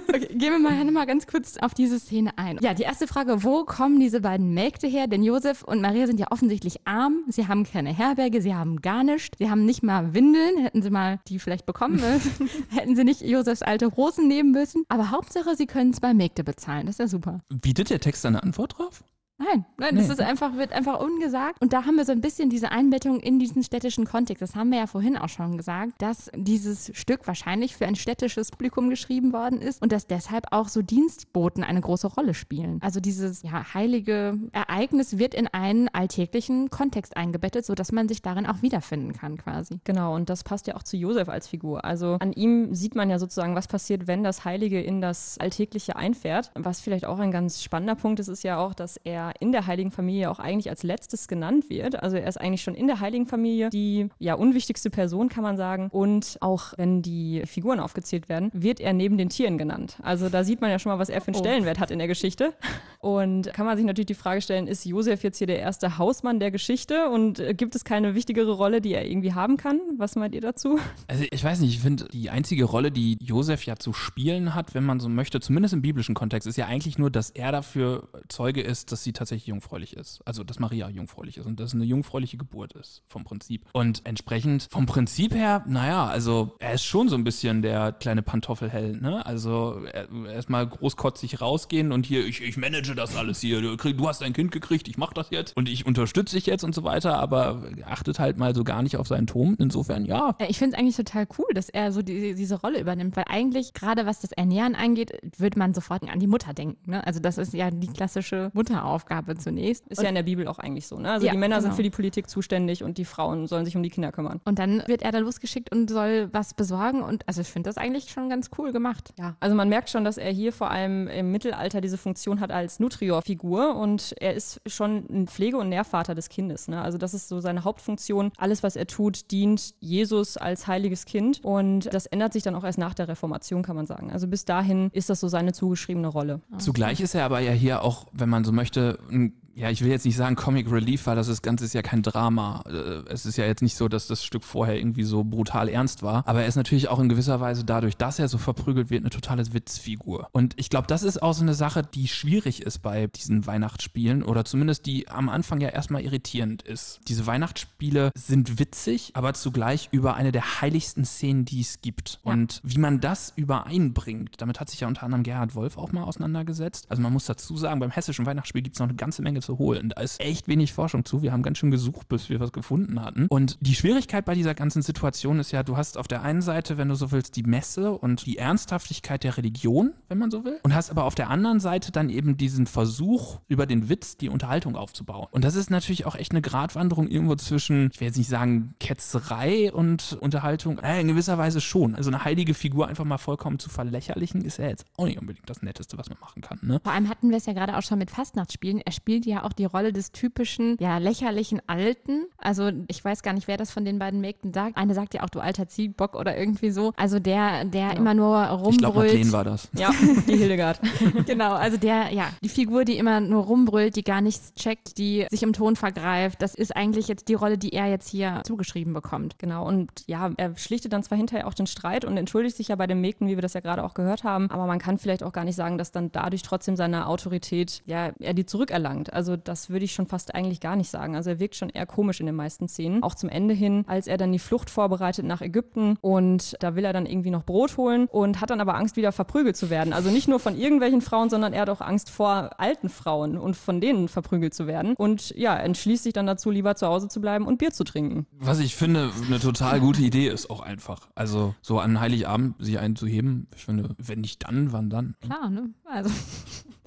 Okay, 0.09 0.27
gehen 0.31 0.51
wir 0.51 0.59
mal, 0.59 0.83
mal 0.91 1.05
ganz 1.05 1.27
kurz 1.27 1.57
auf 1.57 1.73
diese 1.73 1.99
Szene 1.99 2.31
ein. 2.37 2.59
Ja, 2.61 2.73
die 2.73 2.83
erste 2.83 3.07
Frage, 3.07 3.43
wo 3.43 3.65
kommen 3.65 3.99
diese 3.99 4.21
beiden 4.21 4.53
Mägde 4.53 4.87
her? 4.87 5.07
Denn 5.07 5.23
Josef 5.23 5.63
und 5.63 5.81
Maria 5.81 6.07
sind 6.07 6.19
ja 6.19 6.27
offensichtlich 6.31 6.85
arm. 6.85 7.23
Sie 7.27 7.47
haben 7.47 7.63
keine 7.63 7.93
Herberge, 7.93 8.41
sie 8.41 8.55
haben 8.55 8.81
gar 8.81 9.03
nichts. 9.03 9.37
Sie 9.37 9.49
haben 9.49 9.65
nicht 9.65 9.83
mal 9.83 10.13
Windeln. 10.13 10.57
Hätten 10.57 10.81
sie 10.81 10.89
mal 10.89 11.19
die 11.27 11.39
vielleicht 11.39 11.65
bekommen 11.65 11.95
müssen, 11.95 12.49
hätten 12.69 12.95
sie 12.95 13.03
nicht 13.03 13.21
Josefs 13.21 13.61
alte 13.61 13.95
Hosen 13.95 14.27
nehmen 14.27 14.51
müssen. 14.51 14.83
Aber 14.89 15.11
Hauptsache, 15.11 15.55
sie 15.55 15.67
können 15.67 15.93
zwei 15.93 16.13
Mägde 16.13 16.43
bezahlen. 16.43 16.85
Das 16.85 16.95
ist 16.95 16.99
ja 16.99 17.07
super. 17.07 17.41
Bietet 17.49 17.89
der 17.89 17.99
Text 17.99 18.23
da 18.23 18.29
eine 18.29 18.43
Antwort 18.43 18.77
drauf? 18.77 19.03
Nein, 19.39 19.65
nein, 19.77 19.95
das 19.95 20.09
ist 20.09 20.19
einfach, 20.19 20.55
wird 20.57 20.71
einfach 20.71 20.99
ungesagt. 20.99 21.61
Und 21.61 21.71
da 21.71 21.85
haben 21.85 21.95
wir 21.95 22.05
so 22.05 22.11
ein 22.11 22.21
bisschen 22.21 22.49
diese 22.49 22.71
Einbettung 22.71 23.19
in 23.19 23.37
diesen 23.37 23.61
städtischen 23.61 24.05
Kontext. 24.05 24.41
Das 24.41 24.55
haben 24.55 24.71
wir 24.71 24.79
ja 24.79 24.87
vorhin 24.87 25.15
auch 25.15 25.29
schon 25.29 25.57
gesagt, 25.57 26.01
dass 26.01 26.31
dieses 26.35 26.91
Stück 26.95 27.27
wahrscheinlich 27.27 27.75
für 27.75 27.85
ein 27.85 27.95
städtisches 27.95 28.49
Publikum 28.49 28.89
geschrieben 28.89 29.33
worden 29.33 29.61
ist 29.61 29.81
und 29.81 29.91
dass 29.91 30.07
deshalb 30.07 30.47
auch 30.51 30.69
so 30.69 30.81
Dienstboten 30.81 31.63
eine 31.63 31.81
große 31.81 32.07
Rolle 32.07 32.33
spielen. 32.33 32.79
Also 32.81 32.99
dieses 32.99 33.43
ja, 33.43 33.73
heilige 33.75 34.39
Ereignis 34.53 35.19
wird 35.19 35.35
in 35.35 35.47
einen 35.47 35.87
alltäglichen 35.89 36.71
Kontext 36.71 37.15
eingebettet, 37.15 37.65
sodass 37.65 37.91
man 37.91 38.07
sich 38.07 38.23
darin 38.23 38.47
auch 38.47 38.63
wiederfinden 38.63 39.13
kann 39.13 39.37
quasi. 39.37 39.79
Genau, 39.83 40.15
und 40.15 40.31
das 40.31 40.43
passt 40.43 40.65
ja 40.65 40.75
auch 40.75 40.83
zu 40.83 40.97
Josef 40.97 41.29
als 41.29 41.47
Figur. 41.47 41.85
Also 41.85 42.17
an 42.19 42.33
ihm 42.33 42.73
sieht 42.73 42.95
man 42.95 43.11
ja 43.11 43.19
sozusagen, 43.19 43.53
was 43.53 43.67
passiert, 43.67 44.07
wenn 44.07 44.23
das 44.23 44.45
Heilige 44.45 44.81
in 44.81 44.99
das 44.99 45.37
Alltägliche 45.37 45.95
einfährt. 45.95 46.51
Was 46.55 46.81
vielleicht 46.81 47.05
auch 47.05 47.19
ein 47.19 47.31
ganz 47.31 47.61
spannender 47.61 47.95
Punkt 47.95 48.19
ist, 48.19 48.29
ist 48.29 48.43
ja 48.43 48.57
auch, 48.57 48.73
dass 48.73 48.97
er 49.03 49.26
in 49.39 49.51
der 49.51 49.67
Heiligen 49.67 49.91
Familie 49.91 50.29
auch 50.29 50.39
eigentlich 50.39 50.69
als 50.69 50.83
letztes 50.83 51.27
genannt 51.27 51.69
wird. 51.69 52.01
Also 52.01 52.17
er 52.17 52.27
ist 52.27 52.39
eigentlich 52.39 52.61
schon 52.61 52.75
in 52.75 52.87
der 52.87 52.99
Heiligen 52.99 53.25
Familie 53.25 53.69
die 53.69 54.09
ja 54.19 54.33
unwichtigste 54.35 54.89
Person, 54.89 55.29
kann 55.29 55.43
man 55.43 55.57
sagen. 55.57 55.89
Und 55.91 56.37
auch 56.41 56.73
wenn 56.77 57.01
die 57.01 57.43
Figuren 57.45 57.79
aufgezählt 57.79 58.29
werden, 58.29 58.49
wird 58.53 58.79
er 58.79 58.93
neben 58.93 59.17
den 59.17 59.29
Tieren 59.29 59.57
genannt. 59.57 59.97
Also 60.01 60.29
da 60.29 60.43
sieht 60.43 60.61
man 60.61 60.69
ja 60.69 60.79
schon 60.79 60.91
mal, 60.91 60.99
was 60.99 61.09
er 61.09 61.21
für 61.21 61.27
einen 61.27 61.37
Oh. 61.37 61.39
Stellenwert 61.39 61.79
hat 61.79 61.91
in 61.91 61.99
der 61.99 62.07
Geschichte. 62.07 62.53
Und 62.99 63.53
kann 63.53 63.65
man 63.65 63.77
sich 63.77 63.85
natürlich 63.85 64.07
die 64.07 64.13
Frage 64.15 64.41
stellen, 64.41 64.67
ist 64.67 64.85
Josef 64.85 65.23
jetzt 65.23 65.37
hier 65.37 65.47
der 65.47 65.59
erste 65.59 65.97
Hausmann 65.97 66.39
der 66.39 66.51
Geschichte 66.51 67.09
und 67.09 67.39
äh, 67.39 67.53
gibt 67.53 67.75
es 67.75 67.83
keine 67.83 68.15
wichtigere 68.15 68.51
Rolle, 68.51 68.81
die 68.81 68.93
er 68.93 69.05
irgendwie 69.05 69.33
haben 69.33 69.57
kann? 69.57 69.79
Was 69.97 70.15
meint 70.15 70.33
ihr 70.33 70.41
dazu? 70.41 70.79
Also 71.07 71.23
ich 71.29 71.43
weiß 71.43 71.59
nicht, 71.61 71.73
ich 71.75 71.79
finde, 71.79 72.05
die 72.11 72.29
einzige 72.29 72.65
Rolle, 72.65 72.91
die 72.91 73.17
Josef 73.21 73.65
ja 73.65 73.75
zu 73.75 73.93
spielen 73.93 74.55
hat, 74.55 74.73
wenn 74.73 74.83
man 74.83 74.99
so 74.99 75.09
möchte, 75.09 75.39
zumindest 75.39 75.73
im 75.73 75.81
biblischen 75.81 76.15
Kontext, 76.15 76.47
ist 76.47 76.57
ja 76.57 76.65
eigentlich 76.65 76.97
nur, 76.97 77.11
dass 77.11 77.29
er 77.29 77.51
dafür 77.51 78.07
Zeuge 78.29 78.61
ist, 78.61 78.91
dass 78.91 79.03
sie 79.03 79.13
tatsächlich 79.17 79.47
jungfräulich 79.47 79.95
ist. 79.97 80.21
Also 80.25 80.43
dass 80.43 80.59
Maria 80.59 80.89
jungfräulich 80.89 81.37
ist 81.37 81.45
und 81.45 81.59
dass 81.59 81.69
es 81.69 81.73
eine 81.75 81.83
jungfräuliche 81.85 82.37
Geburt 82.37 82.73
ist, 82.73 83.03
vom 83.07 83.23
Prinzip. 83.23 83.65
Und 83.73 84.01
entsprechend, 84.05 84.67
vom 84.71 84.85
Prinzip 84.85 85.33
her, 85.33 85.63
naja, 85.67 86.05
also 86.07 86.55
er 86.59 86.73
ist 86.73 86.83
schon 86.85 87.09
so 87.09 87.15
ein 87.15 87.23
bisschen 87.23 87.61
der 87.61 87.91
kleine 87.91 88.21
Pantoffelheld, 88.21 89.01
ne? 89.01 89.25
Also 89.25 89.81
er- 89.91 90.07
erstmal 90.31 90.67
großkotzig 90.67 91.41
rausgehen 91.41 91.91
und 91.91 92.05
hier, 92.05 92.25
ich, 92.25 92.41
ich 92.41 92.57
manage 92.57 92.95
das 92.95 93.15
alles 93.15 93.41
hier. 93.41 93.61
Du, 93.61 93.75
krieg, 93.77 93.97
du 93.97 94.07
hast 94.07 94.23
ein 94.23 94.33
Kind 94.33 94.51
gekriegt, 94.51 94.87
ich 94.87 94.97
mach 94.97 95.13
das 95.13 95.29
jetzt 95.31 95.55
und 95.57 95.67
ich 95.67 95.85
unterstütze 95.85 96.35
dich 96.35 96.45
jetzt 96.45 96.63
und 96.63 96.73
so 96.75 96.83
weiter, 96.83 97.17
aber 97.17 97.63
achtet 97.85 98.19
halt 98.19 98.37
mal 98.37 98.53
so 98.55 98.63
gar 98.63 98.81
nicht 98.83 98.97
auf 98.97 99.07
seinen 99.07 99.27
Ton. 99.27 99.55
Insofern, 99.59 100.05
ja, 100.05 100.35
Ja, 100.39 100.47
Ich 100.49 100.57
finde 100.57 100.75
es 100.75 100.79
eigentlich 100.81 100.95
total 100.95 101.27
cool, 101.37 101.45
dass 101.53 101.69
er 101.69 101.91
so 101.91 102.01
die, 102.01 102.35
diese 102.35 102.61
Rolle 102.61 102.79
übernimmt, 102.79 103.15
weil 103.15 103.25
eigentlich 103.27 103.73
gerade 103.73 104.05
was 104.05 104.19
das 104.21 104.31
Ernähren 104.31 104.75
angeht, 104.75 105.11
würde 105.37 105.57
man 105.59 105.73
sofort 105.73 106.03
an 106.09 106.19
die 106.19 106.27
Mutter 106.27 106.53
denken. 106.53 106.91
Ne? 106.91 107.05
Also 107.05 107.19
das 107.19 107.37
ist 107.37 107.53
ja 107.53 107.71
die 107.71 107.87
klassische 107.87 108.51
Mutteraufgabe 108.53 109.06
zunächst. 109.39 109.87
Ist 109.87 110.01
ja 110.01 110.09
in 110.09 110.15
der 110.15 110.23
Bibel 110.23 110.47
auch 110.47 110.59
eigentlich 110.59 110.87
so. 110.87 110.99
Ne? 110.99 111.11
Also 111.11 111.25
Ja, 111.25 111.31
die 111.31 111.37
Männer 111.37 111.61
sind 111.61 111.69
genau. 111.69 111.75
für 111.75 111.83
die 111.83 111.89
Politik 111.89 112.29
zuständig 112.29 112.83
und 112.83 112.97
die 112.97 113.05
Frauen 113.05 113.47
sollen 113.47 113.65
sich 113.65 113.75
um 113.75 113.83
die 113.83 113.89
Kinder 113.89 114.11
kümmern. 114.11 114.41
Und 114.45 114.59
dann 114.59 114.83
wird 114.87 115.01
er 115.01 115.11
da 115.11 115.19
losgeschickt 115.19 115.71
und 115.71 115.89
soll 115.89 116.29
was 116.31 116.53
besorgen. 116.53 117.01
Und 117.01 117.27
also 117.27 117.41
ich 117.41 117.47
finde 117.47 117.69
das 117.69 117.77
eigentlich 117.77 118.09
schon 118.09 118.29
ganz 118.29 118.49
cool 118.57 118.71
gemacht. 118.71 119.13
Ja, 119.17 119.35
also 119.39 119.55
man 119.55 119.69
merkt 119.69 119.89
schon, 119.89 120.03
dass 120.03 120.17
er 120.17 120.31
hier 120.31 120.53
vor 120.53 120.71
allem 120.71 121.07
im 121.07 121.31
Mittelalter 121.31 121.81
diese 121.81 121.97
Funktion 121.97 122.39
hat 122.39 122.51
als 122.51 122.79
Nutrior-Figur 122.79 123.75
und 123.75 124.13
er 124.19 124.33
ist 124.33 124.61
schon 124.67 125.05
ein 125.09 125.27
Pflege- 125.27 125.57
und 125.57 125.69
Nährvater 125.69 126.15
des 126.15 126.29
Kindes. 126.29 126.67
Ne? 126.67 126.81
Also 126.81 126.97
das 126.97 127.13
ist 127.13 127.29
so 127.29 127.39
seine 127.39 127.63
Hauptfunktion. 127.63 128.31
Alles, 128.37 128.63
was 128.63 128.75
er 128.75 128.87
tut, 128.87 129.31
dient 129.31 129.73
Jesus 129.79 130.37
als 130.37 130.67
heiliges 130.67 131.05
Kind 131.05 131.39
und 131.43 131.93
das 131.93 132.05
ändert 132.05 132.33
sich 132.33 132.43
dann 132.43 132.55
auch 132.55 132.63
erst 132.63 132.77
nach 132.77 132.93
der 132.93 133.07
Reformation, 133.07 133.63
kann 133.63 133.75
man 133.75 133.85
sagen. 133.85 134.11
Also 134.11 134.27
bis 134.27 134.45
dahin 134.45 134.89
ist 134.93 135.09
das 135.09 135.19
so 135.19 135.27
seine 135.27 135.53
zugeschriebene 135.53 136.07
Rolle. 136.07 136.41
Zugleich 136.57 136.99
ist 137.01 137.15
er 137.15 137.25
aber 137.25 137.39
ja 137.39 137.51
hier 137.51 137.83
auch, 137.83 138.07
wenn 138.11 138.29
man 138.29 138.43
so 138.43 138.51
möchte, 138.51 138.96
ein 139.09 139.33
ja, 139.57 139.71
ich 139.71 139.81
will 139.81 139.89
jetzt 139.89 140.05
nicht 140.05 140.15
sagen 140.15 140.35
Comic 140.35 140.71
Relief, 140.71 141.07
weil 141.07 141.15
das 141.15 141.41
Ganze 141.41 141.65
ist 141.65 141.73
ja 141.73 141.81
kein 141.81 142.03
Drama. 142.03 142.63
Äh, 142.67 143.11
Es 143.11 143.25
ist 143.25 143.37
ja 143.37 143.45
jetzt 143.45 143.63
nicht 143.63 143.75
so, 143.75 143.87
dass 143.87 144.05
das 144.05 144.23
Stück 144.23 144.43
vorher 144.43 144.77
irgendwie 144.77 145.03
so 145.03 145.23
brutal 145.23 145.67
ernst 145.67 146.03
war. 146.03 146.27
Aber 146.27 146.41
er 146.41 146.47
ist 146.47 146.55
natürlich 146.57 146.89
auch 146.89 146.99
in 146.99 147.09
gewisser 147.09 147.39
Weise 147.41 147.63
dadurch, 147.63 147.97
dass 147.97 148.19
er 148.19 148.27
so 148.27 148.37
verprügelt 148.37 148.91
wird, 148.91 149.01
eine 149.01 149.09
totale 149.09 149.51
Witzfigur. 149.53 150.29
Und 150.31 150.53
ich 150.57 150.69
glaube, 150.69 150.85
das 150.87 151.01
ist 151.01 151.23
auch 151.23 151.33
so 151.33 151.41
eine 151.41 151.55
Sache, 151.55 151.81
die 151.81 152.07
schwierig 152.07 152.61
ist 152.61 152.79
bei 152.79 153.07
diesen 153.07 153.47
Weihnachtsspielen 153.47 154.21
oder 154.21 154.45
zumindest 154.45 154.85
die 154.85 155.07
am 155.07 155.27
Anfang 155.27 155.59
ja 155.59 155.69
erstmal 155.69 156.03
irritierend 156.03 156.61
ist. 156.61 156.99
Diese 157.07 157.25
Weihnachtsspiele 157.25 158.11
sind 158.13 158.59
witzig, 158.59 159.11
aber 159.15 159.33
zugleich 159.33 159.89
über 159.91 160.13
eine 160.15 160.31
der 160.31 160.61
heiligsten 160.61 161.03
Szenen, 161.03 161.45
die 161.45 161.61
es 161.61 161.81
gibt. 161.81 162.19
Ja. 162.23 162.33
Und 162.33 162.61
wie 162.63 162.77
man 162.77 162.99
das 162.99 163.33
übereinbringt, 163.35 164.39
damit 164.39 164.59
hat 164.59 164.69
sich 164.69 164.81
ja 164.81 164.87
unter 164.87 165.03
anderem 165.03 165.23
Gerhard 165.23 165.55
Wolf 165.55 165.79
auch 165.79 165.91
mal 165.91 166.03
auseinandergesetzt. 166.03 166.85
Also 166.89 167.01
man 167.01 167.11
muss 167.11 167.25
dazu 167.25 167.57
sagen, 167.57 167.79
beim 167.79 167.91
hessischen 167.91 168.27
Weihnachtsspiel 168.27 168.61
gibt 168.61 168.75
es 168.75 168.79
noch 168.79 168.87
eine 168.87 168.95
ganze 168.95 169.23
Menge 169.23 169.41
zu 169.47 169.57
holen. 169.57 169.89
Da 169.95 170.01
ist 170.01 170.19
echt 170.19 170.47
wenig 170.49 170.73
Forschung 170.73 171.05
zu. 171.05 171.21
Wir 171.21 171.31
haben 171.31 171.41
ganz 171.41 171.57
schön 171.57 171.71
gesucht, 171.71 172.09
bis 172.09 172.29
wir 172.29 172.39
was 172.41 172.51
gefunden 172.51 173.01
hatten. 173.01 173.27
Und 173.29 173.57
die 173.61 173.75
Schwierigkeit 173.75 174.25
bei 174.25 174.35
dieser 174.35 174.53
ganzen 174.53 174.81
Situation 174.81 175.39
ist 175.39 175.51
ja, 175.51 175.63
du 175.63 175.77
hast 175.77 175.97
auf 175.97 176.07
der 176.07 176.21
einen 176.21 176.41
Seite, 176.41 176.77
wenn 176.77 176.89
du 176.89 176.95
so 176.95 177.11
willst, 177.11 177.37
die 177.37 177.43
Messe 177.43 177.93
und 177.93 178.25
die 178.25 178.37
Ernsthaftigkeit 178.37 179.23
der 179.23 179.37
Religion, 179.37 179.93
wenn 180.09 180.17
man 180.17 180.31
so 180.31 180.43
will, 180.43 180.59
und 180.63 180.75
hast 180.75 180.91
aber 180.91 181.05
auf 181.05 181.15
der 181.15 181.29
anderen 181.29 181.61
Seite 181.61 181.93
dann 181.93 182.09
eben 182.09 182.35
diesen 182.35 182.67
Versuch, 182.67 183.39
über 183.47 183.65
den 183.65 183.87
Witz 183.87 184.17
die 184.17 184.27
Unterhaltung 184.27 184.75
aufzubauen. 184.75 185.27
Und 185.31 185.45
das 185.45 185.55
ist 185.55 185.69
natürlich 185.69 186.05
auch 186.05 186.15
echt 186.15 186.31
eine 186.31 186.41
Gratwanderung 186.41 187.07
irgendwo 187.07 187.35
zwischen, 187.35 187.89
ich 187.93 188.01
will 188.01 188.07
jetzt 188.07 188.17
nicht 188.17 188.29
sagen 188.29 188.73
Ketzerei 188.81 189.71
und 189.71 190.17
Unterhaltung, 190.19 190.79
äh, 190.79 190.99
in 190.99 191.07
gewisser 191.07 191.37
Weise 191.37 191.61
schon. 191.61 191.95
Also 191.95 192.09
eine 192.09 192.25
heilige 192.25 192.53
Figur 192.53 192.87
einfach 192.87 193.05
mal 193.05 193.17
vollkommen 193.17 193.59
zu 193.59 193.69
verlächerlichen, 193.69 194.41
ist 194.41 194.57
ja 194.57 194.67
jetzt 194.67 194.85
auch 194.97 195.05
nicht 195.05 195.19
unbedingt 195.19 195.49
das 195.49 195.61
Netteste, 195.61 195.97
was 195.97 196.09
man 196.09 196.19
machen 196.19 196.41
kann. 196.41 196.59
Ne? 196.61 196.81
Vor 196.83 196.91
allem 196.91 197.07
hatten 197.07 197.29
wir 197.29 197.37
es 197.37 197.45
ja 197.45 197.53
gerade 197.53 197.77
auch 197.77 197.81
schon 197.81 197.97
mit 197.97 198.11
Fastnachtsspielen. 198.11 198.81
Er 198.81 198.91
spielt 198.91 199.25
ja 199.25 199.36
auch 199.43 199.53
die 199.53 199.65
Rolle 199.65 199.93
des 199.93 200.11
typischen, 200.11 200.77
ja, 200.79 200.97
lächerlichen 200.97 201.61
Alten. 201.67 202.25
Also 202.37 202.71
ich 202.87 203.03
weiß 203.03 203.23
gar 203.23 203.33
nicht, 203.33 203.47
wer 203.47 203.57
das 203.57 203.71
von 203.71 203.85
den 203.85 203.99
beiden 203.99 204.21
Mägden 204.21 204.53
sagt. 204.53 204.77
Eine 204.77 204.93
sagt 204.93 205.13
ja 205.13 205.23
auch, 205.23 205.29
du 205.29 205.39
alter 205.39 205.67
Ziehbock 205.67 206.15
oder 206.15 206.37
irgendwie 206.37 206.71
so. 206.71 206.93
Also 206.97 207.19
der, 207.19 207.65
der 207.65 207.95
immer 207.95 208.13
nur 208.13 208.43
Ich 208.69 208.77
glaube, 208.77 208.99
rumbrüllt. 208.99 209.13
Madeleine 209.13 209.31
war 209.31 209.43
das. 209.43 209.69
Ja, 209.73 209.91
die 210.27 210.35
Hildegard. 210.37 210.79
genau, 211.25 211.53
also 211.53 211.77
der, 211.77 212.11
ja, 212.13 212.29
die 212.43 212.49
Figur, 212.49 212.85
die 212.85 212.97
immer 212.97 213.19
nur 213.19 213.43
rumbrüllt, 213.43 213.95
die 213.95 214.03
gar 214.03 214.21
nichts 214.21 214.53
checkt, 214.53 214.97
die 214.97 215.25
sich 215.29 215.43
im 215.43 215.53
Ton 215.53 215.75
vergreift, 215.75 216.41
das 216.41 216.55
ist 216.55 216.75
eigentlich 216.75 217.07
jetzt 217.07 217.27
die 217.27 217.33
Rolle, 217.33 217.57
die 217.57 217.73
er 217.73 217.87
jetzt 217.87 218.09
hier 218.09 218.41
zugeschrieben 218.45 218.93
bekommt. 218.93 219.39
Genau, 219.39 219.67
und 219.67 219.91
ja, 220.07 220.31
er 220.37 220.55
schlichtet 220.57 220.93
dann 220.93 221.03
zwar 221.03 221.17
hinterher 221.17 221.47
auch 221.47 221.53
den 221.53 221.67
Streit 221.67 222.05
und 222.05 222.17
entschuldigt 222.17 222.57
sich 222.57 222.69
ja 222.69 222.75
bei 222.75 222.87
den 222.87 223.01
Mägden, 223.01 223.27
wie 223.27 223.35
wir 223.35 223.41
das 223.41 223.53
ja 223.53 223.59
gerade 223.59 223.83
auch 223.83 223.93
gehört 223.93 224.23
haben, 224.23 224.49
aber 224.49 224.65
man 224.65 224.79
kann 224.79 224.97
vielleicht 224.97 225.23
auch 225.23 225.31
gar 225.31 225.43
nicht 225.43 225.55
sagen, 225.55 225.77
dass 225.77 225.91
dann 225.91 226.11
dadurch 226.11 226.41
trotzdem 226.41 226.75
seine 226.75 227.07
Autorität, 227.07 227.81
ja, 227.85 228.11
er 228.19 228.33
die 228.33 228.45
zurückerlangt. 228.45 229.13
Also 229.13 229.26
das 229.35 229.69
würde 229.69 229.85
ich 229.85 229.93
schon 229.93 230.07
fast 230.07 230.33
eigentlich 230.33 230.59
gar 230.59 230.75
nicht 230.75 230.89
sagen. 230.89 231.15
Also 231.15 231.31
er 231.31 231.39
wirkt 231.39 231.55
schon 231.55 231.69
eher 231.69 231.85
komisch 231.85 232.19
in 232.19 232.25
den 232.25 232.35
meisten 232.35 232.67
Szenen. 232.67 233.03
Auch 233.03 233.15
zum 233.15 233.29
Ende 233.29 233.53
hin, 233.53 233.83
als 233.87 234.07
er 234.07 234.17
dann 234.17 234.31
die 234.31 234.39
Flucht 234.39 234.69
vorbereitet 234.69 235.25
nach 235.25 235.41
Ägypten 235.41 235.97
und 236.01 236.55
da 236.59 236.75
will 236.75 236.85
er 236.85 236.93
dann 236.93 237.05
irgendwie 237.05 237.31
noch 237.31 237.43
Brot 237.43 237.77
holen 237.77 238.07
und 238.07 238.41
hat 238.41 238.49
dann 238.49 238.61
aber 238.61 238.75
Angst, 238.75 238.95
wieder 238.95 239.11
verprügelt 239.11 239.57
zu 239.57 239.69
werden. 239.69 239.93
Also 239.93 240.09
nicht 240.09 240.27
nur 240.27 240.39
von 240.39 240.57
irgendwelchen 240.57 241.01
Frauen, 241.01 241.29
sondern 241.29 241.53
er 241.53 241.61
hat 241.61 241.69
auch 241.69 241.81
Angst 241.81 242.09
vor 242.09 242.59
alten 242.59 242.89
Frauen 242.89 243.37
und 243.37 243.55
von 243.55 243.81
denen 243.81 244.07
verprügelt 244.07 244.53
zu 244.53 244.67
werden. 244.67 244.93
Und 244.95 245.31
ja, 245.35 245.55
entschließt 245.55 246.03
sich 246.03 246.13
dann 246.13 246.25
dazu, 246.25 246.49
lieber 246.51 246.75
zu 246.75 246.87
Hause 246.87 247.07
zu 247.07 247.21
bleiben 247.21 247.45
und 247.47 247.57
Bier 247.57 247.71
zu 247.71 247.83
trinken. 247.83 248.27
Was 248.33 248.59
ich 248.59 248.75
finde, 248.75 249.11
eine 249.25 249.39
total 249.39 249.79
gute 249.79 250.01
Idee 250.01 250.27
ist 250.27 250.49
auch 250.49 250.61
einfach. 250.61 251.09
Also 251.15 251.55
so 251.61 251.79
an 251.79 251.99
Heiligabend 251.99 252.55
sich 252.59 252.79
einzuheben, 252.79 253.47
ich 253.55 253.65
finde, 253.65 253.95
wenn 253.97 254.21
nicht 254.21 254.47
dann, 254.47 254.71
wann 254.71 254.89
dann? 254.89 255.15
Klar, 255.21 255.49
ne? 255.49 255.69
Also, 255.85 256.09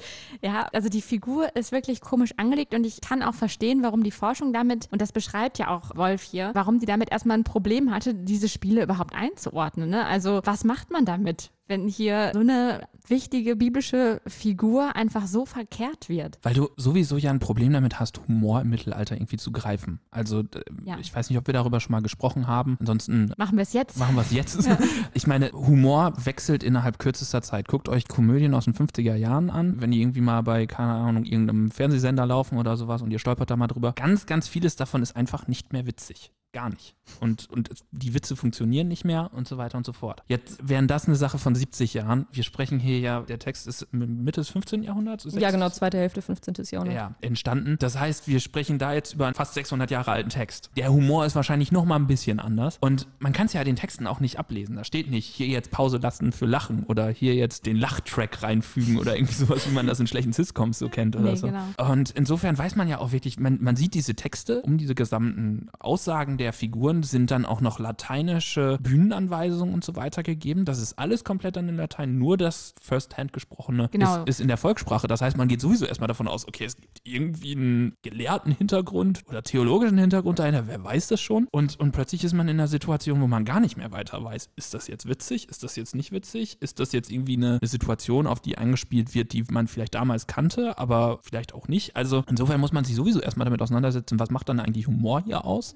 ja, 0.43 0.69
also 0.73 0.89
die 0.89 1.03
Figur 1.03 1.55
ist 1.57 1.73
wirklich 1.73 2.01
komisch 2.01 2.33
angelegt 2.37 2.75
und 2.75 2.85
ich 2.85 3.01
kann 3.01 3.23
auch 3.23 3.35
verstehen, 3.35 3.83
warum 3.83 4.03
die 4.03 4.11
Forschung 4.11 4.53
damit, 4.53 4.89
und 4.91 5.01
das 5.01 5.13
beschreibt 5.13 5.59
ja 5.59 5.69
auch 5.69 5.97
Wolf 5.97 6.23
hier, 6.23 6.51
warum 6.55 6.79
die 6.79 6.87
damit 6.87 7.11
erstmal 7.11 7.39
ein 7.39 7.45
Problem 7.45 7.93
hatte, 7.93 8.15
diese 8.15 8.49
Spiele 8.49 8.83
überhaupt 8.83 9.15
einzuordnen. 9.15 9.91
Ne? 9.91 10.07
Also, 10.07 10.41
was 10.45 10.65
macht 10.65 10.91
man 10.91 11.05
damit? 11.05 11.51
Wenn 11.71 11.87
hier 11.89 12.33
so 12.35 12.41
eine 12.41 12.83
wichtige 13.07 13.57
biblische 13.57 14.21
Figur 14.27 14.95
einfach 14.97 15.27
so 15.27 15.47
verkehrt 15.47 16.09
wird. 16.09 16.39
Weil 16.43 16.55
du 16.55 16.69
sowieso 16.77 17.17
ja 17.17 17.31
ein 17.31 17.39
Problem 17.39 17.73
damit 17.73 17.99
hast, 17.99 18.21
Humor 18.29 18.61
im 18.61 18.71
Mittelalter 18.71 19.15
irgendwie 19.17 19.37
zu 19.37 19.53
greifen. 19.53 20.01
Also 20.11 20.43
Ja. 20.85 20.99
ich 21.01 21.15
weiß 21.15 21.31
nicht, 21.31 21.39
ob 21.39 21.47
wir 21.47 21.55
darüber 21.55 21.81
schon 21.81 21.93
mal 21.93 22.03
gesprochen 22.03 22.47
haben. 22.47 22.77
Ansonsten 22.81 23.33
Machen 23.39 23.57
wir 23.57 23.63
es 23.63 23.73
jetzt? 23.73 23.99
machen 23.99 24.17
wir 24.17 24.23
es 24.23 24.33
jetzt. 24.33 24.69
Ich 25.15 25.27
meine, 25.27 25.51
Humor 25.53 26.13
wechselt 26.25 26.63
innerhalb 26.63 26.99
kürzester 26.99 27.43
Zeit. 27.43 27.69
Guckt 27.69 27.89
euch 27.89 28.07
Komödien 28.09 28.55
aus 28.55 28.65
den 28.65 28.75
50er 28.75 29.15
Jahren 29.15 29.51
an, 29.51 29.81
wenn 29.81 29.91
die 29.93 30.01
irgendwie 30.01 30.21
mal 30.21 30.43
bei, 30.43 30.67
keine 30.67 30.93
Ahnung, 30.93 31.25
irgendeinem 31.25 31.71
Fernsehsender 31.71 32.27
laufen 32.27 32.59
oder 32.59 32.77
sowas 32.77 33.03
und 33.03 33.11
ihr 33.13 33.19
stolpert 33.19 33.51
da 33.51 33.57
mal 33.57 33.67
drüber. 33.69 33.93
Ganz, 33.95 34.27
ganz 34.27 34.49
vieles 34.49 34.77
davon 34.77 35.03
ist 35.03 35.15
einfach 35.17 35.47
nicht 35.47 35.73
mehr 35.73 35.87
witzig. 35.87 36.33
Gar 36.53 36.71
nicht. 36.71 36.97
Und, 37.21 37.49
und 37.51 37.71
die 37.93 38.13
Witze 38.15 38.35
funktionieren 38.35 38.89
nicht 38.89 39.05
mehr 39.05 39.31
und 39.33 39.47
so 39.47 39.57
weiter 39.57 39.79
und 39.79 39.87
so 39.87 39.93
fort. 39.93 40.23
Jetzt 40.27 40.69
wären 40.69 40.89
das 40.89 41.07
eine 41.07 41.15
Sache 41.17 41.39
von 41.39 41.55
70 41.55 41.95
Jahren. 41.95 42.27
Wir 42.33 42.43
sprechen 42.45 42.81
hier 42.81 42.99
ja, 42.99 43.21
der 43.21 43.39
Text 43.39 43.67
ist 43.69 43.87
Mitte 43.93 44.41
des 44.41 44.49
15. 44.51 44.83
Jahrhunderts? 44.83 45.25
Ja, 45.25 45.31
60? 45.31 45.53
genau, 45.53 45.69
zweite 45.71 45.99
Hälfte 45.99 46.23
15. 46.23 46.55
Jahrhundert. 46.73 46.95
ja, 46.97 47.15
entstanden. 47.21 47.77
Das 47.79 47.99
heißt, 47.99 48.27
wir 48.27 48.41
sprechen 48.41 48.79
da 48.79 48.93
jetzt 48.93 49.15
über 49.15 49.27
einen 49.27 49.35
fast 49.35 49.55
600 49.55 49.91
Jahre 49.93 50.11
alten 50.11 50.31
Text. 50.31 50.71
Der 50.77 50.93
Humor 50.93 51.25
ist 51.25 51.37
wahrscheinlich 51.37 51.71
noch 51.73 51.85
mal 51.85 51.97
ein 51.97 52.07
bisschen 52.09 52.41
anders. 52.41 52.79
Und 52.81 53.07
man 53.21 53.33
kann 53.33 53.47
es 53.47 53.53
ja 53.53 53.63
den 53.63 53.77
Texten 53.77 54.07
auch 54.09 54.19
nicht 54.21 54.39
ablesen. 54.39 54.77
Da 54.77 54.85
steht 54.85 55.09
nicht, 55.11 55.27
hier 55.27 55.47
jetzt 55.47 55.71
Pause 55.71 55.99
lassen 55.99 56.33
für 56.33 56.47
Lachen 56.47 56.83
oder 56.85 57.09
hier 57.11 57.35
jetzt 57.35 57.67
den 57.67 57.77
Lachtrack 57.77 58.43
reinfügen 58.43 58.99
oder 58.99 59.15
irgendwie 59.17 59.35
sowas, 59.35 59.69
wie 59.69 59.75
man 59.75 59.87
das 59.87 60.01
in 60.01 60.07
schlechten 60.09 60.33
Sitcoms 60.33 60.79
so 60.81 60.89
kennt 60.89 61.15
oder 61.15 61.31
Nee, 61.31 61.37
so. 61.37 61.47
genau. 61.47 61.63
Und 61.93 62.11
insofern 62.11 62.59
weiß 62.59 62.75
man 62.77 62.89
ja 62.89 62.99
auch 62.99 63.13
wirklich, 63.13 63.39
man, 63.39 63.59
man 63.61 63.77
sieht 63.77 63.95
diese 63.95 64.15
Texte, 64.15 64.63
um 64.63 64.79
diese 64.79 64.95
gesamten 64.95 65.69
Aussagen 65.79 66.39
der 66.41 66.53
Figuren 66.53 67.03
sind 67.03 67.31
dann 67.31 67.45
auch 67.45 67.61
noch 67.61 67.79
lateinische 67.79 68.79
Bühnenanweisungen 68.83 69.75
und 69.75 69.85
so 69.85 69.95
weiter 69.97 70.23
gegeben. 70.23 70.65
Das 70.65 70.81
ist 70.81 70.99
alles 70.99 71.23
komplett 71.23 71.57
dann 71.57 71.69
in 71.69 71.77
Latein, 71.77 72.19
nur 72.19 72.37
das 72.37 72.75
First-Hand 72.81 73.33
gesprochene 73.33 73.89
Genau. 73.93 74.23
ist, 74.23 74.29
ist 74.29 74.41
in 74.41 74.49
der 74.49 74.57
Volkssprache. 74.57 75.07
Das 75.07 75.21
heißt, 75.21 75.37
man 75.37 75.49
geht 75.49 75.61
sowieso 75.61 75.85
erstmal 75.87 76.09
davon 76.09 76.27
aus, 76.29 76.49
okay, 76.49 76.65
es 76.65 76.77
gibt 76.77 77.01
irgendwie 77.05 77.55
einen 77.55 77.93
gelehrten 78.03 78.53
Hintergrund 78.53 79.23
oder 79.29 79.43
theologischen 79.43 79.99
Hintergrund 79.99 80.39
dahinter, 80.39 80.67
wer 80.67 80.83
weiß 80.83 81.09
das 81.09 81.21
schon? 81.21 81.47
Und, 81.53 81.79
und 81.79 81.93
plötzlich 81.93 82.25
ist 82.25 82.33
man 82.33 82.49
in 82.49 82.59
einer 82.59 82.69
Situation, 82.69 83.21
wo 83.21 83.27
man 83.27 83.45
gar 83.45 83.61
nicht 83.61 83.77
mehr 83.77 83.93
weiter 83.93 84.23
weiß, 84.25 84.51
ist 84.57 84.75
das 84.75 84.89
jetzt 84.89 85.07
witzig, 85.09 85.49
ist 85.49 85.63
das 85.63 85.77
jetzt 85.77 85.95
nicht 85.95 86.11
witzig, 86.13 86.57
ist 86.61 86.81
das 86.81 86.93
jetzt 86.93 87.11
irgendwie 87.11 87.37
eine, 87.37 87.59
eine 87.61 87.69
Situation, 87.69 88.27
auf 88.27 88.41
die 88.41 88.57
angespielt 88.59 89.15
wird, 89.15 89.33
die 89.33 89.45
man 89.51 89.69
vielleicht 89.69 89.95
damals 89.95 90.27
kannte, 90.27 90.79
aber 90.79 91.19
vielleicht 91.23 91.55
auch 91.55 91.69
nicht. 91.69 91.97
Also 91.97 92.25
insofern 92.29 92.61
muss 92.61 92.73
man 92.73 92.85
sich 92.85 92.97
sowieso 92.97 93.21
erstmal 93.21 93.45
damit 93.45 93.61
auseinandersetzen, 93.63 94.19
was 94.19 94.31
macht 94.31 94.49
dann 94.49 94.59
eigentlich 94.61 94.87
Humor 94.87 95.23
hier 95.23 95.45
aus 95.45 95.75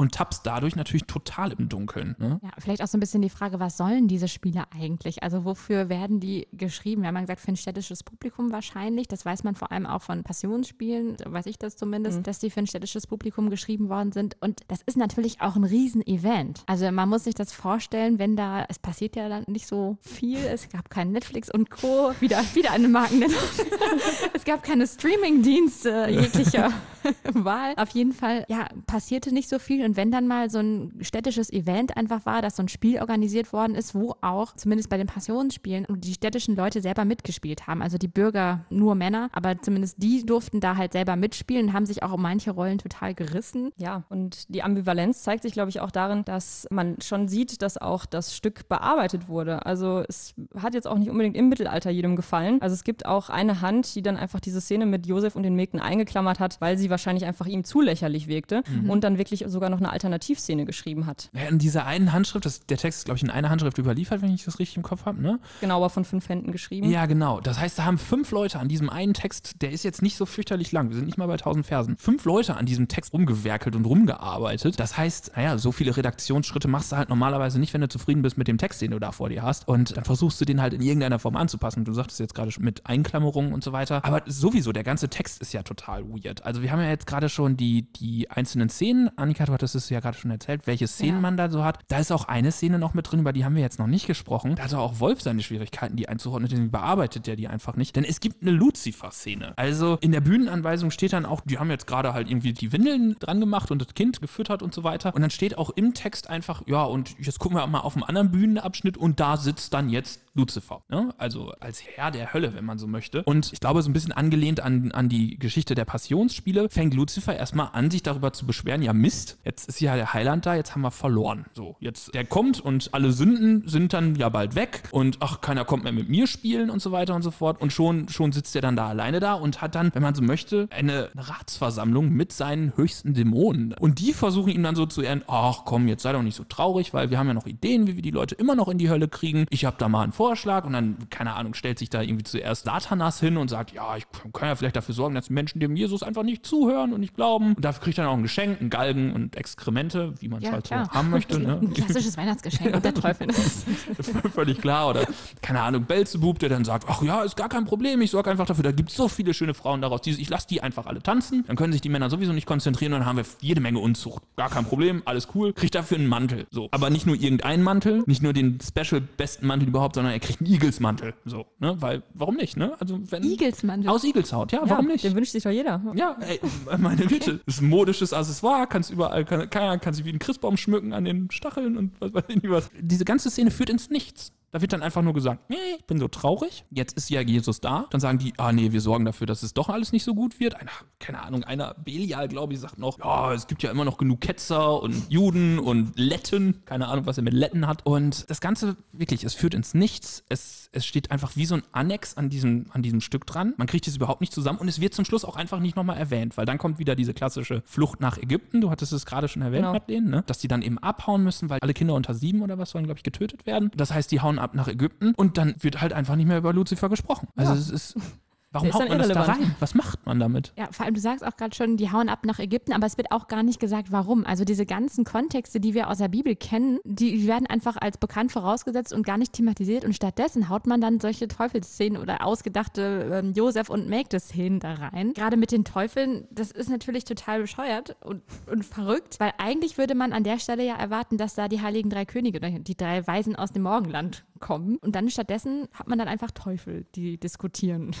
und 0.00 0.14
tappst 0.14 0.46
dadurch 0.46 0.76
natürlich 0.76 1.04
total 1.04 1.52
im 1.52 1.68
Dunkeln. 1.68 2.16
Ne? 2.18 2.40
Ja, 2.42 2.48
vielleicht 2.56 2.82
auch 2.82 2.86
so 2.86 2.96
ein 2.96 3.00
bisschen 3.00 3.20
die 3.20 3.28
Frage, 3.28 3.60
was 3.60 3.76
sollen 3.76 4.08
diese 4.08 4.28
Spiele 4.28 4.64
eigentlich? 4.74 5.22
Also 5.22 5.44
wofür 5.44 5.90
werden 5.90 6.20
die 6.20 6.48
geschrieben? 6.54 7.02
Wir 7.02 7.08
haben 7.08 7.16
ja 7.16 7.20
gesagt, 7.20 7.40
für 7.40 7.52
ein 7.52 7.56
städtisches 7.56 8.02
Publikum 8.02 8.50
wahrscheinlich. 8.50 9.08
Das 9.08 9.26
weiß 9.26 9.44
man 9.44 9.54
vor 9.56 9.70
allem 9.70 9.84
auch 9.84 10.00
von 10.00 10.22
Passionsspielen, 10.22 11.18
so 11.22 11.30
weiß 11.30 11.44
ich 11.44 11.58
das 11.58 11.76
zumindest, 11.76 12.26
dass 12.26 12.38
die 12.38 12.48
für 12.48 12.60
ein 12.60 12.66
städtisches 12.66 13.06
Publikum 13.06 13.50
geschrieben 13.50 13.90
worden 13.90 14.12
sind. 14.12 14.38
Und 14.40 14.60
das 14.68 14.80
ist 14.86 14.96
natürlich 14.96 15.42
auch 15.42 15.56
ein 15.56 15.64
Riesen-Event. 15.64 16.62
Also 16.64 16.90
man 16.90 17.06
muss 17.10 17.24
sich 17.24 17.34
das 17.34 17.52
vorstellen, 17.52 18.18
wenn 18.18 18.36
da, 18.36 18.64
es 18.70 18.78
passiert 18.78 19.16
ja 19.16 19.28
dann 19.28 19.44
nicht 19.48 19.66
so 19.66 19.98
viel, 20.00 20.38
es 20.38 20.70
gab 20.70 20.88
kein 20.88 21.12
Netflix 21.12 21.52
und 21.52 21.68
Co., 21.68 22.14
wieder, 22.20 22.42
wieder 22.54 22.70
eine 22.70 22.88
Markennennung. 22.88 23.36
es 24.32 24.44
gab 24.46 24.62
keine 24.62 24.86
Streaming-Dienste 24.86 26.06
jeglicher 26.08 26.72
Wahl. 27.34 27.74
Auf 27.76 27.90
jeden 27.90 28.12
Fall, 28.12 28.44
ja, 28.48 28.68
passierte 28.86 29.32
nicht 29.32 29.48
so 29.48 29.58
viel. 29.58 29.84
Und 29.84 29.96
wenn 29.96 30.10
dann 30.10 30.26
mal 30.26 30.50
so 30.50 30.58
ein 30.58 30.92
städtisches 31.00 31.52
Event 31.52 31.96
einfach 31.96 32.26
war, 32.26 32.42
dass 32.42 32.56
so 32.56 32.62
ein 32.62 32.68
Spiel 32.68 33.00
organisiert 33.00 33.52
worden 33.52 33.74
ist, 33.74 33.94
wo 33.94 34.16
auch, 34.20 34.54
zumindest 34.54 34.90
bei 34.90 34.96
den 34.96 35.06
Passionsspielen, 35.06 35.86
die 35.88 36.14
städtischen 36.14 36.56
Leute 36.56 36.80
selber 36.80 37.04
mitgespielt 37.04 37.66
haben. 37.66 37.82
Also 37.82 37.98
die 37.98 38.08
Bürger, 38.08 38.64
nur 38.70 38.94
Männer, 38.94 39.28
aber 39.32 39.60
zumindest 39.60 40.02
die 40.02 40.24
durften 40.24 40.60
da 40.60 40.76
halt 40.76 40.92
selber 40.92 41.16
mitspielen 41.16 41.68
und 41.68 41.72
haben 41.72 41.86
sich 41.86 42.02
auch 42.02 42.12
um 42.12 42.22
manche 42.22 42.50
Rollen 42.50 42.78
total 42.78 43.14
gerissen. 43.14 43.70
Ja, 43.76 44.04
und 44.08 44.52
die 44.54 44.62
Ambivalenz 44.62 45.22
zeigt 45.22 45.42
sich, 45.42 45.52
glaube 45.52 45.70
ich, 45.70 45.80
auch 45.80 45.90
darin, 45.90 46.24
dass 46.24 46.66
man 46.70 46.96
schon 47.00 47.28
sieht, 47.28 47.62
dass 47.62 47.78
auch 47.78 48.06
das 48.06 48.34
Stück 48.34 48.68
bearbeitet 48.68 49.28
wurde. 49.28 49.66
Also 49.66 50.02
es 50.08 50.34
hat 50.56 50.74
jetzt 50.74 50.86
auch 50.86 50.98
nicht 50.98 51.10
unbedingt 51.10 51.36
im 51.36 51.48
Mittelalter 51.48 51.90
jedem 51.90 52.16
gefallen. 52.16 52.60
Also 52.60 52.74
es 52.74 52.84
gibt 52.84 53.06
auch 53.06 53.30
eine 53.30 53.60
Hand, 53.60 53.94
die 53.94 54.02
dann 54.02 54.16
einfach 54.16 54.40
diese 54.40 54.60
Szene 54.60 54.86
mit 54.86 55.06
Josef 55.06 55.36
und 55.36 55.42
den 55.42 55.54
Mägden 55.54 55.80
eingeklammert 55.80 56.40
hat, 56.40 56.60
weil 56.60 56.78
sie 56.78 56.90
wahrscheinlich 56.90 56.99
einfach 57.08 57.46
ihm 57.46 57.64
zu 57.64 57.80
lächerlich 57.80 58.28
wirkte 58.28 58.62
und 58.86 59.04
dann 59.04 59.18
wirklich 59.18 59.44
sogar 59.46 59.70
noch 59.70 59.78
eine 59.78 59.90
Alternativszene 59.90 60.64
geschrieben 60.64 61.06
hat. 61.06 61.30
Ja, 61.34 61.48
in 61.48 61.58
dieser 61.58 61.86
einen 61.86 62.12
Handschrift, 62.12 62.44
das, 62.44 62.66
der 62.66 62.76
Text 62.76 63.00
ist, 63.00 63.04
glaube 63.04 63.16
ich, 63.16 63.22
in 63.22 63.30
einer 63.30 63.50
Handschrift 63.50 63.78
überliefert, 63.78 64.22
wenn 64.22 64.32
ich 64.32 64.44
das 64.44 64.58
richtig 64.58 64.76
im 64.76 64.82
Kopf 64.82 65.06
habe, 65.06 65.20
ne? 65.20 65.38
Genauer 65.60 65.90
von 65.90 66.04
fünf 66.04 66.28
Händen 66.28 66.52
geschrieben. 66.52 66.90
Ja, 66.90 67.06
genau. 67.06 67.40
Das 67.40 67.58
heißt, 67.58 67.78
da 67.78 67.84
haben 67.84 67.98
fünf 67.98 68.30
Leute 68.30 68.58
an 68.58 68.68
diesem 68.68 68.90
einen 68.90 69.14
Text, 69.14 69.62
der 69.62 69.72
ist 69.72 69.82
jetzt 69.82 70.02
nicht 70.02 70.16
so 70.16 70.26
fürchterlich 70.26 70.72
lang, 70.72 70.88
wir 70.88 70.96
sind 70.96 71.06
nicht 71.06 71.18
mal 71.18 71.26
bei 71.26 71.34
1000 71.34 71.66
Versen, 71.66 71.96
fünf 71.96 72.24
Leute 72.24 72.56
an 72.56 72.66
diesem 72.66 72.88
Text 72.88 73.12
rumgewerkelt 73.12 73.76
und 73.76 73.84
rumgearbeitet. 73.84 74.78
Das 74.78 74.96
heißt, 74.96 75.32
naja, 75.36 75.58
so 75.58 75.72
viele 75.72 75.96
Redaktionsschritte 75.96 76.68
machst 76.68 76.92
du 76.92 76.96
halt 76.96 77.08
normalerweise 77.08 77.58
nicht, 77.58 77.74
wenn 77.74 77.80
du 77.80 77.88
zufrieden 77.88 78.22
bist 78.22 78.38
mit 78.38 78.48
dem 78.48 78.58
Text, 78.58 78.80
den 78.82 78.90
du 78.90 78.98
da 78.98 79.12
vor 79.12 79.28
dir 79.28 79.42
hast. 79.42 79.68
Und 79.68 79.96
dann 79.96 80.04
versuchst 80.04 80.40
du 80.40 80.44
den 80.44 80.60
halt 80.60 80.74
in 80.74 80.82
irgendeiner 80.82 81.18
Form 81.18 81.36
anzupassen. 81.36 81.84
Du 81.84 81.92
sagtest 81.92 82.20
jetzt 82.20 82.34
gerade 82.34 82.50
schon 82.50 82.64
mit 82.64 82.86
Einklammerungen 82.86 83.52
und 83.52 83.64
so 83.64 83.72
weiter. 83.72 84.04
Aber 84.04 84.22
sowieso, 84.26 84.72
der 84.72 84.84
ganze 84.84 85.08
Text 85.08 85.40
ist 85.40 85.52
ja 85.52 85.62
total 85.62 86.04
weird. 86.08 86.44
Also 86.44 86.62
wir 86.62 86.70
haben 86.70 86.79
ja 86.80 86.88
jetzt 86.90 87.06
gerade 87.06 87.28
schon 87.28 87.56
die, 87.56 87.82
die 87.92 88.30
einzelnen 88.30 88.68
Szenen. 88.68 89.10
Annika, 89.16 89.44
du 89.44 89.52
hattest 89.52 89.74
es 89.74 89.88
ja 89.90 90.00
gerade 90.00 90.16
schon 90.16 90.30
erzählt, 90.30 90.66
welche 90.66 90.86
Szenen 90.86 91.16
Ja. 91.16 91.20
man 91.20 91.36
da 91.36 91.50
so 91.50 91.64
hat. 91.64 91.78
Da 91.88 91.98
ist 91.98 92.10
auch 92.12 92.24
eine 92.26 92.52
Szene 92.52 92.78
noch 92.78 92.94
mit 92.94 93.10
drin, 93.10 93.20
über 93.20 93.32
die 93.32 93.44
haben 93.44 93.54
wir 93.54 93.62
jetzt 93.62 93.78
noch 93.78 93.86
nicht 93.86 94.06
gesprochen. 94.06 94.54
Da 94.56 94.64
hatte 94.64 94.78
auch 94.78 95.00
Wolf 95.00 95.20
seine 95.22 95.42
Schwierigkeiten, 95.42 95.96
die 95.96 96.08
einzuordnen, 96.08 96.48
deswegen 96.48 96.70
bearbeitet 96.70 97.26
er 97.28 97.36
die 97.36 97.48
einfach 97.48 97.76
nicht. 97.76 97.96
Denn 97.96 98.04
es 98.04 98.20
gibt 98.20 98.42
eine 98.42 98.50
Lucifer-Szene. 98.50 99.52
Also 99.56 99.98
in 100.00 100.12
der 100.12 100.20
Bühnenanweisung 100.20 100.90
steht 100.90 101.12
dann 101.12 101.26
auch, 101.26 101.40
die 101.44 101.58
haben 101.58 101.70
jetzt 101.70 101.86
gerade 101.86 102.12
halt 102.14 102.28
irgendwie 102.30 102.52
die 102.52 102.72
Windeln 102.72 103.16
dran 103.18 103.40
gemacht 103.40 103.70
und 103.70 103.80
das 103.80 103.94
Kind 103.94 104.20
gefüttert 104.20 104.62
und 104.62 104.74
so 104.74 104.84
weiter. 104.84 105.14
Und 105.14 105.20
dann 105.22 105.30
steht 105.30 105.56
auch 105.58 105.70
im 105.70 105.94
Text 105.94 106.28
einfach, 106.30 106.62
ja, 106.66 106.82
und 106.84 107.14
jetzt 107.18 107.38
gucken 107.38 107.56
wir 107.58 107.66
mal 107.66 107.80
auf 107.80 107.94
einen 107.96 108.04
anderen 108.04 108.30
Bühnenabschnitt 108.30 108.96
und 108.96 109.20
da 109.20 109.36
sitzt 109.36 109.74
dann 109.74 109.88
jetzt 109.90 110.20
Lucifer. 110.34 110.82
Ne? 110.88 111.12
Also 111.18 111.52
als 111.60 111.82
Herr 111.84 112.10
der 112.10 112.32
Hölle, 112.32 112.54
wenn 112.54 112.64
man 112.64 112.78
so 112.78 112.86
möchte. 112.86 113.22
Und 113.24 113.52
ich 113.52 113.60
glaube, 113.60 113.82
so 113.82 113.90
ein 113.90 113.92
bisschen 113.92 114.12
angelehnt 114.12 114.60
an, 114.60 114.92
an 114.92 115.08
die 115.08 115.38
Geschichte 115.38 115.74
der 115.74 115.84
Passionsspiele, 115.84 116.68
fängt 116.70 116.94
Lucifer 116.94 117.36
erstmal 117.36 117.70
an, 117.72 117.90
sich 117.90 118.02
darüber 118.02 118.32
zu 118.32 118.46
beschweren, 118.46 118.82
ja 118.82 118.92
Mist, 118.92 119.38
jetzt 119.44 119.68
ist 119.68 119.80
ja 119.80 119.96
der 119.96 120.12
Heiland 120.14 120.46
da, 120.46 120.54
jetzt 120.54 120.74
haben 120.74 120.82
wir 120.82 120.90
verloren. 120.90 121.46
So, 121.52 121.76
jetzt 121.80 122.14
der 122.14 122.24
kommt 122.24 122.60
und 122.60 122.94
alle 122.94 123.12
Sünden 123.12 123.66
sind 123.66 123.92
dann 123.92 124.14
ja 124.14 124.28
bald 124.28 124.54
weg 124.54 124.82
und 124.92 125.18
ach, 125.20 125.40
keiner 125.40 125.64
kommt 125.64 125.84
mehr 125.84 125.92
mit 125.92 126.08
mir 126.08 126.26
spielen 126.26 126.70
und 126.70 126.80
so 126.80 126.92
weiter 126.92 127.14
und 127.14 127.22
so 127.22 127.30
fort. 127.30 127.60
Und 127.60 127.72
schon, 127.72 128.08
schon 128.08 128.32
sitzt 128.32 128.54
er 128.54 128.62
dann 128.62 128.76
da 128.76 128.88
alleine 128.88 129.20
da 129.20 129.34
und 129.34 129.60
hat 129.60 129.74
dann, 129.74 129.90
wenn 129.94 130.02
man 130.02 130.14
so 130.14 130.22
möchte, 130.22 130.68
eine 130.70 131.10
Ratsversammlung 131.16 132.10
mit 132.10 132.32
seinen 132.32 132.76
höchsten 132.76 133.14
Dämonen. 133.14 133.74
Und 133.74 133.98
die 133.98 134.12
versuchen 134.12 134.50
ihm 134.50 134.62
dann 134.62 134.76
so 134.76 134.86
zu 134.86 135.02
ehren, 135.02 135.22
ach 135.26 135.64
komm, 135.64 135.88
jetzt 135.88 136.02
sei 136.02 136.12
doch 136.12 136.22
nicht 136.22 136.36
so 136.36 136.44
traurig, 136.44 136.94
weil 136.94 137.10
wir 137.10 137.18
haben 137.18 137.26
ja 137.26 137.34
noch 137.34 137.46
Ideen, 137.46 137.86
wie 137.86 137.96
wir 137.96 138.02
die 138.02 138.10
Leute 138.10 138.36
immer 138.36 138.54
noch 138.54 138.68
in 138.68 138.78
die 138.78 138.90
Hölle 138.90 139.08
kriegen. 139.08 139.46
Ich 139.50 139.64
habe 139.64 139.76
da 139.78 139.88
mal 139.88 140.02
einen 140.02 140.12
Vorschlag 140.20 140.66
und 140.66 140.74
dann, 140.74 140.98
keine 141.08 141.32
Ahnung, 141.32 141.54
stellt 141.54 141.78
sich 141.78 141.88
da 141.88 142.02
irgendwie 142.02 142.24
zuerst 142.24 142.66
Satanas 142.66 143.20
hin 143.20 143.38
und 143.38 143.48
sagt, 143.48 143.72
ja, 143.72 143.96
ich 143.96 144.04
kann 144.34 144.48
ja 144.48 144.54
vielleicht 144.54 144.76
dafür 144.76 144.94
sorgen, 144.94 145.14
dass 145.14 145.28
die 145.28 145.32
Menschen 145.32 145.60
dem 145.60 145.74
Jesus 145.76 146.02
einfach 146.02 146.24
nicht 146.24 146.44
zuhören 146.44 146.92
und 146.92 147.00
nicht 147.00 147.14
glauben. 147.14 147.54
Und 147.54 147.64
dafür 147.64 147.84
kriegt 147.84 147.96
er 147.96 148.04
dann 148.04 148.12
auch 148.12 148.18
ein 148.18 148.22
Geschenk, 148.22 148.60
einen 148.60 148.68
Galgen 148.68 149.14
und 149.14 149.34
Exkremente, 149.34 150.12
wie 150.20 150.28
man 150.28 150.40
es 150.40 150.44
Ja, 150.44 150.52
halt 150.52 150.66
so 150.66 150.74
haben 150.74 151.08
möchte. 151.08 151.40
Ne? 151.40 151.58
Ein 151.62 151.72
klassisches 151.72 152.18
Weihnachtsgeschenk 152.18 152.74
und 152.74 152.84
der 152.84 152.92
Teufel. 153.02 153.32
Völlig 154.34 154.60
klar. 154.60 154.90
Oder, 154.90 155.06
keine 155.40 155.62
Ahnung, 155.62 155.86
Belzebub, 155.86 156.38
der 156.38 156.50
dann 156.50 156.66
sagt, 156.66 156.84
ach 156.86 157.00
ja, 157.00 157.22
ist 157.22 157.38
gar 157.38 157.48
kein 157.48 157.64
Problem, 157.64 158.02
ich 158.02 158.10
sorge 158.10 158.30
einfach 158.30 158.44
dafür, 158.44 158.64
da 158.64 158.72
gibt 158.72 158.90
es 158.90 158.96
so 158.96 159.08
viele 159.08 159.32
schöne 159.32 159.54
Frauen 159.54 159.80
daraus, 159.80 160.02
die, 160.02 160.10
ich 160.10 160.28
lasse 160.28 160.46
die 160.48 160.62
einfach 160.62 160.84
alle 160.84 161.02
tanzen, 161.02 161.44
dann 161.46 161.56
können 161.56 161.72
sich 161.72 161.80
die 161.80 161.88
Männer 161.88 162.10
sowieso 162.10 162.34
nicht 162.34 162.46
konzentrieren 162.46 162.92
und 162.92 162.98
dann 162.98 163.08
haben 163.08 163.16
wir 163.16 163.24
jede 163.40 163.62
Menge 163.62 163.78
Unzucht. 163.78 164.22
Gar 164.36 164.50
kein 164.50 164.66
Problem, 164.66 165.00
alles 165.06 165.28
cool. 165.34 165.54
Kriegt 165.54 165.74
dafür 165.74 165.96
einen 165.96 166.08
Mantel. 166.08 166.46
So. 166.50 166.68
Aber 166.72 166.90
nicht 166.90 167.06
nur 167.06 167.16
irgendeinen 167.16 167.62
Mantel, 167.62 168.02
nicht 168.04 168.22
nur 168.22 168.34
den 168.34 168.58
special 168.60 169.00
besten 169.00 169.46
Mantel 169.46 169.66
überhaupt, 169.68 169.94
sondern 169.94 170.09
er 170.12 170.20
kriegt 170.20 170.40
einen 170.40 170.52
Igelsmantel. 170.52 171.14
So, 171.24 171.46
ne? 171.58 171.76
Weil, 171.80 172.02
warum 172.14 172.36
nicht, 172.36 172.56
ne? 172.56 172.74
Also, 172.80 172.98
wenn. 173.10 173.22
Igelsmantel. 173.22 173.88
Aus 173.88 174.04
Igelshaut, 174.04 174.52
ja, 174.52 174.62
warum 174.64 174.86
nicht? 174.86 175.04
Den 175.04 175.14
wünscht 175.14 175.32
sich 175.32 175.42
doch 175.42 175.50
jeder. 175.50 175.82
Ja, 175.94 176.16
ey, 176.20 176.40
meine 176.78 177.06
Güte. 177.06 177.40
Das 177.46 177.56
ist 177.56 177.62
ein 177.62 177.68
modisches 177.68 178.12
Accessoire, 178.12 178.66
kannst 178.66 178.90
überall, 178.90 179.24
kann, 179.24 179.48
kann, 179.50 179.80
kann 179.80 179.94
sich 179.94 180.04
wie 180.04 180.10
ein 180.12 180.18
Christbaum 180.18 180.56
schmücken 180.56 180.92
an 180.92 181.04
den 181.04 181.30
Stacheln 181.30 181.76
und 181.76 181.92
was 182.00 182.12
weiß 182.12 182.24
ich 182.28 182.42
nicht 182.42 182.50
was. 182.50 182.70
Diese 182.78 183.04
ganze 183.04 183.30
Szene 183.30 183.50
führt 183.50 183.70
ins 183.70 183.90
Nichts. 183.90 184.32
Da 184.52 184.60
wird 184.60 184.72
dann 184.72 184.82
einfach 184.82 185.02
nur 185.02 185.12
gesagt, 185.14 185.48
nee, 185.48 185.56
ich 185.78 185.84
bin 185.86 185.98
so 185.98 186.08
traurig, 186.08 186.64
jetzt 186.70 186.96
ist 186.96 187.08
ja 187.08 187.20
Jesus 187.20 187.60
da. 187.60 187.86
Dann 187.90 188.00
sagen 188.00 188.18
die, 188.18 188.32
ah 188.36 188.52
nee, 188.52 188.72
wir 188.72 188.80
sorgen 188.80 189.04
dafür, 189.04 189.26
dass 189.26 189.42
es 189.44 189.54
doch 189.54 189.68
alles 189.68 189.92
nicht 189.92 190.02
so 190.02 190.14
gut 190.14 190.40
wird. 190.40 190.56
Einer, 190.56 190.70
keine 190.98 191.22
Ahnung, 191.22 191.44
einer 191.44 191.74
Belial, 191.74 192.26
glaube 192.26 192.52
ich, 192.54 192.60
sagt 192.60 192.78
noch, 192.78 192.98
ja, 192.98 193.32
es 193.32 193.46
gibt 193.46 193.62
ja 193.62 193.70
immer 193.70 193.84
noch 193.84 193.96
genug 193.96 194.20
Ketzer 194.20 194.82
und 194.82 195.08
Juden 195.10 195.58
und 195.60 195.92
Letten. 195.98 196.62
Keine 196.64 196.88
Ahnung, 196.88 197.06
was 197.06 197.16
er 197.16 197.22
mit 197.22 197.32
Letten 197.34 197.66
hat. 197.66 197.86
Und 197.86 198.28
das 198.28 198.40
Ganze, 198.40 198.76
wirklich, 198.92 199.22
es 199.22 199.34
führt 199.34 199.54
ins 199.54 199.72
Nichts. 199.74 200.24
Es, 200.28 200.68
es 200.72 200.84
steht 200.84 201.10
einfach 201.12 201.36
wie 201.36 201.46
so 201.46 201.54
ein 201.54 201.62
Annex 201.72 202.16
an 202.16 202.28
diesem, 202.28 202.66
an 202.72 202.82
diesem 202.82 203.00
Stück 203.00 203.26
dran. 203.26 203.54
Man 203.56 203.68
kriegt 203.68 203.86
es 203.86 203.94
überhaupt 203.96 204.20
nicht 204.20 204.32
zusammen 204.32 204.58
und 204.58 204.66
es 204.68 204.80
wird 204.80 204.94
zum 204.94 205.04
Schluss 205.04 205.24
auch 205.24 205.36
einfach 205.36 205.60
nicht 205.60 205.76
nochmal 205.76 205.96
erwähnt, 205.96 206.36
weil 206.36 206.46
dann 206.46 206.58
kommt 206.58 206.78
wieder 206.80 206.96
diese 206.96 207.14
klassische 207.14 207.62
Flucht 207.66 208.00
nach 208.00 208.18
Ägypten. 208.18 208.60
Du 208.60 208.70
hattest 208.70 208.92
es 208.92 209.06
gerade 209.06 209.28
schon 209.28 209.42
erwähnt, 209.42 209.60
Genau. 209.60 209.72
Madeleine, 209.74 210.08
ne? 210.10 210.24
dass 210.26 210.38
die 210.38 210.48
dann 210.48 210.62
eben 210.62 210.78
abhauen 210.78 211.22
müssen, 211.22 211.50
weil 211.50 211.58
alle 211.60 211.74
Kinder 211.74 211.94
unter 211.94 212.14
sieben 212.14 212.42
oder 212.42 212.58
was 212.58 212.70
sollen, 212.70 212.84
glaube 212.84 212.98
ich, 212.98 213.04
getötet 213.04 213.46
werden. 213.46 213.70
Das 213.76 213.92
heißt, 213.92 214.10
die 214.10 214.20
hauen 214.20 214.39
ab 214.40 214.54
nach 214.54 214.68
Ägypten 214.68 215.14
und 215.14 215.38
dann 215.38 215.54
wird 215.60 215.80
halt 215.80 215.92
einfach 215.92 216.16
nicht 216.16 216.26
mehr 216.26 216.38
über 216.38 216.52
Lucifer 216.52 216.88
gesprochen. 216.88 217.28
Also 217.36 217.52
Ja. 217.52 217.58
es 217.58 217.70
ist. 217.70 217.96
Warum 218.52 218.72
haut 218.74 218.88
man 218.88 218.98
das 218.98 219.06
da 219.10 219.22
rein? 219.22 219.54
Was 219.60 219.76
macht 219.76 220.04
man 220.06 220.18
damit? 220.18 220.52
Ja, 220.58 220.66
vor 220.72 220.84
allem, 220.84 220.94
du 220.94 221.00
sagst 221.00 221.24
auch 221.24 221.36
gerade 221.36 221.54
schon, 221.54 221.76
die 221.76 221.92
hauen 221.92 222.08
ab 222.08 222.26
nach 222.26 222.40
Ägypten, 222.40 222.72
aber 222.72 222.84
es 222.84 222.98
wird 222.98 223.12
auch 223.12 223.28
gar 223.28 223.44
nicht 223.44 223.60
gesagt, 223.60 223.92
warum. 223.92 224.26
Also 224.26 224.44
diese 224.44 224.66
ganzen 224.66 225.04
Kontexte, 225.04 225.60
die 225.60 225.72
wir 225.72 225.88
aus 225.88 225.98
der 225.98 226.08
Bibel 226.08 226.34
kennen, 226.34 226.80
die 226.82 227.28
werden 227.28 227.46
einfach 227.46 227.76
als 227.76 227.96
bekannt 227.96 228.32
vorausgesetzt 228.32 228.92
und 228.92 229.06
gar 229.06 229.18
nicht 229.18 229.34
thematisiert 229.34 229.84
und 229.84 229.94
stattdessen 229.94 230.48
haut 230.48 230.66
man 230.66 230.80
dann 230.80 230.98
solche 230.98 231.28
Teufelsszenen 231.28 232.02
oder 232.02 232.26
ausgedachte 232.26 233.20
ähm, 233.22 233.34
Josef- 233.34 233.70
und 233.70 233.88
Mägde-Szenen 233.88 234.58
da 234.58 234.74
rein. 234.74 235.12
Gerade 235.12 235.36
mit 235.36 235.52
den 235.52 235.64
Teufeln, 235.64 236.26
das 236.32 236.50
ist 236.50 236.70
natürlich 236.70 237.04
total 237.04 237.42
bescheuert 237.42 237.94
und, 238.00 238.20
und 238.50 238.64
verrückt, 238.64 239.20
weil 239.20 239.30
eigentlich 239.38 239.78
würde 239.78 239.94
man 239.94 240.12
an 240.12 240.24
der 240.24 240.40
Stelle 240.40 240.66
ja 240.66 240.74
erwarten, 240.74 241.18
dass 241.18 241.34
da 241.34 241.46
die 241.46 241.60
heiligen 241.62 241.88
drei 241.88 242.04
Könige 242.04 242.38
oder 242.38 242.50
die 242.50 242.76
drei 242.76 243.06
Weisen 243.06 243.36
aus 243.36 243.52
dem 243.52 243.62
Morgenland 243.62 244.24
kommen. 244.40 244.76
Und 244.78 244.94
dann 244.96 245.08
stattdessen 245.10 245.68
hat 245.72 245.88
man 245.88 245.98
dann 245.98 246.08
einfach 246.08 246.30
Teufel, 246.30 246.86
die 246.94 247.18
diskutieren. 247.18 247.94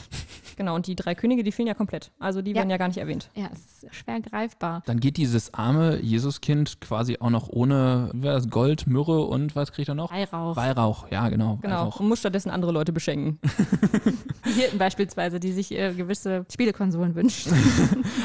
Genau, 0.56 0.74
und 0.74 0.86
die 0.86 0.94
drei 0.96 1.14
Könige, 1.14 1.42
die 1.42 1.52
fehlen 1.52 1.68
ja 1.68 1.72
komplett. 1.74 2.10
Also 2.18 2.42
die 2.42 2.50
Ja. 2.50 2.56
werden 2.56 2.68
ja 2.68 2.76
gar 2.76 2.88
nicht 2.88 2.98
erwähnt. 2.98 3.30
Ja, 3.34 3.48
es 3.50 3.82
ist 3.82 3.94
schwer 3.94 4.20
greifbar. 4.20 4.82
Dann 4.84 5.00
geht 5.00 5.16
dieses 5.16 5.54
arme 5.54 5.98
Jesuskind 6.02 6.82
quasi 6.82 7.16
auch 7.18 7.30
noch 7.30 7.48
ohne 7.48 8.10
wie 8.12 8.24
war 8.24 8.34
das, 8.34 8.50
Gold, 8.50 8.86
Myrrhe 8.86 9.24
und 9.24 9.56
was 9.56 9.72
kriegt 9.72 9.88
er 9.88 9.94
noch? 9.94 10.12
Weihrauch. 10.12 10.56
Weihrauch, 10.56 11.10
ja 11.10 11.30
genau. 11.30 11.56
Genau. 11.62 11.76
Weihrauch. 11.76 12.00
Und 12.00 12.08
muss 12.08 12.18
stattdessen 12.18 12.50
andere 12.50 12.72
Leute 12.72 12.92
beschenken. 12.92 13.38
Die 14.44 14.50
Hirten 14.52 14.76
beispielsweise, 14.76 15.40
die 15.40 15.52
sich 15.52 15.72
äh, 15.72 15.94
gewisse 15.94 16.44
Spielekonsolen 16.52 17.14
wünschen. 17.14 17.54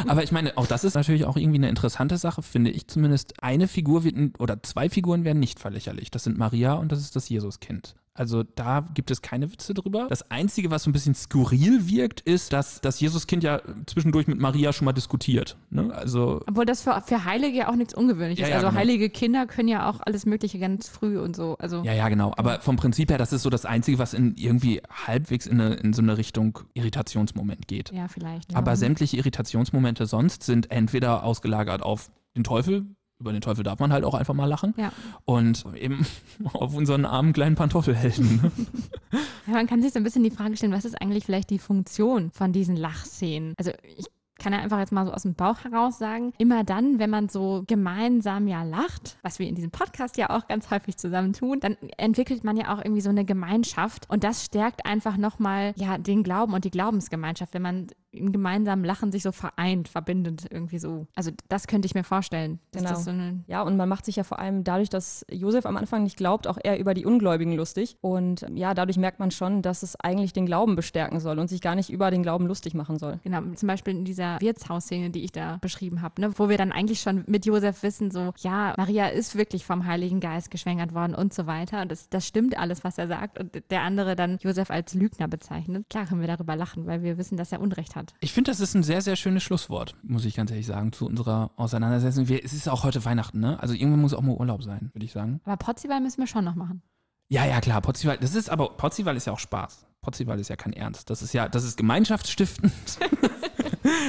Aber 0.07 0.21
ich 0.21 0.33
meine, 0.33 0.57
auch 0.57 0.67
das 0.67 0.83
ist 0.83 0.95
natürlich 0.95 1.23
auch 1.23 1.37
irgendwie 1.37 1.59
eine 1.59 1.69
interessante 1.69 2.17
Sache, 2.17 2.41
finde 2.41 2.71
ich 2.71 2.87
zumindest. 2.87 3.41
Eine 3.41 3.69
Figur 3.69 4.03
wird, 4.03 4.41
oder 4.41 4.61
zwei 4.61 4.89
Figuren 4.89 5.23
werden 5.23 5.39
nicht 5.39 5.59
verlächerlicht. 5.61 6.13
Das 6.13 6.25
sind 6.25 6.37
Maria 6.37 6.73
und 6.73 6.91
das 6.91 6.99
ist 6.99 7.15
das 7.15 7.29
Jesuskind. 7.29 7.95
Also 8.17 8.43
da 8.43 8.87
gibt 8.93 9.11
es 9.11 9.21
keine 9.21 9.51
Witze 9.51 9.73
drüber. 9.73 10.07
Das 10.09 10.31
Einzige, 10.31 10.71
was 10.71 10.83
so 10.83 10.89
ein 10.89 10.93
bisschen 10.93 11.13
skurril 11.13 11.87
wirkt, 11.89 12.21
ist, 12.21 12.53
dass 12.53 12.79
das 12.79 13.01
Jesuskind 13.01 13.43
ja 13.43 13.61
zwischendurch 13.87 14.27
mit 14.27 14.39
Maria 14.39 14.71
schon 14.71 14.85
mal 14.85 14.93
diskutiert. 14.93 15.57
Ne? 15.69 15.93
Also 15.93 16.41
Obwohl 16.47 16.65
das 16.65 16.81
für, 16.81 17.01
für 17.05 17.25
Heilige 17.25 17.57
ja 17.57 17.69
auch 17.69 17.75
nichts 17.75 17.93
Ungewöhnliches 17.93 18.39
Ja, 18.39 18.45
ist. 18.47 18.49
ja, 18.51 18.55
also 18.55 18.67
genau. 18.69 18.79
heilige 18.79 19.09
Kinder 19.09 19.45
können 19.45 19.67
ja 19.67 19.89
auch 19.89 19.99
alles 19.99 20.25
Mögliche 20.25 20.59
ganz 20.59 20.87
früh 20.87 21.19
und 21.19 21.35
so. 21.35 21.57
Also 21.59 21.83
Ja, 21.83 21.93
ja, 21.93 22.07
genau. 22.07 22.33
Aber 22.37 22.61
vom 22.61 22.77
Prinzip 22.77 23.09
her, 23.11 23.17
das 23.17 23.33
ist 23.33 23.43
so 23.43 23.49
das 23.49 23.65
Einzige, 23.65 23.99
was 23.99 24.13
in 24.13 24.35
irgendwie 24.37 24.81
halbwegs 24.89 25.45
in, 25.45 25.59
eine, 25.59 25.75
in 25.75 25.91
so 25.91 26.01
eine 26.01 26.17
Richtung 26.17 26.59
Irritationsmoment 26.73 27.67
geht. 27.67 27.91
ja, 27.91 28.07
vielleicht. 28.07 28.55
Aber 28.55 28.71
ja. 28.71 28.75
sämtliche 28.77 29.17
Irritationsmomente 29.17 30.05
sonst 30.05 30.43
sind 30.43 30.71
entweder 30.71 31.23
ausgelagert 31.23 31.81
auf 31.83 32.09
den 32.37 32.45
Teufel, 32.45 32.85
über 33.19 33.31
den 33.31 33.41
Teufel 33.41 33.63
darf 33.63 33.79
man 33.79 33.93
halt 33.93 34.03
auch 34.03 34.13
einfach 34.13 34.33
mal 34.33 34.45
lachen, 34.45 34.73
Ja. 34.77 34.91
und 35.25 35.63
eben 35.75 36.05
auf 36.53 36.75
unseren 36.75 37.05
armen 37.05 37.33
kleinen 37.33 37.55
Pantoffelhelden. 37.55 38.51
Ja, 39.47 39.53
man 39.53 39.67
kann 39.67 39.81
sich 39.81 39.93
so 39.93 39.99
ein 39.99 40.03
bisschen 40.03 40.23
die 40.23 40.31
Frage 40.31 40.57
stellen, 40.57 40.71
was 40.73 40.85
ist 40.85 40.99
eigentlich 40.99 41.23
vielleicht 41.25 41.51
die 41.51 41.59
Funktion 41.59 42.31
von 42.31 42.51
diesen 42.51 42.75
Lachszenen? 42.75 43.53
Also 43.57 43.71
ich 43.95 44.07
kann 44.45 44.53
ja 44.53 44.59
einfach 44.59 44.77
jetzt 44.77 44.91
mal 44.91 45.07
so 45.07 45.11
aus 45.11 45.23
dem 45.23 45.33
Bauch 45.33 45.63
heraus 45.63 45.97
sagen, 45.97 46.31
immer 46.37 46.63
dann, 46.63 46.99
wenn 46.99 47.09
man 47.09 47.29
so 47.29 47.63
gemeinsam 47.65 48.47
ja 48.47 48.61
lacht, 48.61 49.17
was 49.23 49.39
wir 49.39 49.47
in 49.47 49.55
diesem 49.55 49.71
Podcast 49.71 50.17
ja 50.17 50.29
auch 50.29 50.47
ganz 50.47 50.69
häufig 50.69 50.97
zusammen 50.97 51.33
tun, 51.33 51.59
dann 51.61 51.77
entwickelt 51.97 52.43
man 52.43 52.55
ja 52.55 52.71
auch 52.71 52.77
irgendwie 52.77 53.01
so 53.01 53.09
eine 53.09 53.25
Gemeinschaft 53.25 54.07
und 54.07 54.23
das 54.23 54.45
stärkt 54.45 54.85
einfach 54.85 55.17
nochmal 55.17 55.73
ja 55.77 55.97
den 55.97 56.21
Glauben 56.21 56.53
und 56.53 56.63
die 56.63 56.69
Glaubensgemeinschaft, 56.69 57.55
wenn 57.55 57.63
man 57.63 57.87
im 58.15 58.31
gemeinsamen 58.31 58.83
Lachen 58.83 59.11
sich 59.11 59.23
so 59.23 59.31
vereint, 59.31 59.87
verbindet 59.87 60.45
irgendwie 60.49 60.79
so. 60.79 61.07
Also 61.15 61.31
das 61.49 61.67
könnte 61.67 61.85
ich 61.85 61.95
mir 61.95 62.03
vorstellen. 62.03 62.59
Genau. 62.71 62.95
So 62.95 63.11
Ja, 63.47 63.61
und 63.61 63.77
man 63.77 63.89
macht 63.89 64.05
sich 64.05 64.15
ja 64.15 64.23
vor 64.23 64.39
allem 64.39 64.63
dadurch, 64.63 64.89
dass 64.89 65.25
Josef 65.29 65.65
am 65.65 65.77
Anfang 65.77 66.03
nicht 66.03 66.17
glaubt, 66.17 66.47
auch 66.47 66.57
eher 66.63 66.79
über 66.79 66.93
die 66.93 67.05
Ungläubigen 67.05 67.53
lustig. 67.53 67.97
Und 68.01 68.45
ja, 68.53 68.73
dadurch 68.73 68.97
merkt 68.97 69.19
man 69.19 69.31
schon, 69.31 69.61
dass 69.61 69.83
es 69.83 69.99
eigentlich 69.99 70.33
den 70.33 70.45
Glauben 70.45 70.75
bestärken 70.75 71.19
soll 71.19 71.39
und 71.39 71.49
sich 71.49 71.61
gar 71.61 71.75
nicht 71.75 71.89
über 71.89 72.11
den 72.11 72.23
Glauben 72.23 72.47
lustig 72.47 72.73
machen 72.73 72.97
soll. 72.97 73.19
Genau, 73.23 73.41
zum 73.55 73.67
Beispiel 73.67 73.95
in 73.95 74.05
dieser 74.05 74.34
Wirtshausszene, 74.39 75.09
die 75.09 75.23
ich 75.23 75.31
da 75.31 75.57
beschrieben 75.61 76.01
habe, 76.01 76.21
ne, 76.21 76.31
wo 76.37 76.49
wir 76.49 76.57
dann 76.57 76.71
eigentlich 76.71 77.01
schon 77.01 77.23
mit 77.27 77.45
Josef 77.45 77.83
wissen, 77.83 78.11
so, 78.11 78.33
ja, 78.37 78.73
Maria 78.77 79.07
ist 79.07 79.35
wirklich 79.35 79.65
vom 79.65 79.85
Heiligen 79.85 80.19
Geist 80.19 80.51
geschwängert 80.51 80.93
worden 80.93 81.15
und 81.15 81.33
so 81.33 81.47
weiter. 81.47 81.81
Und 81.81 81.91
das, 81.91 82.09
das 82.09 82.27
stimmt 82.27 82.57
alles, 82.57 82.83
was 82.83 82.97
er 82.97 83.07
sagt. 83.07 83.39
Und 83.39 83.63
der 83.69 83.81
andere 83.81 84.15
dann 84.15 84.37
Josef 84.41 84.69
als 84.69 84.93
Lügner 84.93 85.27
bezeichnet. 85.27 85.85
Klar 85.89 86.05
können 86.05 86.21
wir 86.21 86.27
darüber 86.27 86.55
lachen, 86.55 86.85
weil 86.87 87.03
wir 87.03 87.17
wissen, 87.17 87.37
dass 87.37 87.51
er 87.51 87.61
Unrecht 87.61 87.95
hat. 87.95 88.13
Ich 88.19 88.33
finde, 88.33 88.51
das 88.51 88.59
ist 88.59 88.75
ein 88.75 88.83
sehr, 88.83 89.01
sehr 89.01 89.15
schönes 89.15 89.43
Schlusswort, 89.43 89.95
muss 90.03 90.25
ich 90.25 90.35
ganz 90.35 90.51
ehrlich 90.51 90.65
sagen, 90.65 90.91
zu 90.91 91.05
unserer 91.05 91.51
Auseinandersetzung. 91.55 92.27
Wir, 92.27 92.43
es 92.43 92.53
ist 92.53 92.67
auch 92.67 92.83
heute 92.83 93.03
Weihnachten, 93.05 93.39
ne? 93.39 93.59
Also 93.59 93.73
irgendwann 93.73 94.01
muss 94.01 94.13
auch 94.13 94.21
mal 94.21 94.35
Urlaub 94.35 94.63
sein, 94.63 94.89
würde 94.93 95.05
ich 95.05 95.11
sagen. 95.11 95.41
Aber 95.43 95.57
Potzival 95.57 96.01
müssen 96.01 96.19
wir 96.19 96.27
schon 96.27 96.45
noch 96.45 96.55
machen. 96.55 96.81
Ja, 97.27 97.45
ja, 97.45 97.59
klar, 97.59 97.81
Potzival, 97.81 98.17
das 98.17 98.35
ist 98.35 98.49
aber, 98.49 98.77
Potzival 98.77 99.15
ist 99.15 99.25
ja 99.25 99.33
auch 99.33 99.39
Spaß. 99.39 99.87
Potzival 100.01 100.39
ist 100.39 100.49
ja 100.49 100.55
kein 100.55 100.73
Ernst. 100.73 101.09
Das 101.09 101.23
ist 101.23 101.33
ja, 101.33 101.49
das 101.49 101.63
ist 101.63 101.77
gemeinschaftsstiftend. 101.77 102.71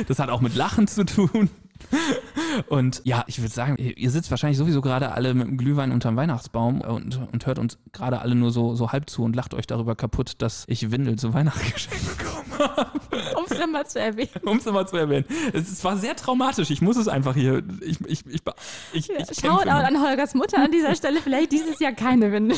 das 0.08 0.18
hat 0.18 0.30
auch 0.30 0.40
mit 0.40 0.54
Lachen 0.54 0.86
zu 0.86 1.04
tun. 1.04 1.50
Und 2.68 3.02
ja, 3.04 3.24
ich 3.26 3.40
würde 3.40 3.52
sagen, 3.52 3.76
ihr 3.76 4.10
sitzt 4.10 4.30
wahrscheinlich 4.30 4.58
sowieso 4.58 4.80
gerade 4.80 5.12
alle 5.12 5.34
mit 5.34 5.46
dem 5.46 5.58
Glühwein 5.58 5.92
unterm 5.92 6.16
Weihnachtsbaum 6.16 6.80
und, 6.80 7.20
und 7.32 7.46
hört 7.46 7.58
uns 7.58 7.78
gerade 7.92 8.20
alle 8.20 8.34
nur 8.34 8.50
so, 8.50 8.74
so 8.74 8.92
halb 8.92 9.10
zu 9.10 9.22
und 9.22 9.36
lacht 9.36 9.54
euch 9.54 9.66
darüber 9.66 9.94
kaputt, 9.94 10.34
dass 10.38 10.64
ich 10.68 10.90
Windel 10.90 11.16
zu 11.18 11.34
Weihnachten 11.34 11.72
geschenkt 11.72 12.18
bekommen 12.18 12.58
habe. 12.58 12.90
Um 13.36 13.44
es 13.48 13.58
nochmal 13.58 13.86
zu 13.86 14.00
erwähnen. 14.00 14.30
Um 14.44 14.56
es 14.58 14.64
nochmal 14.64 14.88
zu 14.88 14.96
erwähnen. 14.96 15.26
Es, 15.52 15.84
war 15.84 15.96
sehr 15.96 16.16
traumatisch. 16.16 16.70
Ich 16.70 16.80
muss 16.80 16.96
es 16.96 17.08
einfach 17.08 17.34
hier. 17.34 17.62
Ich, 17.82 18.00
ich, 18.00 18.26
ich, 18.26 18.42
ich, 18.92 19.10
ich 19.10 19.26
Schaut 19.40 19.64
kämpfe 19.64 19.68
immer. 19.68 19.86
an 19.86 20.02
Holgers 20.02 20.34
Mutter 20.34 20.58
an 20.58 20.70
dieser 20.70 20.94
Stelle. 20.94 21.20
Vielleicht 21.20 21.52
dieses 21.52 21.78
Jahr 21.78 21.92
keine 21.92 22.32
Winde. 22.32 22.56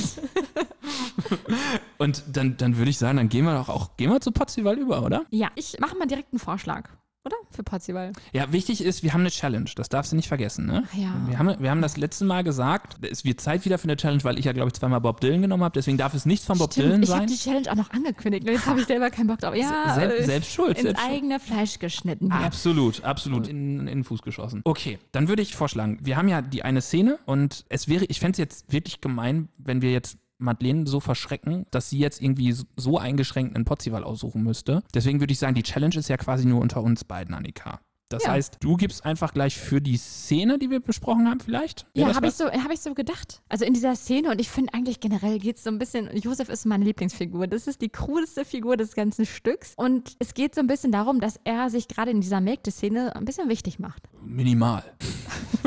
Und 1.98 2.22
dann, 2.32 2.56
dann 2.56 2.76
würde 2.76 2.90
ich 2.90 2.98
sagen, 2.98 3.16
dann 3.16 3.28
gehen 3.28 3.44
wir 3.44 3.54
doch 3.54 3.68
auch, 3.68 3.96
gehen 3.96 4.10
wir 4.10 4.20
zu 4.20 4.30
Potzival 4.32 4.78
über, 4.78 5.04
oder? 5.04 5.24
Ja, 5.30 5.48
ich 5.56 5.78
mache 5.80 5.96
mal 5.96 6.06
direkt 6.06 6.32
einen 6.32 6.38
Vorschlag. 6.38 6.88
Oder? 7.28 7.36
Für 7.50 7.62
Potzival. 7.62 8.12
Ja, 8.32 8.50
wichtig 8.52 8.82
ist, 8.82 9.02
wir 9.02 9.12
haben 9.12 9.20
eine 9.20 9.30
Challenge. 9.30 9.68
Das 9.76 9.90
darfst 9.90 10.12
du 10.12 10.16
nicht 10.16 10.28
vergessen, 10.28 10.64
ne? 10.64 10.84
Ja. 10.94 11.14
Wir 11.28 11.38
haben, 11.38 11.54
wir 11.58 11.70
haben 11.70 11.82
das 11.82 11.98
letzte 11.98 12.24
Mal 12.24 12.42
gesagt, 12.42 12.96
es 13.04 13.22
wird 13.24 13.40
Zeit 13.40 13.66
wieder 13.66 13.76
für 13.76 13.84
eine 13.84 13.96
Challenge, 13.96 14.24
weil 14.24 14.38
ich 14.38 14.46
ja, 14.46 14.52
glaube 14.52 14.68
ich, 14.68 14.72
zweimal 14.74 15.00
Bob 15.02 15.20
Dylan 15.20 15.42
genommen 15.42 15.62
habe. 15.62 15.74
Deswegen 15.74 15.98
darf 15.98 16.14
es 16.14 16.24
nicht 16.24 16.42
von 16.42 16.56
Bob 16.56 16.70
Dylan 16.70 16.90
Stimmt, 16.90 17.04
ich 17.04 17.10
habe 17.10 17.20
sein. 17.20 17.26
die 17.28 17.36
Challenge 17.36 17.70
auch 17.70 17.76
noch 17.76 17.90
angekündigt. 17.90 18.48
Jetzt 18.48 18.66
habe 18.66 18.80
ich 18.80 18.86
selber 18.86 19.10
keinen 19.10 19.26
Bock 19.26 19.40
drauf. 19.40 19.54
Ja, 19.54 19.94
Sel- 19.94 20.10
äh, 20.10 20.24
selbst 20.24 20.50
schuld, 20.52 20.70
Ins 20.78 20.82
selbst 20.82 21.04
eigene 21.06 21.38
Fleisch 21.38 21.78
geschnitten. 21.78 22.32
Hier. 22.34 22.46
Absolut, 22.46 23.04
absolut. 23.04 23.46
In, 23.48 23.80
in 23.80 23.86
den 23.86 24.04
Fuß 24.04 24.22
geschossen. 24.22 24.62
Okay, 24.64 24.98
dann 25.12 25.28
würde 25.28 25.42
ich 25.42 25.54
vorschlagen, 25.54 25.98
wir 26.02 26.16
haben 26.16 26.28
ja 26.28 26.40
die 26.40 26.62
eine 26.62 26.80
Szene 26.80 27.18
und 27.26 27.64
es 27.68 27.88
wäre, 27.88 28.04
ich 28.06 28.20
fände 28.20 28.32
es 28.32 28.38
jetzt 28.38 28.72
wirklich 28.72 29.00
gemein, 29.00 29.48
wenn 29.58 29.82
wir 29.82 29.92
jetzt 29.92 30.16
Madeleine 30.38 30.86
so 30.86 31.00
verschrecken, 31.00 31.66
dass 31.70 31.90
sie 31.90 31.98
jetzt 31.98 32.22
irgendwie 32.22 32.54
so- 32.76 32.98
eingeschränkt 32.98 33.54
einen 33.54 33.64
Potzival 33.64 34.04
aussuchen 34.04 34.42
müsste. 34.42 34.82
Deswegen 34.94 35.20
würde 35.20 35.32
ich 35.32 35.38
sagen, 35.38 35.54
die 35.54 35.62
Challenge 35.62 35.94
ist 35.96 36.08
ja 36.08 36.16
quasi 36.16 36.46
nur 36.46 36.60
unter 36.60 36.82
uns 36.82 37.04
beiden, 37.04 37.34
Annika. 37.34 37.80
Das 38.10 38.24
Ja. 38.24 38.30
heißt, 38.30 38.56
du 38.60 38.76
gibst 38.78 39.04
einfach 39.04 39.34
gleich 39.34 39.58
für 39.58 39.82
die 39.82 39.98
Szene, 39.98 40.58
die 40.58 40.70
wir 40.70 40.80
besprochen 40.80 41.28
haben, 41.28 41.40
vielleicht? 41.40 41.86
Wäre 41.94 42.08
Ja, 42.08 42.16
habe 42.16 42.28
ich, 42.28 42.32
so, 42.32 42.46
hab 42.46 42.70
ich 42.72 42.80
so 42.80 42.94
gedacht. 42.94 43.42
Also 43.50 43.66
in 43.66 43.74
dieser 43.74 43.94
Szene 43.96 44.30
und 44.30 44.40
ich 44.40 44.48
finde 44.48 44.72
eigentlich 44.72 45.00
generell 45.00 45.38
geht 45.38 45.58
es 45.58 45.64
so 45.64 45.68
ein 45.68 45.78
bisschen, 45.78 46.08
Josef 46.16 46.48
ist 46.48 46.64
meine 46.64 46.86
Lieblingsfigur. 46.86 47.46
Das 47.48 47.66
ist 47.66 47.82
die 47.82 47.90
coolste 47.90 48.46
Figur 48.46 48.78
des 48.78 48.94
ganzen 48.94 49.26
Stücks 49.26 49.74
und 49.76 50.16
es 50.20 50.32
geht 50.32 50.54
so 50.54 50.62
ein 50.62 50.66
bisschen 50.68 50.90
darum, 50.90 51.20
dass 51.20 51.38
er 51.44 51.68
sich 51.68 51.86
gerade 51.86 52.10
in 52.10 52.22
dieser 52.22 52.40
Mägde-Szene 52.40 53.14
ein 53.14 53.26
bisschen 53.26 53.50
wichtig 53.50 53.78
macht. 53.78 54.04
Minimal. 54.24 54.84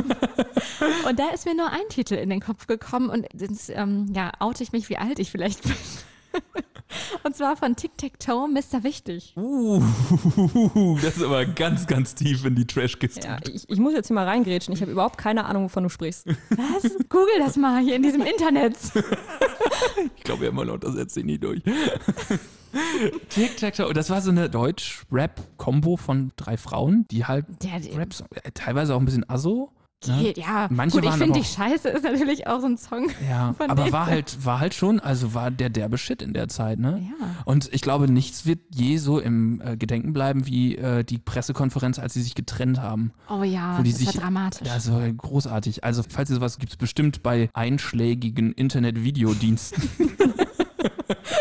Und 1.07 1.19
da 1.19 1.29
ist 1.29 1.45
mir 1.45 1.55
nur 1.55 1.69
ein 1.69 1.87
Titel 1.89 2.15
in 2.15 2.29
den 2.29 2.39
Kopf 2.39 2.67
gekommen 2.67 3.09
und 3.09 3.27
jetzt 3.33 3.69
ähm, 3.69 4.11
ja, 4.13 4.31
oute 4.39 4.63
ich 4.63 4.71
mich, 4.71 4.89
wie 4.89 4.97
alt 4.97 5.19
ich 5.19 5.31
vielleicht 5.31 5.63
bin. 5.63 5.73
Und 7.23 7.35
zwar 7.35 7.55
von 7.55 7.75
Tic 7.75 7.97
Tac 7.97 8.19
Toe, 8.19 8.47
Mr. 8.49 8.83
Wichtig. 8.83 9.33
Uh, 9.37 9.81
das 11.01 11.17
ist 11.17 11.23
aber 11.23 11.45
ganz, 11.45 11.87
ganz 11.87 12.15
tief 12.15 12.43
in 12.45 12.55
die 12.55 12.65
Trashkiste. 12.65 13.27
Ja, 13.27 13.37
ich, 13.47 13.69
ich 13.69 13.79
muss 13.79 13.93
jetzt 13.93 14.07
hier 14.07 14.15
mal 14.15 14.27
reingrätschen. 14.27 14.73
Ich 14.73 14.81
habe 14.81 14.91
überhaupt 14.91 15.17
keine 15.17 15.45
Ahnung, 15.45 15.65
wovon 15.65 15.83
du 15.83 15.89
sprichst. 15.89 16.27
Was? 16.27 16.91
Google 17.09 17.39
das 17.39 17.55
mal 17.55 17.81
hier 17.81 17.95
in 17.95 18.03
diesem 18.03 18.21
Internet. 18.21 18.75
Ich 20.17 20.23
glaube, 20.23 20.45
immer 20.45 20.65
noch, 20.65 20.79
das 20.79 20.93
setzt 20.93 21.13
sich 21.13 21.25
nie 21.25 21.37
durch. 21.37 21.61
Tic-Tac-Toe. 23.29 23.93
Das 23.93 24.09
war 24.09 24.21
so 24.21 24.31
eine 24.31 24.49
Deutsch-Rap-Kombo 24.49 25.97
von 25.97 26.31
drei 26.35 26.57
Frauen, 26.57 27.05
die 27.11 27.25
halt 27.25 27.45
Raps, 27.95 28.23
äh, 28.43 28.51
teilweise 28.53 28.95
auch 28.95 28.99
ein 28.99 29.05
bisschen 29.05 29.29
asso. 29.29 29.71
Geht, 30.01 30.37
ja. 30.37 30.67
Manche 30.69 30.99
Gut, 30.99 31.09
ich 31.09 31.15
finde 31.15 31.39
dich 31.39 31.49
scheiße 31.49 31.89
ist 31.89 32.03
natürlich 32.03 32.47
auch 32.47 32.59
so 32.59 32.67
ein 32.67 32.77
Song. 32.77 33.09
Ja, 33.29 33.55
aber 33.57 33.91
war 33.91 34.07
halt, 34.07 34.45
war 34.45 34.59
halt 34.59 34.73
schon, 34.73 34.99
also 34.99 35.33
war 35.33 35.51
der 35.51 35.69
derbe 35.69 35.97
Shit 35.97 36.21
in 36.21 36.33
der 36.33 36.47
Zeit, 36.47 36.79
ne? 36.79 37.07
Ja. 37.19 37.27
Und 37.45 37.69
ich 37.71 37.81
glaube, 37.81 38.11
nichts 38.11 38.45
wird 38.45 38.59
je 38.73 38.97
so 38.97 39.19
im 39.19 39.61
äh, 39.61 39.77
Gedenken 39.77 40.13
bleiben 40.13 40.45
wie 40.47 40.75
äh, 40.75 41.03
die 41.03 41.17
Pressekonferenz, 41.17 41.99
als 41.99 42.13
sie 42.13 42.21
sich 42.21 42.35
getrennt 42.35 42.79
haben. 42.79 43.11
Oh 43.29 43.43
ja, 43.43 43.81
das 43.81 43.97
sich, 43.97 44.07
war 44.15 44.23
dramatisch. 44.23 44.67
Das 44.67 44.91
war 44.91 45.11
großartig. 45.11 45.83
Also, 45.83 46.03
falls 46.07 46.29
ihr 46.29 46.35
sowas 46.35 46.57
gibt 46.57 46.71
es 46.71 46.77
bestimmt 46.77 47.23
bei 47.23 47.49
einschlägigen 47.53 48.53
Internet-Videodiensten. 48.53 49.89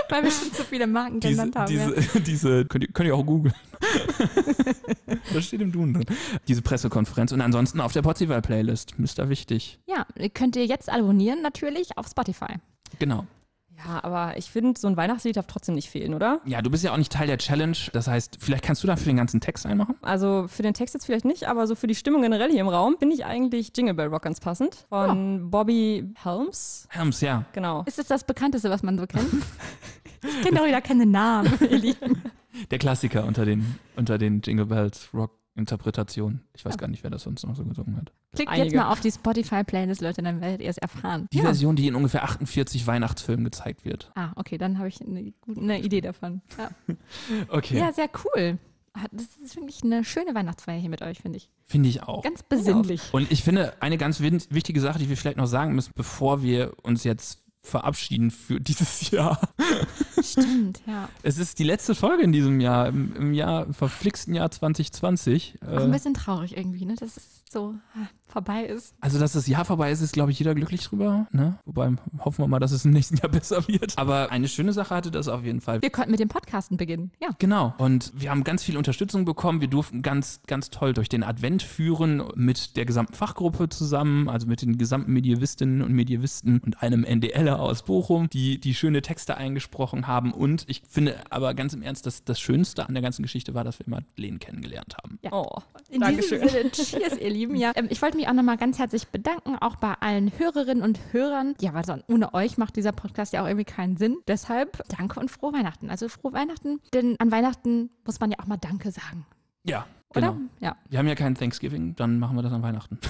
Weil 0.09 0.25
wir 0.25 0.31
schon 0.31 0.53
zu 0.53 0.65
viele 0.65 0.87
Marken 0.87 1.21
diese, 1.21 1.35
genannt 1.35 1.57
haben. 1.57 1.69
diese, 1.69 1.95
ja. 1.95 2.21
diese 2.27 2.65
könnt, 2.65 2.85
ihr, 2.85 2.93
könnt 2.93 3.07
ihr 3.07 3.15
auch 3.15 3.25
googeln. 3.25 3.55
das 5.35 5.45
steht 5.45 5.61
im 5.61 5.73
Duden 5.73 5.95
drin. 5.95 6.07
Diese 6.49 6.63
Pressekonferenz. 6.63 7.33
Und 7.33 7.41
ansonsten 7.41 7.81
auf 7.81 7.93
der 7.93 8.03
Potzival-Playlist. 8.03 8.99
Mr. 8.99 9.29
Wichtig. 9.29 9.79
ja, 9.87 10.07
könnt 10.35 10.57
ihr 10.57 10.67
jetzt 10.67 10.91
abonnieren 10.91 11.43
natürlich 11.43 11.97
auf 11.97 12.07
Spotify. 12.07 12.55
Genau. 12.99 13.27
Ja, 13.87 14.05
aber 14.05 14.37
ich 14.37 14.51
finde, 14.51 14.79
so 14.79 14.89
ein 14.89 14.97
Weihnachtslied 14.97 15.37
darf 15.37 15.47
trotzdem 15.47 15.75
nicht 15.75 15.89
fehlen, 15.89 16.13
oder? 16.13 16.41
Ja, 16.45 16.61
du 16.61 16.71
bist 16.71 16.85
ja 16.85 16.93
auch 16.93 16.97
nicht 16.97 17.13
Teil 17.13 17.27
der 17.27 17.39
Challenge. 17.39 17.77
Das 17.93 18.09
heißt, 18.09 18.37
vielleicht 18.39 18.63
kannst 18.63 18.83
du 18.83 18.87
dafür 18.87 19.07
den 19.07 19.17
ganzen 19.17 19.41
Text 19.41 19.65
einmachen? 19.65 19.95
Also 20.03 20.47
für 20.49 20.63
den 20.63 20.75
Text 20.75 20.95
jetzt 20.95 21.07
vielleicht 21.07 21.25
nicht, 21.25 21.49
aber 21.49 21.67
so 21.67 21.75
für 21.75 21.87
die 21.87 21.95
Stimmung 21.95 22.23
generell 22.23 22.51
hier 22.51 22.61
im 22.61 22.69
Raum 22.69 22.97
finde 22.99 23.15
ich 23.15 23.25
eigentlich 23.25 23.73
Jingle 23.75 23.95
Bell 23.95 24.09
Rock 24.09 24.23
ganz 24.23 24.41
passend. 24.41 24.87
Von 24.89 25.51
Bobby 25.51 26.13
Helms. 26.23 26.87
Helms, 26.91 27.21
ja. 27.23 27.45
Genau. 27.53 27.85
Ist 27.87 27.99
es 27.99 28.07
das 28.07 28.25
bekannteste, 28.25 28.69
was 28.69 28.83
man 28.83 28.99
so 28.99 29.07
kennt? 29.07 29.31
ich 30.23 30.43
kenne 30.43 30.59
doch 30.59 30.67
wieder 30.67 30.83
keine 30.83 31.07
Namen, 31.07 31.51
ihr 31.63 31.79
Lieben. 31.79 32.20
Der 32.71 32.79
Klassiker 32.79 33.25
unter 33.25 33.45
den, 33.45 33.77
unter 33.97 34.19
den 34.19 34.41
Jingle 34.43 34.67
Bells 34.67 35.09
Rock. 35.15 35.39
Interpretation. 35.57 36.41
Ich 36.57 36.65
weiß 36.65 36.79
gar 36.79 36.87
nicht, 36.89 37.03
wer 37.03 37.11
das 37.11 37.25
sonst 37.25 37.45
noch 37.45 37.57
so 37.57 37.65
gesungen 37.65 37.97
hat. 37.97 38.13
Klickt 38.35 38.51
jetzt 38.53 38.61
Einige. 38.61 38.77
mal 38.79 38.93
auf 38.93 39.01
die 39.01 39.11
Spotify-Playlist, 39.11 40.01
Leute, 40.01 40.23
dann 40.23 40.41
werdet 40.41 40.61
ihr 40.63 40.71
es 40.71 40.79
erfahren. 40.79 41.27
Die 41.33 41.39
ja. 41.39 41.43
Version, 41.45 41.75
die 41.75 41.89
in 41.89 41.97
ungefähr 41.97 42.23
48 42.23 42.87
Weihnachtsfilmen 42.87 43.45
gezeigt 43.45 43.85
wird. 43.85 44.13
Ah, 44.15 44.31
okay, 44.37 44.59
dann 44.59 44.79
habe 44.79 44.89
ich 44.89 45.01
eine, 45.03 45.33
gute- 45.41 45.61
eine 45.61 45.81
Idee 45.81 46.01
davon. 46.01 46.41
Ja. 46.57 46.71
Okay. 47.49 47.79
ja, 47.79 47.93
sehr 47.93 48.09
cool. 48.25 48.59
Ah, 48.95 49.07
Das 49.13 49.27
ist 49.43 49.57
wirklich 49.57 49.83
eine 49.83 50.05
schöne 50.05 50.35
Weihnachtsfeier 50.35 50.79
hier 50.79 50.89
mit 50.89 51.03
euch, 51.03 51.19
finde 51.19 51.37
ich. 51.39 51.51
Finde 51.67 51.89
ich 51.89 52.03
auch. 52.05 52.23
Ganz 52.23 52.43
besinnlich. 52.45 53.03
Und 53.13 53.31
ich 53.31 53.43
finde, 53.43 53.75
eine 53.83 53.99
ganz 53.99 54.21
wichtige 54.21 54.81
Sache, 54.81 54.99
die 55.01 55.09
wir 55.09 55.17
vielleicht 55.17 55.37
noch 55.37 55.47
sagen 55.47 55.75
müssen, 55.75 55.93
bevor 55.95 56.43
wir 56.43 56.73
uns 56.83 57.05
jetzt 57.05 57.40
verabschieden 57.63 58.31
für 58.31 58.61
dieses 58.61 59.11
Jahr. 59.11 59.39
Stimmt, 60.23 60.81
ja. 60.87 61.09
Es 61.23 61.39
ist 61.39 61.59
die 61.59 61.65
letzte 61.65 61.95
Folge 61.95 62.23
in 62.23 62.33
diesem 62.33 62.61
Jahr, 62.61 62.89
im, 62.89 63.15
im 63.17 63.33
Jahr, 63.35 63.67
im 63.67 63.75
verflixten 63.75 64.35
Jahr 64.35 64.51
2020. 64.51 65.59
Auch 65.63 65.69
ein 65.69 65.89
Äh, 65.89 65.93
bisschen 65.93 66.15
traurig 66.15 66.57
irgendwie, 66.57 66.85
ne? 66.85 66.95
dass 66.95 67.17
es 67.17 67.43
so 67.53 67.75
ah, 67.95 68.07
vorbei 68.29 68.65
ist. 68.65 68.95
also, 69.01 69.19
dass 69.19 69.33
das 69.33 69.49
Jahr 69.49 69.65
vorbei 69.65 69.91
ist, 69.91 70.01
ist, 70.03 70.13
glaube 70.13 70.31
ich, 70.31 70.39
jeder 70.39 70.55
glücklich 70.55 70.85
drüber. 70.85 71.27
Ne? 71.33 71.59
Wobei 71.65 71.93
hoffen 72.21 72.45
wir 72.45 72.49
mal, 72.49 72.61
dass 72.61 72.71
es 72.71 72.85
im 72.85 72.93
nächsten 72.93 73.17
Jahr 73.17 73.29
besser 73.31 73.67
wird. 73.67 73.99
Aber 73.99 74.31
eine 74.31 74.47
schöne 74.49 74.73
Sache 74.73 74.95
hatte 74.95 75.11
das 75.11 75.27
auf 75.29 75.45
jeden 75.45 75.61
Fall. 75.61 75.83
Wir 75.83 75.91
konnten 75.91 76.13
mit 76.13 76.21
dem 76.21 76.29
Podcasten 76.29 76.77
beginnen, 76.77 77.11
ja. 77.21 77.31
Genau. 77.39 77.75
Und 77.79 78.13
wir 78.15 78.31
haben 78.31 78.45
ganz 78.45 78.63
viel 78.63 78.77
Unterstützung 78.77 79.25
bekommen. 79.25 79.61
Wir 79.61 79.69
durften 79.69 80.03
ganz, 80.03 80.41
ganz 80.47 80.71
toll 80.71 80.93
durch 80.95 81.09
den 81.09 81.25
Advent 81.25 81.63
führen 81.63 82.23
mit 82.37 82.77
der 82.77 82.85
gesamten 82.85 83.15
Fachgruppe 83.15 83.69
zusammen, 83.69 84.29
also 84.29 84.47
mit 84.47 84.63
den 84.63 84.79
gesamten 84.79 85.13
Medievistinnen 85.13 85.83
und 85.83 85.93
Medievisten 85.93 86.61
und 86.61 86.83
einem 86.83 87.05
NDLer 87.05 87.50
aus 87.59 87.83
Bochum, 87.85 88.29
die 88.31 88.61
die 88.61 88.75
schöne 88.75 89.03
Texte 89.03 89.37
eingesprochen 89.37 90.07
haben. 90.07 90.33
Und 90.33 90.65
ich 90.69 90.83
finde 90.89 91.17
aber 91.31 91.55
ganz 91.55 91.73
im 91.73 91.83
Ernst, 91.83 92.07
dass 92.07 92.25
das 92.25 92.39
Schönste 92.39 92.87
an 92.89 92.95
der 92.95 93.03
ganzen 93.03 93.23
Geschichte 93.23 93.55
war, 93.55 93.65
dass 93.65 93.79
wir 93.79 93.87
Madeleine 93.89 94.39
kennengelernt 94.39 94.97
haben. 95.03 95.19
Ja. 95.23 95.33
Oh, 95.33 95.59
In 95.89 96.01
Dankeschön. 96.01 96.43
diesem 96.43 96.71
Sinne, 96.71 96.71
cheers, 96.71 97.17
ihr 97.19 97.31
Lieben. 97.31 97.57
Ja, 97.57 97.73
ähm, 97.75 97.87
ich 97.91 98.01
wollte 98.03 98.17
mich 98.17 98.29
auch 98.29 98.33
nochmal 98.33 98.57
ganz 98.57 98.79
herzlich 98.79 99.09
bedanken, 99.09 99.57
auch 99.61 99.77
bei 99.77 99.95
allen 100.01 100.31
Hörerinnen 100.39 100.83
und 100.85 100.99
Hörern. 101.13 101.55
Ja, 101.61 101.75
weil 101.75 101.85
sonst 101.85 102.05
ohne 102.09 102.35
euch 102.35 102.59
macht 102.59 102.77
dieser 102.77 102.93
Podcast 102.93 103.33
ja 103.33 103.43
auch 103.43 103.47
irgendwie 103.47 103.65
keinen 103.65 103.97
Sinn. 103.97 104.19
Deshalb 104.29 104.83
danke 104.97 105.19
und 105.21 105.31
frohe 105.31 105.53
Weihnachten. 105.53 105.91
Also 105.91 106.09
frohe 106.09 106.33
Weihnachten, 106.33 106.81
denn 106.95 107.17
an 107.19 107.31
Weihnachten 107.33 107.91
muss 108.05 108.21
man 108.21 108.31
ja 108.31 108.39
auch 108.41 108.47
mal 108.47 108.57
Danke 108.59 108.91
sagen, 108.91 109.27
Ja, 109.65 109.87
oder? 110.11 110.33
genau. 110.33 110.37
Ja. 110.61 110.77
Wir 110.89 110.99
haben 110.99 111.09
ja 111.09 111.15
kein 111.15 111.35
Thanksgiving, 111.35 111.95
dann 111.97 112.19
machen 112.19 112.37
wir 112.37 112.43
das 112.43 112.53
an 112.53 112.63
Weihnachten. 112.63 112.99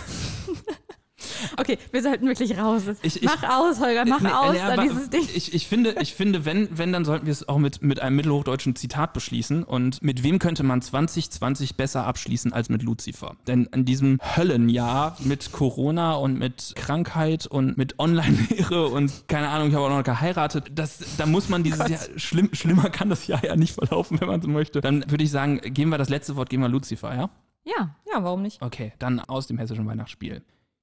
Okay, 1.57 1.79
wir 1.93 2.03
sollten 2.03 2.27
wirklich 2.27 2.59
raus. 2.59 2.83
Ich- 3.03 3.17
ich- 3.17 3.23
mach 3.25 3.43
aus, 3.43 3.81
Holger, 3.81 4.05
mach 4.07 4.21
Nee, 4.21 4.29
aus, 4.29 4.59
aber 4.61 4.83
dieses 4.83 5.11
Ding. 5.11 5.23
Ich, 5.35 5.55
ich 5.55 5.67
finde, 5.67 5.97
ich 6.01 6.15
finde 6.15 6.45
wenn, 6.45 6.69
wenn, 6.77 6.93
dann 6.93 7.05
sollten 7.05 7.27
wir 7.27 7.33
es 7.33 7.49
auch 7.49 7.59
mit, 7.59 7.83
mit 7.83 8.01
einem 8.01 8.17
mittelhochdeutschen 8.17 8.77
Zitat 8.77 9.13
beschließen. 9.13 9.63
Und 9.65 10.03
mit 10.03 10.23
wem 10.23 10.39
könnte 10.39 10.63
man 10.63 10.83
2020 10.83 11.77
besser 11.77 12.07
abschließen 12.07 12.53
als 12.53 12.69
mit 12.69 12.83
Lucifer? 12.83 13.37
Denn 13.47 13.67
in 13.75 13.85
diesem 13.85 14.19
Höllenjahr 14.37 15.17
mit 15.21 15.53
Corona 15.53 16.15
und 16.15 16.39
mit 16.39 16.73
Krankheit 16.77 17.47
und 17.47 17.77
mit 17.79 17.99
Online-Lehre 17.99 18.89
und 18.89 19.29
keine 19.29 19.49
Ahnung, 19.49 19.69
ich 19.69 19.75
habe 19.75 19.85
auch 19.87 19.91
noch 19.91 20.03
geheiratet, 20.05 20.71
das, 20.75 20.99
da 21.17 21.27
muss 21.27 21.49
man 21.49 21.63
dieses 21.63 21.89
Jahr, 21.89 22.01
schlimm, 22.17 22.51
schlimmer 22.53 22.91
kann 22.91 23.09
das 23.11 23.27
Jahr 23.27 23.45
ja 23.45 23.57
nicht 23.57 23.75
verlaufen, 23.75 24.21
wenn 24.21 24.29
man 24.29 24.41
so 24.43 24.49
möchte. 24.49 24.81
Dann 24.81 25.05
würde 25.11 25.25
ich 25.25 25.31
sagen, 25.31 25.61
geben 25.63 25.91
wir 25.91 25.99
das 25.99 26.09
letzte 26.09 26.37
Wort, 26.37 26.51
geben 26.51 26.63
wir 26.63 26.69
Lucifer, 26.69 27.15
ja? 27.15 27.31
Ja, 27.65 27.95
Ja, 28.13 28.25
warum 28.25 28.43
nicht? 28.43 28.61
Okay, 28.63 28.93
dann 28.99 29.21
aus 29.21 29.47
dem 29.47 29.59
hessischen 29.59 29.87
Weihnachtsspiel. 29.87 30.43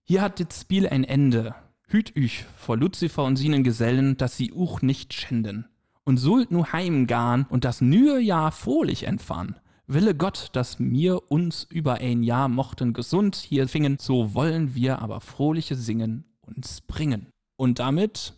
Hier 0.10 0.22
hat 0.22 0.40
das 0.40 0.62
Spiel 0.62 0.88
ein 0.88 1.04
Ende. 1.04 1.54
Hüt 1.90 2.16
üch 2.16 2.46
vor 2.56 2.78
Luzifer 2.78 3.26
und 3.26 3.36
seinen 3.36 3.66
Gesellen, 3.66 4.16
dass 4.16 4.38
sie 4.38 4.54
uch 4.54 4.82
nicht 4.82 5.14
schänden. 5.14 5.68
Und 6.06 6.16
sollt 6.16 6.50
nu 6.50 6.66
heimgarn 6.66 7.46
und 7.50 7.66
das 7.66 7.82
nühe 7.82 8.18
Jahr 8.22 8.54
frohlich 8.54 9.04
entfahren. 9.04 9.58
Wille 9.86 10.16
Gott, 10.16 10.48
dass 10.54 10.80
mir 10.80 11.30
uns 11.30 11.68
über 11.70 11.96
ein 11.96 12.24
Jahr 12.24 12.48
mochten 12.48 12.94
gesund 12.94 13.36
hier 13.36 13.68
fingen, 13.68 13.98
so 14.00 14.34
wollen 14.34 14.76
wir 14.76 15.02
aber 15.02 15.20
frohliche 15.20 15.76
Singen 15.76 16.24
uns 16.40 16.80
bringen. 16.80 17.28
Und 17.58 17.80
damit, 17.80 18.34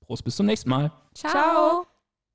Prost 0.00 0.24
bis 0.24 0.36
zum 0.36 0.44
nächsten 0.44 0.68
Mal. 0.68 0.92
ciao. 1.14 1.30
Ciao. 1.30 1.86